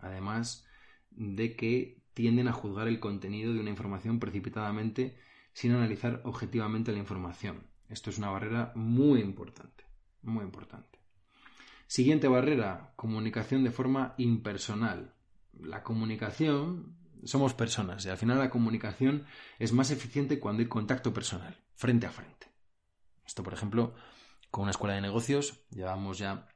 además 0.03 0.67
de 1.11 1.57
que 1.57 2.03
tienden 2.15 2.49
a 2.49 2.53
juzgar 2.53 2.89
el 2.89 3.01
contenido 3.01 3.53
de 3.53 3.61
una 3.61 3.71
información 3.71 4.19
precipitadamente 4.19 5.17
sin 5.53 5.73
analizar 5.73 6.21
objetivamente 6.25 6.93
la 6.93 6.99
información. 6.99 7.67
Esto 7.89 8.11
es 8.11 8.19
una 8.19 8.31
barrera 8.31 8.73
muy 8.75 9.21
importante, 9.21 9.85
muy 10.23 10.45
importante. 10.45 10.99
Siguiente 11.87 12.29
barrera, 12.29 12.93
comunicación 12.95 13.65
de 13.65 13.73
forma 13.73 14.15
impersonal. 14.17 15.15
La 15.59 15.83
comunicación, 15.83 16.97
somos 17.25 17.53
personas 17.53 18.07
y 18.07 18.09
al 18.09 18.17
final 18.17 18.39
la 18.39 18.51
comunicación 18.51 19.25
es 19.59 19.73
más 19.73 19.91
eficiente 19.91 20.39
cuando 20.39 20.63
hay 20.63 20.69
contacto 20.69 21.13
personal, 21.13 21.57
frente 21.75 22.07
a 22.07 22.11
frente. 22.11 22.47
Esto, 23.27 23.43
por 23.43 23.55
ejemplo, 23.55 23.95
con 24.51 24.63
una 24.63 24.71
escuela 24.71 24.95
de 24.95 25.01
negocios, 25.01 25.67
llevamos 25.71 26.19
ya 26.19 26.49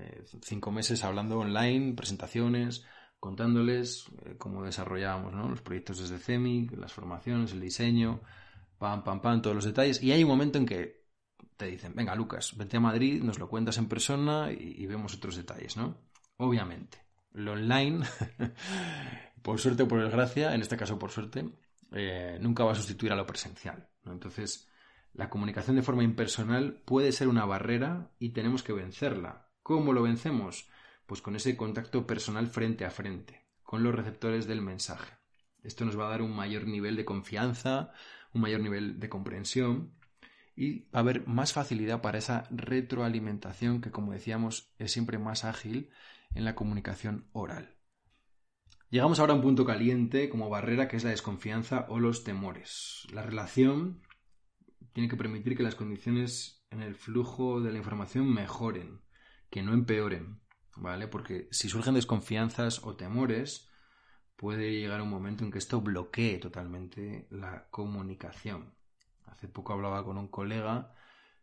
eh, 0.00 0.24
cinco 0.42 0.70
meses 0.70 1.04
hablando 1.04 1.38
online, 1.38 1.94
presentaciones, 1.94 2.84
contándoles 3.18 4.06
eh, 4.24 4.36
cómo 4.38 4.64
desarrollábamos 4.64 5.34
los 5.50 5.60
proyectos 5.60 6.00
desde 6.00 6.18
CEMIC, 6.18 6.72
las 6.76 6.92
formaciones, 6.92 7.52
el 7.52 7.60
diseño, 7.60 8.20
pam, 8.78 9.04
pam, 9.04 9.20
pam, 9.20 9.42
todos 9.42 9.54
los 9.54 9.64
detalles. 9.64 10.02
Y 10.02 10.12
hay 10.12 10.22
un 10.22 10.30
momento 10.30 10.58
en 10.58 10.66
que 10.66 11.00
te 11.56 11.66
dicen, 11.66 11.94
venga 11.94 12.14
Lucas, 12.14 12.56
vete 12.56 12.78
a 12.78 12.80
Madrid, 12.80 13.22
nos 13.22 13.38
lo 13.38 13.48
cuentas 13.48 13.76
en 13.76 13.86
persona 13.86 14.50
y, 14.50 14.86
vemos 14.86 15.14
otros 15.14 15.36
detalles, 15.36 15.76
¿no? 15.76 15.98
Obviamente, 16.38 16.98
lo 17.32 17.52
online, 17.52 18.00
por 19.42 19.60
suerte 19.60 19.82
o 19.82 19.88
por 19.88 20.02
desgracia, 20.02 20.54
en 20.54 20.62
este 20.62 20.78
caso 20.78 20.98
por 20.98 21.10
suerte, 21.10 21.50
eh, 21.92 22.38
nunca 22.40 22.64
va 22.64 22.72
a 22.72 22.76
sustituir 22.76 23.12
a 23.12 23.16
lo 23.16 23.26
presencial. 23.26 23.86
Entonces, 24.06 24.70
la 25.12 25.28
comunicación 25.28 25.76
de 25.76 25.82
forma 25.82 26.02
impersonal 26.02 26.80
puede 26.86 27.12
ser 27.12 27.28
una 27.28 27.44
barrera 27.44 28.10
y 28.18 28.30
tenemos 28.30 28.62
que 28.62 28.72
vencerla. 28.72 29.49
¿Cómo 29.70 29.92
lo 29.92 30.02
vencemos? 30.02 30.68
Pues 31.06 31.22
con 31.22 31.36
ese 31.36 31.56
contacto 31.56 32.04
personal 32.04 32.48
frente 32.48 32.84
a 32.84 32.90
frente, 32.90 33.46
con 33.62 33.84
los 33.84 33.94
receptores 33.94 34.48
del 34.48 34.62
mensaje. 34.62 35.14
Esto 35.62 35.84
nos 35.84 35.96
va 35.96 36.08
a 36.08 36.10
dar 36.10 36.22
un 36.22 36.34
mayor 36.34 36.66
nivel 36.66 36.96
de 36.96 37.04
confianza, 37.04 37.92
un 38.34 38.40
mayor 38.40 38.62
nivel 38.62 38.98
de 38.98 39.08
comprensión 39.08 39.94
y 40.56 40.86
va 40.86 40.98
a 40.98 40.98
haber 40.98 41.24
más 41.28 41.52
facilidad 41.52 42.02
para 42.02 42.18
esa 42.18 42.48
retroalimentación 42.50 43.80
que, 43.80 43.92
como 43.92 44.10
decíamos, 44.10 44.74
es 44.80 44.90
siempre 44.90 45.18
más 45.18 45.44
ágil 45.44 45.90
en 46.34 46.44
la 46.44 46.56
comunicación 46.56 47.28
oral. 47.30 47.76
Llegamos 48.88 49.20
ahora 49.20 49.34
a 49.34 49.36
un 49.36 49.42
punto 49.42 49.64
caliente 49.64 50.30
como 50.30 50.50
barrera 50.50 50.88
que 50.88 50.96
es 50.96 51.04
la 51.04 51.10
desconfianza 51.10 51.86
o 51.90 52.00
los 52.00 52.24
temores. 52.24 53.06
La 53.12 53.22
relación 53.22 54.02
tiene 54.94 55.08
que 55.08 55.16
permitir 55.16 55.56
que 55.56 55.62
las 55.62 55.76
condiciones 55.76 56.66
en 56.70 56.82
el 56.82 56.96
flujo 56.96 57.60
de 57.60 57.70
la 57.70 57.78
información 57.78 58.34
mejoren 58.34 59.08
que 59.50 59.62
no 59.62 59.72
empeoren, 59.72 60.40
¿vale? 60.76 61.08
Porque 61.08 61.48
si 61.50 61.68
surgen 61.68 61.94
desconfianzas 61.94 62.84
o 62.84 62.96
temores, 62.96 63.68
puede 64.36 64.72
llegar 64.72 65.02
un 65.02 65.10
momento 65.10 65.44
en 65.44 65.50
que 65.50 65.58
esto 65.58 65.80
bloquee 65.80 66.38
totalmente 66.38 67.26
la 67.30 67.66
comunicación. 67.70 68.72
Hace 69.26 69.48
poco 69.48 69.72
hablaba 69.72 70.04
con 70.04 70.16
un 70.16 70.28
colega 70.28 70.94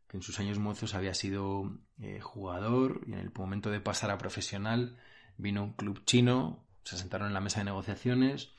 que 0.07 0.17
en 0.17 0.23
sus 0.23 0.39
años 0.39 0.57
mozos 0.57 0.95
había 0.95 1.13
sido 1.13 1.77
eh, 1.99 2.19
jugador 2.21 3.01
y 3.05 3.13
en 3.13 3.19
el 3.19 3.31
momento 3.35 3.69
de 3.69 3.81
pasar 3.81 4.09
a 4.09 4.17
profesional 4.17 4.97
vino 5.37 5.63
un 5.63 5.73
club 5.73 6.03
chino, 6.05 6.65
se 6.83 6.97
sentaron 6.97 7.27
en 7.27 7.33
la 7.33 7.41
mesa 7.41 7.59
de 7.59 7.65
negociaciones 7.65 8.51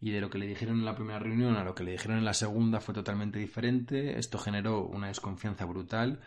y 0.00 0.10
de 0.10 0.20
lo 0.20 0.30
que 0.30 0.38
le 0.38 0.48
dijeron 0.48 0.80
en 0.80 0.84
la 0.84 0.96
primera 0.96 1.20
reunión 1.20 1.56
a 1.56 1.64
lo 1.64 1.74
que 1.74 1.84
le 1.84 1.92
dijeron 1.92 2.18
en 2.18 2.24
la 2.24 2.34
segunda 2.34 2.80
fue 2.80 2.92
totalmente 2.92 3.38
diferente. 3.38 4.18
Esto 4.18 4.36
generó 4.36 4.84
una 4.84 5.06
desconfianza 5.06 5.64
brutal 5.64 6.20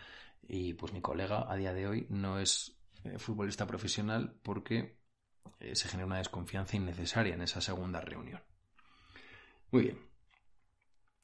y 0.48 0.74
pues 0.74 0.94
mi 0.94 1.02
colega 1.02 1.46
a 1.52 1.56
día 1.56 1.74
de 1.74 1.88
hoy 1.88 2.08
no 2.10 2.40
es 2.40 2.78
eh, 3.04 3.18
futbolista 3.20 3.66
profesional 3.68 4.40
porque 4.44 5.00
eh, 5.60 5.76
se 5.76 5.88
genera 5.88 6.08
una 6.08 6.18
desconfianza 6.18 6.76
innecesaria 6.76 7.34
en 7.34 7.42
esa 7.42 7.62
segunda 7.62 8.02
reunión. 8.02 8.42
Muy 9.72 9.84
bien. 9.84 10.00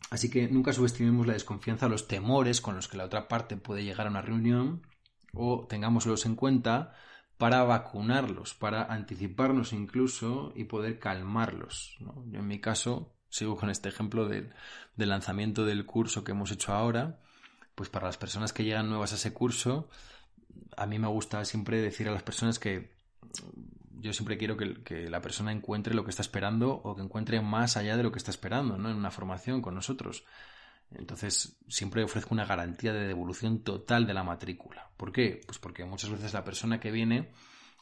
Así 0.10 0.30
que 0.30 0.48
nunca 0.48 0.74
subestimemos 0.74 1.26
la 1.26 1.34
desconfianza 1.34 1.88
los 1.88 2.08
temores 2.08 2.60
con 2.60 2.76
los 2.76 2.88
que 2.88 2.98
la 2.98 3.06
otra 3.06 3.28
parte 3.28 3.56
puede 3.56 3.84
llegar 3.84 4.08
a 4.08 4.10
una 4.10 4.22
reunión 4.22 4.86
o 5.34 5.66
tengámoslos 5.68 6.26
en 6.26 6.36
cuenta 6.36 6.94
para 7.38 7.64
vacunarlos, 7.64 8.54
para 8.54 8.84
anticiparnos 8.84 9.74
incluso 9.74 10.52
y 10.56 10.66
poder 10.66 11.00
calmarlos. 11.00 11.98
Yo 12.00 12.40
en 12.40 12.48
mi 12.48 12.60
caso 12.60 13.16
sigo 13.30 13.56
con 13.56 13.70
este 13.70 13.90
ejemplo 13.90 14.28
del 14.28 14.54
lanzamiento 14.96 15.66
del 15.66 15.86
curso 15.86 16.24
que 16.24 16.34
hemos 16.34 16.52
hecho 16.52 16.74
ahora, 16.74 17.22
pues 17.82 17.90
para 17.90 18.06
las 18.06 18.18
personas 18.20 18.54
que 18.54 18.64
llegan 18.64 18.90
nuevas 18.90 19.12
a 19.12 19.16
ese 19.16 19.34
curso, 19.34 19.90
a 20.78 20.86
mí 20.86 21.00
me 21.00 21.08
gusta 21.08 21.44
siempre 21.46 21.82
decir 21.82 22.08
a 22.08 22.12
las 22.12 22.22
personas 22.22 22.60
que 22.60 22.92
yo 23.94 24.14
siempre 24.14 24.38
quiero 24.38 24.56
que, 24.56 25.10
la 25.10 25.20
persona 25.20 25.52
encuentre 25.52 25.96
lo 25.96 26.04
que 26.04 26.12
está 26.12 26.22
esperando 26.22 26.74
o 26.74 26.96
que 26.96 27.02
encuentre 27.02 27.42
más 27.42 27.78
allá 27.78 27.98
de 27.98 28.04
lo 28.04 28.12
que 28.12 28.20
está 28.20 28.30
esperando, 28.30 28.78
¿no? 28.78 28.92
En 28.92 28.98
una 28.98 29.10
formación 29.10 29.64
con 29.64 29.74
nosotros. 29.74 30.26
Entonces, 30.92 31.58
siempre 31.70 32.04
ofrezco 32.04 32.36
una 32.36 32.46
garantía 32.46 32.94
de 32.94 33.08
devolución 33.08 33.64
total 33.64 34.06
de 34.06 34.14
la 34.14 34.24
matrícula. 34.24 34.92
¿Por 34.96 35.12
qué? 35.12 35.42
Pues 35.44 35.58
porque 35.58 35.84
muchas 35.84 36.12
veces 36.12 36.36
la 36.36 36.44
persona 36.44 36.80
que 36.80 36.92
viene 36.92 37.32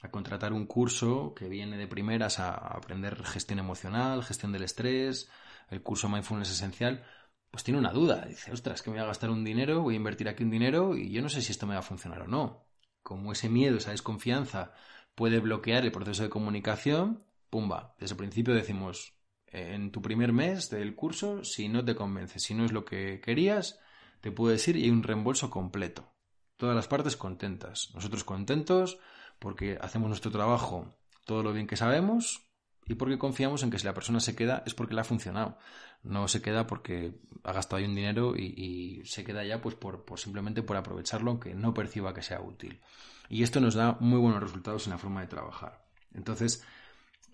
a 0.01 0.11
contratar 0.11 0.53
un 0.53 0.65
curso, 0.65 1.33
que 1.35 1.49
viene 1.49 1.75
de 1.75 1.87
primeras 1.87 2.39
a 2.39 2.53
aprender 2.53 3.21
gestión 3.25 3.59
emocional, 3.59 4.23
gestión 4.23 4.53
del 4.53 4.63
estrés, 4.63 5.29
el 5.69 5.81
curso 5.81 6.07
Mindfulness 6.07 6.51
Esencial, 6.51 7.03
pues 7.51 7.63
tiene 7.63 7.79
una 7.79 7.91
duda. 7.91 8.25
Dice, 8.25 8.51
ostras, 8.51 8.81
que 8.81 8.89
me 8.89 8.97
voy 8.97 9.03
a 9.03 9.07
gastar 9.07 9.29
un 9.29 9.43
dinero, 9.43 9.81
voy 9.81 9.95
a 9.95 9.97
invertir 9.97 10.27
aquí 10.29 10.43
un 10.43 10.51
dinero 10.51 10.95
y 10.95 11.11
yo 11.11 11.21
no 11.21 11.29
sé 11.29 11.41
si 11.41 11.51
esto 11.51 11.67
me 11.67 11.73
va 11.73 11.79
a 11.79 11.83
funcionar 11.83 12.21
o 12.21 12.27
no. 12.27 12.65
Como 13.03 13.31
ese 13.31 13.49
miedo, 13.49 13.77
esa 13.77 13.91
desconfianza 13.91 14.73
puede 15.15 15.39
bloquear 15.39 15.83
el 15.83 15.91
proceso 15.91 16.23
de 16.23 16.29
comunicación, 16.29 17.23
pumba, 17.49 17.95
desde 17.99 18.13
el 18.13 18.17
principio 18.17 18.53
decimos, 18.53 19.13
en 19.47 19.91
tu 19.91 20.01
primer 20.01 20.31
mes 20.31 20.69
del 20.69 20.95
curso, 20.95 21.43
si 21.43 21.67
no 21.69 21.83
te 21.83 21.95
convence, 21.95 22.39
si 22.39 22.53
no 22.53 22.65
es 22.65 22.71
lo 22.71 22.85
que 22.85 23.19
querías, 23.19 23.79
te 24.21 24.31
puedes 24.31 24.67
ir 24.67 24.77
y 24.77 24.83
hay 24.83 24.91
un 24.91 25.03
reembolso 25.03 25.49
completo. 25.49 26.13
Todas 26.57 26.75
las 26.75 26.87
partes 26.87 27.15
contentas. 27.15 27.89
Nosotros 27.93 28.23
contentos 28.23 28.99
porque 29.39 29.77
hacemos 29.81 30.09
nuestro 30.09 30.31
trabajo 30.31 30.93
todo 31.25 31.41
lo 31.41 31.53
bien 31.53 31.67
que 31.67 31.77
sabemos 31.77 32.48
y 32.89 32.95
porque 32.95 33.19
confiamos 33.19 33.61
en 33.61 33.69
que 33.69 33.77
si 33.77 33.85
la 33.85 33.93
persona 33.93 34.19
se 34.19 34.35
queda 34.35 34.63
es 34.65 34.73
porque 34.73 34.95
le 34.95 35.01
ha 35.01 35.03
funcionado. 35.03 35.59
No 36.01 36.27
se 36.27 36.41
queda 36.41 36.65
porque 36.65 37.13
ha 37.43 37.53
gastado 37.53 37.77
ahí 37.77 37.85
un 37.85 37.93
dinero 37.93 38.35
y, 38.35 39.03
se 39.05 39.23
queda 39.23 39.45
ya 39.45 39.61
pues 39.61 39.75
por, 39.75 40.03
simplemente 40.17 40.63
por 40.63 40.75
aprovecharlo 40.75 41.29
aunque 41.29 41.53
no 41.53 41.73
perciba 41.75 42.15
que 42.15 42.23
sea 42.23 42.41
útil. 42.41 42.81
Y 43.29 43.43
esto 43.43 43.59
nos 43.59 43.75
da 43.75 43.95
muy 43.99 44.17
buenos 44.19 44.41
resultados 44.41 44.87
en 44.87 44.91
la 44.91 44.97
forma 44.97 45.21
de 45.21 45.27
trabajar. 45.27 45.85
Entonces, 46.15 46.65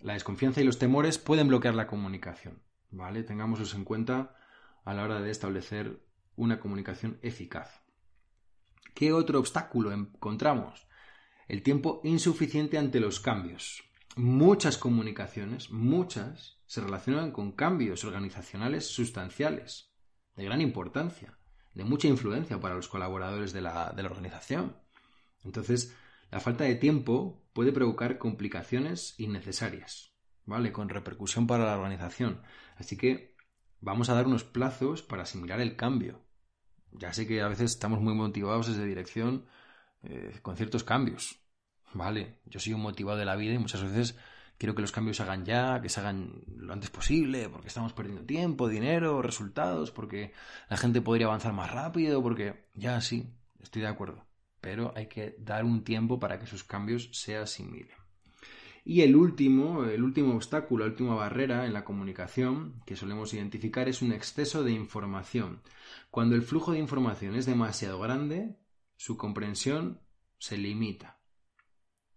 la 0.02 0.12
desconfianza 0.12 0.60
y 0.60 0.64
los 0.64 0.78
temores 0.78 1.16
pueden 1.16 1.48
bloquear 1.48 1.74
la 1.74 1.86
comunicación, 1.86 2.60
¿vale? 2.90 3.22
Tengámoslos 3.22 3.74
en 3.74 3.84
cuenta 3.84 4.36
a 4.84 4.92
la 4.92 5.04
hora 5.04 5.22
de 5.22 5.30
establecer 5.30 6.02
una 6.36 6.60
comunicación 6.60 7.18
eficaz. 7.22 7.80
¿Qué 8.94 9.14
otro 9.14 9.38
obstáculo 9.38 9.90
encontramos? 9.90 10.86
El 11.48 11.62
tiempo 11.62 12.02
insuficiente 12.04 12.76
ante 12.76 13.00
los 13.00 13.20
cambios. 13.20 13.85
Muchas 14.18 14.78
comunicaciones, 14.78 15.70
muchas, 15.70 16.58
se 16.64 16.80
relacionan 16.80 17.32
con 17.32 17.52
cambios 17.52 18.02
organizacionales 18.02 18.86
sustanciales, 18.86 19.92
de 20.36 20.44
gran 20.46 20.62
importancia, 20.62 21.38
de 21.74 21.84
mucha 21.84 22.08
influencia 22.08 22.58
para 22.58 22.76
los 22.76 22.88
colaboradores 22.88 23.52
de 23.52 23.60
la, 23.60 23.92
de 23.94 24.02
la 24.02 24.08
organización. 24.08 24.74
Entonces, 25.44 25.94
la 26.30 26.40
falta 26.40 26.64
de 26.64 26.76
tiempo 26.76 27.46
puede 27.52 27.72
provocar 27.72 28.16
complicaciones 28.16 29.14
innecesarias, 29.18 30.14
¿vale? 30.46 30.72
Con 30.72 30.88
repercusión 30.88 31.46
para 31.46 31.66
la 31.66 31.76
organización. 31.76 32.40
Así 32.76 32.96
que 32.96 33.36
vamos 33.80 34.08
a 34.08 34.14
dar 34.14 34.26
unos 34.26 34.44
plazos 34.44 35.02
para 35.02 35.24
asimilar 35.24 35.60
el 35.60 35.76
cambio. 35.76 36.24
Ya 36.90 37.12
sé 37.12 37.26
que 37.26 37.42
a 37.42 37.48
veces 37.48 37.72
estamos 37.72 38.00
muy 38.00 38.14
motivados 38.14 38.68
desde 38.68 38.86
dirección 38.86 39.44
eh, 40.04 40.38
con 40.40 40.56
ciertos 40.56 40.84
cambios, 40.84 41.45
¿vale? 41.92 42.38
Yo 42.46 42.60
soy 42.60 42.72
un 42.74 42.82
motivado 42.82 43.18
de 43.18 43.24
la 43.24 43.36
vida 43.36 43.54
y 43.54 43.58
muchas 43.58 43.82
veces 43.82 44.16
quiero 44.58 44.74
que 44.74 44.82
los 44.82 44.92
cambios 44.92 45.16
se 45.16 45.22
hagan 45.22 45.44
ya, 45.44 45.80
que 45.80 45.88
se 45.88 46.00
hagan 46.00 46.42
lo 46.56 46.72
antes 46.72 46.90
posible, 46.90 47.48
porque 47.48 47.68
estamos 47.68 47.92
perdiendo 47.92 48.24
tiempo, 48.24 48.68
dinero, 48.68 49.22
resultados, 49.22 49.90
porque 49.90 50.32
la 50.68 50.76
gente 50.76 51.00
podría 51.00 51.26
avanzar 51.26 51.52
más 51.52 51.70
rápido, 51.70 52.22
porque 52.22 52.66
ya 52.74 53.00
sí, 53.00 53.32
estoy 53.60 53.82
de 53.82 53.88
acuerdo 53.88 54.26
pero 54.66 54.92
hay 54.96 55.06
que 55.06 55.36
dar 55.38 55.64
un 55.64 55.84
tiempo 55.84 56.18
para 56.18 56.40
que 56.40 56.44
esos 56.44 56.64
cambios 56.64 57.08
se 57.12 57.36
asimilen. 57.36 57.96
Y 58.84 59.02
el 59.02 59.14
último, 59.14 59.84
el 59.84 60.02
último 60.02 60.34
obstáculo, 60.34 60.84
la 60.84 60.90
última 60.90 61.14
barrera 61.14 61.66
en 61.66 61.72
la 61.72 61.84
comunicación 61.84 62.82
que 62.84 62.96
solemos 62.96 63.32
identificar 63.32 63.88
es 63.88 64.02
un 64.02 64.10
exceso 64.10 64.64
de 64.64 64.72
información. 64.72 65.60
Cuando 66.10 66.34
el 66.34 66.42
flujo 66.42 66.72
de 66.72 66.80
información 66.80 67.36
es 67.36 67.46
demasiado 67.46 68.00
grande, 68.00 68.56
su 68.96 69.16
comprensión 69.16 70.00
se 70.38 70.56
limita. 70.58 71.15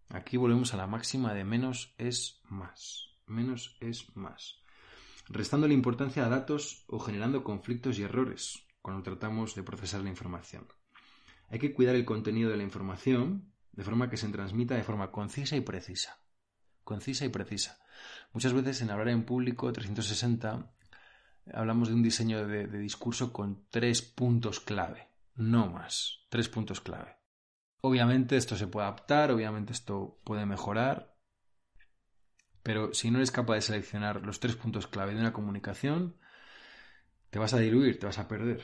Aquí 0.10 0.38
volvemos 0.38 0.74
a 0.74 0.78
la 0.78 0.88
máxima 0.88 1.34
de 1.34 1.43
menos 1.43 1.93
es 1.97 2.41
más. 2.45 3.10
Menos 3.28 3.78
es 3.80 4.16
más. 4.16 4.57
Restando 5.28 5.68
la 5.68 5.76
importancia 5.76 6.26
a 6.26 6.30
datos 6.30 6.84
o 6.88 6.99
generando 6.99 7.43
conflictos 7.43 7.99
y 7.99 8.03
errores 8.03 8.66
cuando 8.82 9.03
tratamos 9.03 9.53
de 9.53 9.64
procesar 9.64 10.01
la 10.01 10.10
información. 10.10 10.68
Hay 11.49 11.60
que 11.60 11.74
cuidar 11.74 11.95
el 11.95 12.05
contenido 12.05 12.49
de 12.49 12.57
la 12.57 12.64
información 12.64 13.53
de 13.72 13.84
forma 13.84 14.10
que 14.10 14.18
se 14.18 14.28
transmita 14.30 14.76
de 14.76 14.84
forma 14.84 15.12
concisa 15.12 15.55
y 15.55 15.62
precisa. 15.62 16.20
Concisa 16.84 17.26
y 17.26 17.30
precisa. 17.30 17.80
Muchas 18.34 18.53
veces 18.53 18.82
en 18.82 18.89
hablar 18.89 19.10
en 19.10 19.26
público 19.26 19.72
360 19.72 20.72
hablamos 21.53 21.89
de 21.89 21.93
un 21.93 22.03
diseño 22.03 22.47
de, 22.47 22.68
discurso 22.68 23.32
con 23.32 23.66
tres 23.70 24.01
puntos 24.01 24.60
clave, 24.60 25.10
no 25.36 25.68
más, 25.68 26.26
tres 26.30 26.49
puntos 26.49 26.82
clave. 26.82 27.18
Obviamente 27.82 28.36
esto 28.36 28.56
se 28.56 28.68
puede 28.68 28.88
adaptar, 28.88 29.32
obviamente 29.32 29.74
esto 29.74 30.20
puede 30.24 30.46
mejorar, 30.46 31.16
pero 32.64 32.94
si 32.94 33.10
no 33.10 33.18
eres 33.18 33.32
capaz 33.32 33.56
de 33.56 33.62
seleccionar 33.62 34.26
los 34.26 34.40
tres 34.40 34.56
puntos 34.56 34.88
clave 34.88 35.14
de 35.14 35.22
una 35.22 35.34
comunicación, 35.34 36.18
te 37.30 37.40
vas 37.40 37.54
a 37.54 37.58
diluir, 37.60 38.00
te 38.00 38.06
vas 38.06 38.20
a 38.20 38.28
perder. 38.28 38.64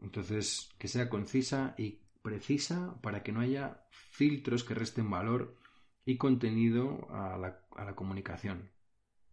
Entonces, 0.00 0.70
que 0.78 0.88
sea 0.88 1.08
concisa 1.08 1.74
y 1.78 2.00
precisa 2.22 3.00
para 3.02 3.22
que 3.22 3.32
no 3.32 3.40
haya 3.40 3.86
filtros 3.90 4.64
que 4.64 4.74
resten 4.74 5.10
valor 5.10 5.58
y 6.04 6.16
contenido 6.16 7.08
a 7.10 7.38
la, 7.38 7.94
comunicación. 7.94 8.70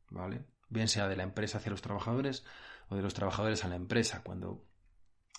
¿Vale? 0.10 0.46
Bien 0.70 0.88
sea 0.88 1.08
de 1.08 1.16
la 1.16 1.24
empresa 1.24 1.58
hacia 1.58 1.72
los 1.72 1.82
trabajadores 1.82 2.46
o 2.90 2.96
de 2.96 3.02
los 3.02 3.14
trabajadores 3.14 3.66
a 3.66 3.68
la 3.68 3.76
empresa. 3.76 4.24
Cuando 4.24 4.66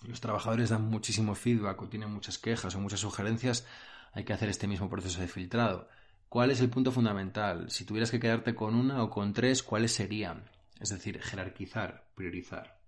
los 0.06 0.20
trabajadores 0.20 0.70
dan 0.70 0.84
muchísimo 0.84 1.34
feedback 1.34 1.80
o 1.82 1.88
tienen 1.88 2.10
muchas 2.10 2.38
quejas 2.38 2.74
o 2.74 2.80
muchas 2.80 3.00
sugerencias, 3.00 3.66
hay 4.12 4.24
que 4.24 4.32
hacer 4.32 4.48
este 4.48 4.66
mismo 4.66 4.88
proceso 4.88 5.20
de 5.20 5.28
filtrado. 5.28 5.88
¿Cuál 6.28 6.50
es 6.50 6.60
el 6.60 6.70
punto 6.70 6.92
fundamental? 6.92 7.70
Si 7.70 7.84
tuvieras 7.84 8.10
que 8.10 8.20
quedarte 8.20 8.54
con 8.54 8.74
una 8.74 9.02
o 9.02 9.10
con 9.10 9.32
tres, 9.32 9.62
¿cuáles 9.62 9.92
serían? 9.92 10.50
Es 10.78 10.90
decir, 10.90 11.20
jerarquizar, 11.20 12.10
priorizar. 12.14 12.80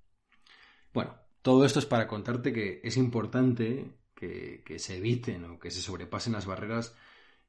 Bueno, 0.92 1.16
todo 1.42 1.64
esto 1.64 1.78
es 1.78 1.86
para 1.86 2.06
contarte 2.06 2.52
que 2.52 2.80
es 2.84 2.96
importante 2.96 3.96
que, 4.14 4.62
se 4.78 4.98
eviten 4.98 5.44
o 5.46 5.58
que 5.58 5.70
se 5.70 5.80
sobrepasen 5.80 6.34
las 6.34 6.46
barreras 6.46 6.94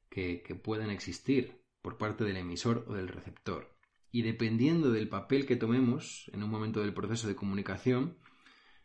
que, 0.08 0.42
que 0.42 0.54
pueden 0.54 0.90
existir 0.90 1.62
por 1.82 1.98
parte 1.98 2.24
del 2.24 2.38
emisor 2.38 2.86
o 2.88 2.94
del 2.94 3.08
receptor. 3.08 3.76
Y 4.10 4.22
dependiendo 4.22 4.90
del 4.90 5.08
papel 5.08 5.46
que 5.46 5.56
tomemos 5.56 6.30
en 6.32 6.42
un 6.42 6.50
momento 6.50 6.80
del 6.80 6.94
proceso 6.94 7.28
de 7.28 7.36
comunicación, 7.36 8.16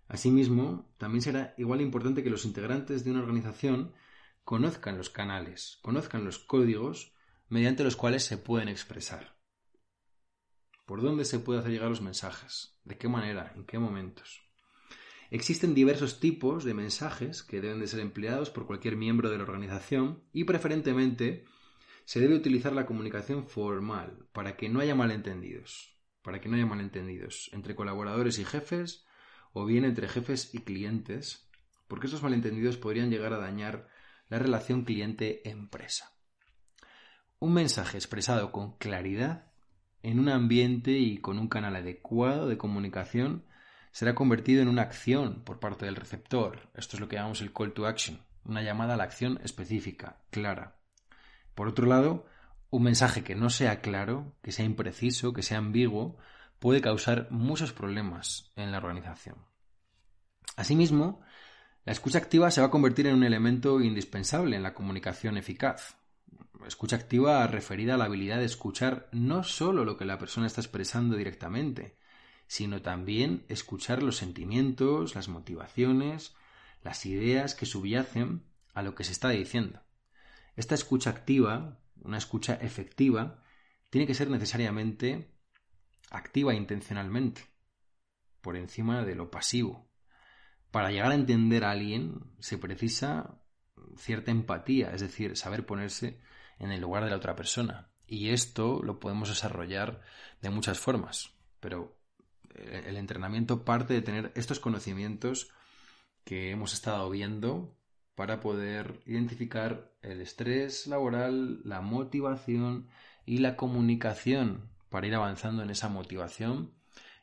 asimismo, 0.07 0.93
también 0.97 1.21
será 1.21 1.53
igual 1.57 1.81
importante 1.81 2.23
que 2.23 2.29
los 2.29 2.45
integrantes 2.45 3.03
de 3.03 3.11
una 3.11 3.21
organización 3.21 3.93
conozcan 4.43 4.97
los 4.97 5.09
canales, 5.09 5.79
conozcan 5.81 6.23
los 6.23 6.39
códigos 6.39 7.13
mediante 7.49 7.83
los 7.83 7.95
cuales 7.95 8.23
se 8.23 8.37
pueden 8.37 8.69
expresar. 8.69 9.37
¿Por 10.85 11.01
dónde 11.01 11.25
se 11.25 11.39
puede 11.39 11.59
hacer 11.59 11.71
llegar 11.71 11.89
los 11.89 12.01
mensajes? 12.01 12.79
¿De 12.85 12.97
qué 12.97 13.09
manera? 13.09 13.51
¿En 13.55 13.65
qué 13.65 13.77
momentos? 13.77 14.41
Existen 15.29 15.73
diversos 15.75 16.21
tipos 16.21 16.63
de 16.63 16.73
mensajes 16.73 17.43
que 17.43 17.59
deben 17.59 17.81
de 17.81 17.87
ser 17.87 17.99
empleados 17.99 18.49
por 18.49 18.65
cualquier 18.65 18.95
miembro 18.95 19.29
de 19.29 19.37
la 19.37 19.43
organización 19.43 20.23
y 20.31 20.45
preferentemente 20.45 21.43
se 22.05 22.21
debe 22.21 22.35
utilizar 22.35 22.71
la 22.71 22.85
comunicación 22.85 23.45
formal 23.45 24.29
para 24.31 24.55
que 24.55 24.69
no 24.69 24.79
haya 24.79 24.95
malentendidos, 24.95 25.99
para 26.21 26.39
que 26.39 26.47
no 26.47 26.55
haya 26.55 26.65
malentendidos 26.65 27.49
entre 27.51 27.75
colaboradores 27.75 28.39
y 28.39 28.45
jefes 28.45 29.05
o 29.57 29.65
bien 29.65 29.85
entre 29.85 30.07
jefes 30.07 30.53
y 30.53 30.59
clientes, 30.59 31.49
porque 31.87 32.07
esos 32.07 32.23
malentendidos 32.23 32.77
podrían 32.77 33.09
llegar 33.09 33.33
a 33.33 33.39
dañar 33.39 33.87
la 34.29 34.39
relación 34.39 34.83
cliente-empresa. 34.83 36.11
Un 37.39 37.53
mensaje 37.53 37.97
expresado 37.97 38.51
con 38.51 38.77
claridad 38.77 39.51
en 40.03 40.19
un 40.19 40.29
ambiente 40.29 40.91
y 40.91 41.17
con 41.17 41.39
un 41.39 41.47
canal 41.47 41.75
adecuado 41.75 42.47
de 42.47 42.57
comunicación 42.57 43.45
será 43.91 44.15
convertido 44.15 44.61
en 44.61 44.67
una 44.67 44.83
acción 44.83 45.43
por 45.43 45.59
parte 45.59 45.85
del 45.85 45.95
receptor. 45.95 46.69
Esto 46.75 46.97
es 46.97 46.99
lo 46.99 47.07
que 47.07 47.15
llamamos 47.15 47.41
el 47.41 47.53
call 47.53 47.73
to 47.73 47.87
action, 47.87 48.21
una 48.45 48.61
llamada 48.61 48.93
a 48.93 48.97
la 48.97 49.05
acción 49.05 49.39
específica, 49.43 50.21
clara. 50.29 50.77
Por 51.55 51.67
otro 51.67 51.87
lado, 51.87 52.27
un 52.69 52.83
mensaje 52.83 53.23
que 53.23 53.35
no 53.35 53.49
sea 53.49 53.81
claro, 53.81 54.35
que 54.43 54.51
sea 54.51 54.65
impreciso, 54.65 55.33
que 55.33 55.41
sea 55.41 55.57
ambiguo, 55.57 56.17
puede 56.59 56.81
causar 56.81 57.27
muchos 57.29 57.73
problemas 57.73 58.51
en 58.55 58.71
la 58.71 58.77
organización. 58.77 59.45
Asimismo, 60.55 61.21
la 61.85 61.93
escucha 61.93 62.17
activa 62.17 62.51
se 62.51 62.61
va 62.61 62.67
a 62.67 62.71
convertir 62.71 63.07
en 63.07 63.15
un 63.15 63.23
elemento 63.23 63.79
indispensable 63.79 64.55
en 64.55 64.63
la 64.63 64.73
comunicación 64.73 65.37
eficaz. 65.37 65.97
Escucha 66.65 66.95
activa 66.95 67.45
referida 67.47 67.93
a 67.93 67.97
la 67.97 68.05
habilidad 68.05 68.39
de 68.39 68.45
escuchar 68.45 69.07
no 69.11 69.43
solo 69.43 69.85
lo 69.85 69.95
que 69.95 70.05
la 70.05 70.17
persona 70.17 70.47
está 70.47 70.61
expresando 70.61 71.15
directamente, 71.15 71.97
sino 72.47 72.81
también 72.81 73.45
escuchar 73.47 74.01
los 74.01 74.17
sentimientos, 74.17 75.15
las 75.15 75.29
motivaciones, 75.29 76.35
las 76.81 77.05
ideas 77.05 77.55
que 77.55 77.65
subyacen 77.65 78.43
a 78.73 78.81
lo 78.81 78.95
que 78.95 79.03
se 79.03 79.11
está 79.11 79.29
diciendo. 79.29 79.81
Esta 80.55 80.75
escucha 80.75 81.11
activa, 81.11 81.79
una 82.01 82.17
escucha 82.17 82.55
efectiva, 82.55 83.43
tiene 83.89 84.07
que 84.07 84.15
ser 84.15 84.29
necesariamente 84.29 85.36
activa 86.09 86.53
intencionalmente, 86.53 87.41
por 88.41 88.55
encima 88.55 89.03
de 89.03 89.15
lo 89.15 89.29
pasivo. 89.31 89.89
Para 90.71 90.91
llegar 90.91 91.11
a 91.11 91.15
entender 91.15 91.63
a 91.63 91.71
alguien 91.71 92.21
se 92.39 92.57
precisa 92.57 93.39
cierta 93.97 94.31
empatía, 94.31 94.91
es 94.91 95.01
decir, 95.01 95.37
saber 95.37 95.65
ponerse 95.65 96.19
en 96.59 96.71
el 96.71 96.81
lugar 96.81 97.03
de 97.03 97.09
la 97.09 97.17
otra 97.17 97.35
persona. 97.35 97.89
Y 98.05 98.29
esto 98.29 98.81
lo 98.83 98.99
podemos 98.99 99.29
desarrollar 99.29 100.01
de 100.41 100.49
muchas 100.49 100.79
formas, 100.79 101.31
pero 101.59 101.97
el 102.55 102.97
entrenamiento 102.97 103.63
parte 103.63 103.93
de 103.93 104.01
tener 104.01 104.31
estos 104.35 104.59
conocimientos 104.59 105.51
que 106.23 106.51
hemos 106.51 106.73
estado 106.73 107.09
viendo 107.09 107.77
para 108.15 108.39
poder 108.39 109.01
identificar 109.05 109.91
el 110.01 110.21
estrés 110.21 110.87
laboral, 110.87 111.61
la 111.63 111.81
motivación 111.81 112.87
y 113.25 113.39
la 113.39 113.55
comunicación 113.55 114.69
para 114.89 115.07
ir 115.07 115.15
avanzando 115.15 115.63
en 115.63 115.69
esa 115.69 115.89
motivación 115.89 116.73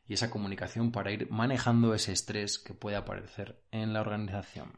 y 0.07 0.15
esa 0.15 0.31
comunicación 0.31 0.93
para 0.93 1.13
ir 1.13 1.31
manejando 1.31 1.95
ese 1.95 2.13
estrés 2.13 2.59
que 2.59 2.75
puede 2.75 2.97
aparecer 2.97 3.63
en 3.71 3.93
la 3.93 4.01
organización. 4.01 4.73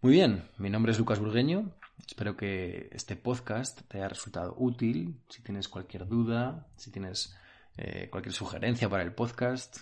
Muy 0.00 0.12
bien, 0.12 0.48
mi 0.58 0.70
nombre 0.70 0.92
es 0.92 0.98
Lucas 0.98 1.20
Burgueño. 1.20 1.74
Espero 2.06 2.36
que 2.36 2.88
este 2.92 3.16
podcast 3.16 3.82
te 3.88 3.98
haya 3.98 4.08
resultado 4.08 4.54
útil. 4.58 5.20
Si 5.28 5.42
tienes 5.42 5.68
cualquier 5.68 6.06
duda, 6.08 6.68
si 6.76 6.90
tienes 6.90 7.36
eh, 7.76 8.08
cualquier 8.10 8.34
sugerencia 8.34 8.88
para 8.88 9.02
el 9.02 9.14
podcast, 9.14 9.78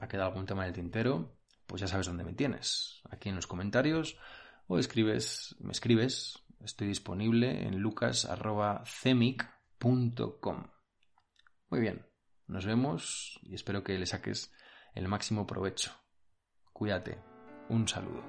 ha 0.00 0.08
quedado 0.08 0.28
algún 0.28 0.46
tema 0.46 0.62
en 0.62 0.68
el 0.68 0.74
tintero, 0.74 1.36
pues 1.66 1.80
ya 1.80 1.88
sabes 1.88 2.06
dónde 2.06 2.24
me 2.24 2.34
tienes, 2.34 3.00
aquí 3.10 3.28
en 3.28 3.36
los 3.36 3.46
comentarios 3.46 4.16
o 4.66 4.78
escribes, 4.78 5.54
me 5.58 5.72
escribes, 5.72 6.38
estoy 6.60 6.88
disponible 6.88 7.66
en 7.66 7.80
lucas.cemic.com. 7.80 10.73
Muy 11.74 11.80
bien, 11.80 12.06
nos 12.46 12.64
vemos 12.64 13.40
y 13.42 13.56
espero 13.56 13.82
que 13.82 13.98
le 13.98 14.06
saques 14.06 14.52
el 14.94 15.08
máximo 15.08 15.44
provecho. 15.44 15.90
Cuídate, 16.72 17.18
un 17.68 17.88
saludo. 17.88 18.22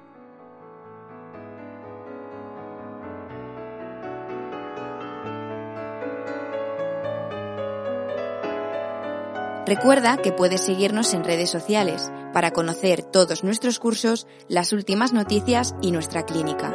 Recuerda 9.64 10.16
que 10.16 10.32
puedes 10.32 10.62
seguirnos 10.62 11.14
en 11.14 11.22
redes 11.22 11.48
sociales 11.48 12.10
para 12.32 12.50
conocer 12.50 13.04
todos 13.04 13.44
nuestros 13.44 13.78
cursos, 13.78 14.26
las 14.48 14.72
últimas 14.72 15.12
noticias 15.12 15.76
y 15.80 15.92
nuestra 15.92 16.24
clínica. 16.24 16.74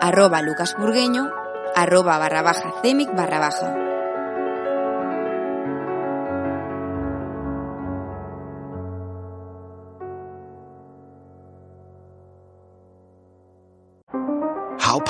Arroba 0.00 0.42
lucasburgueño, 0.42 1.30
arroba 1.76 2.18
barra 2.18 2.42
baja 2.42 2.74
cemic 2.82 3.14
barra 3.14 3.38
baja. 3.38 3.87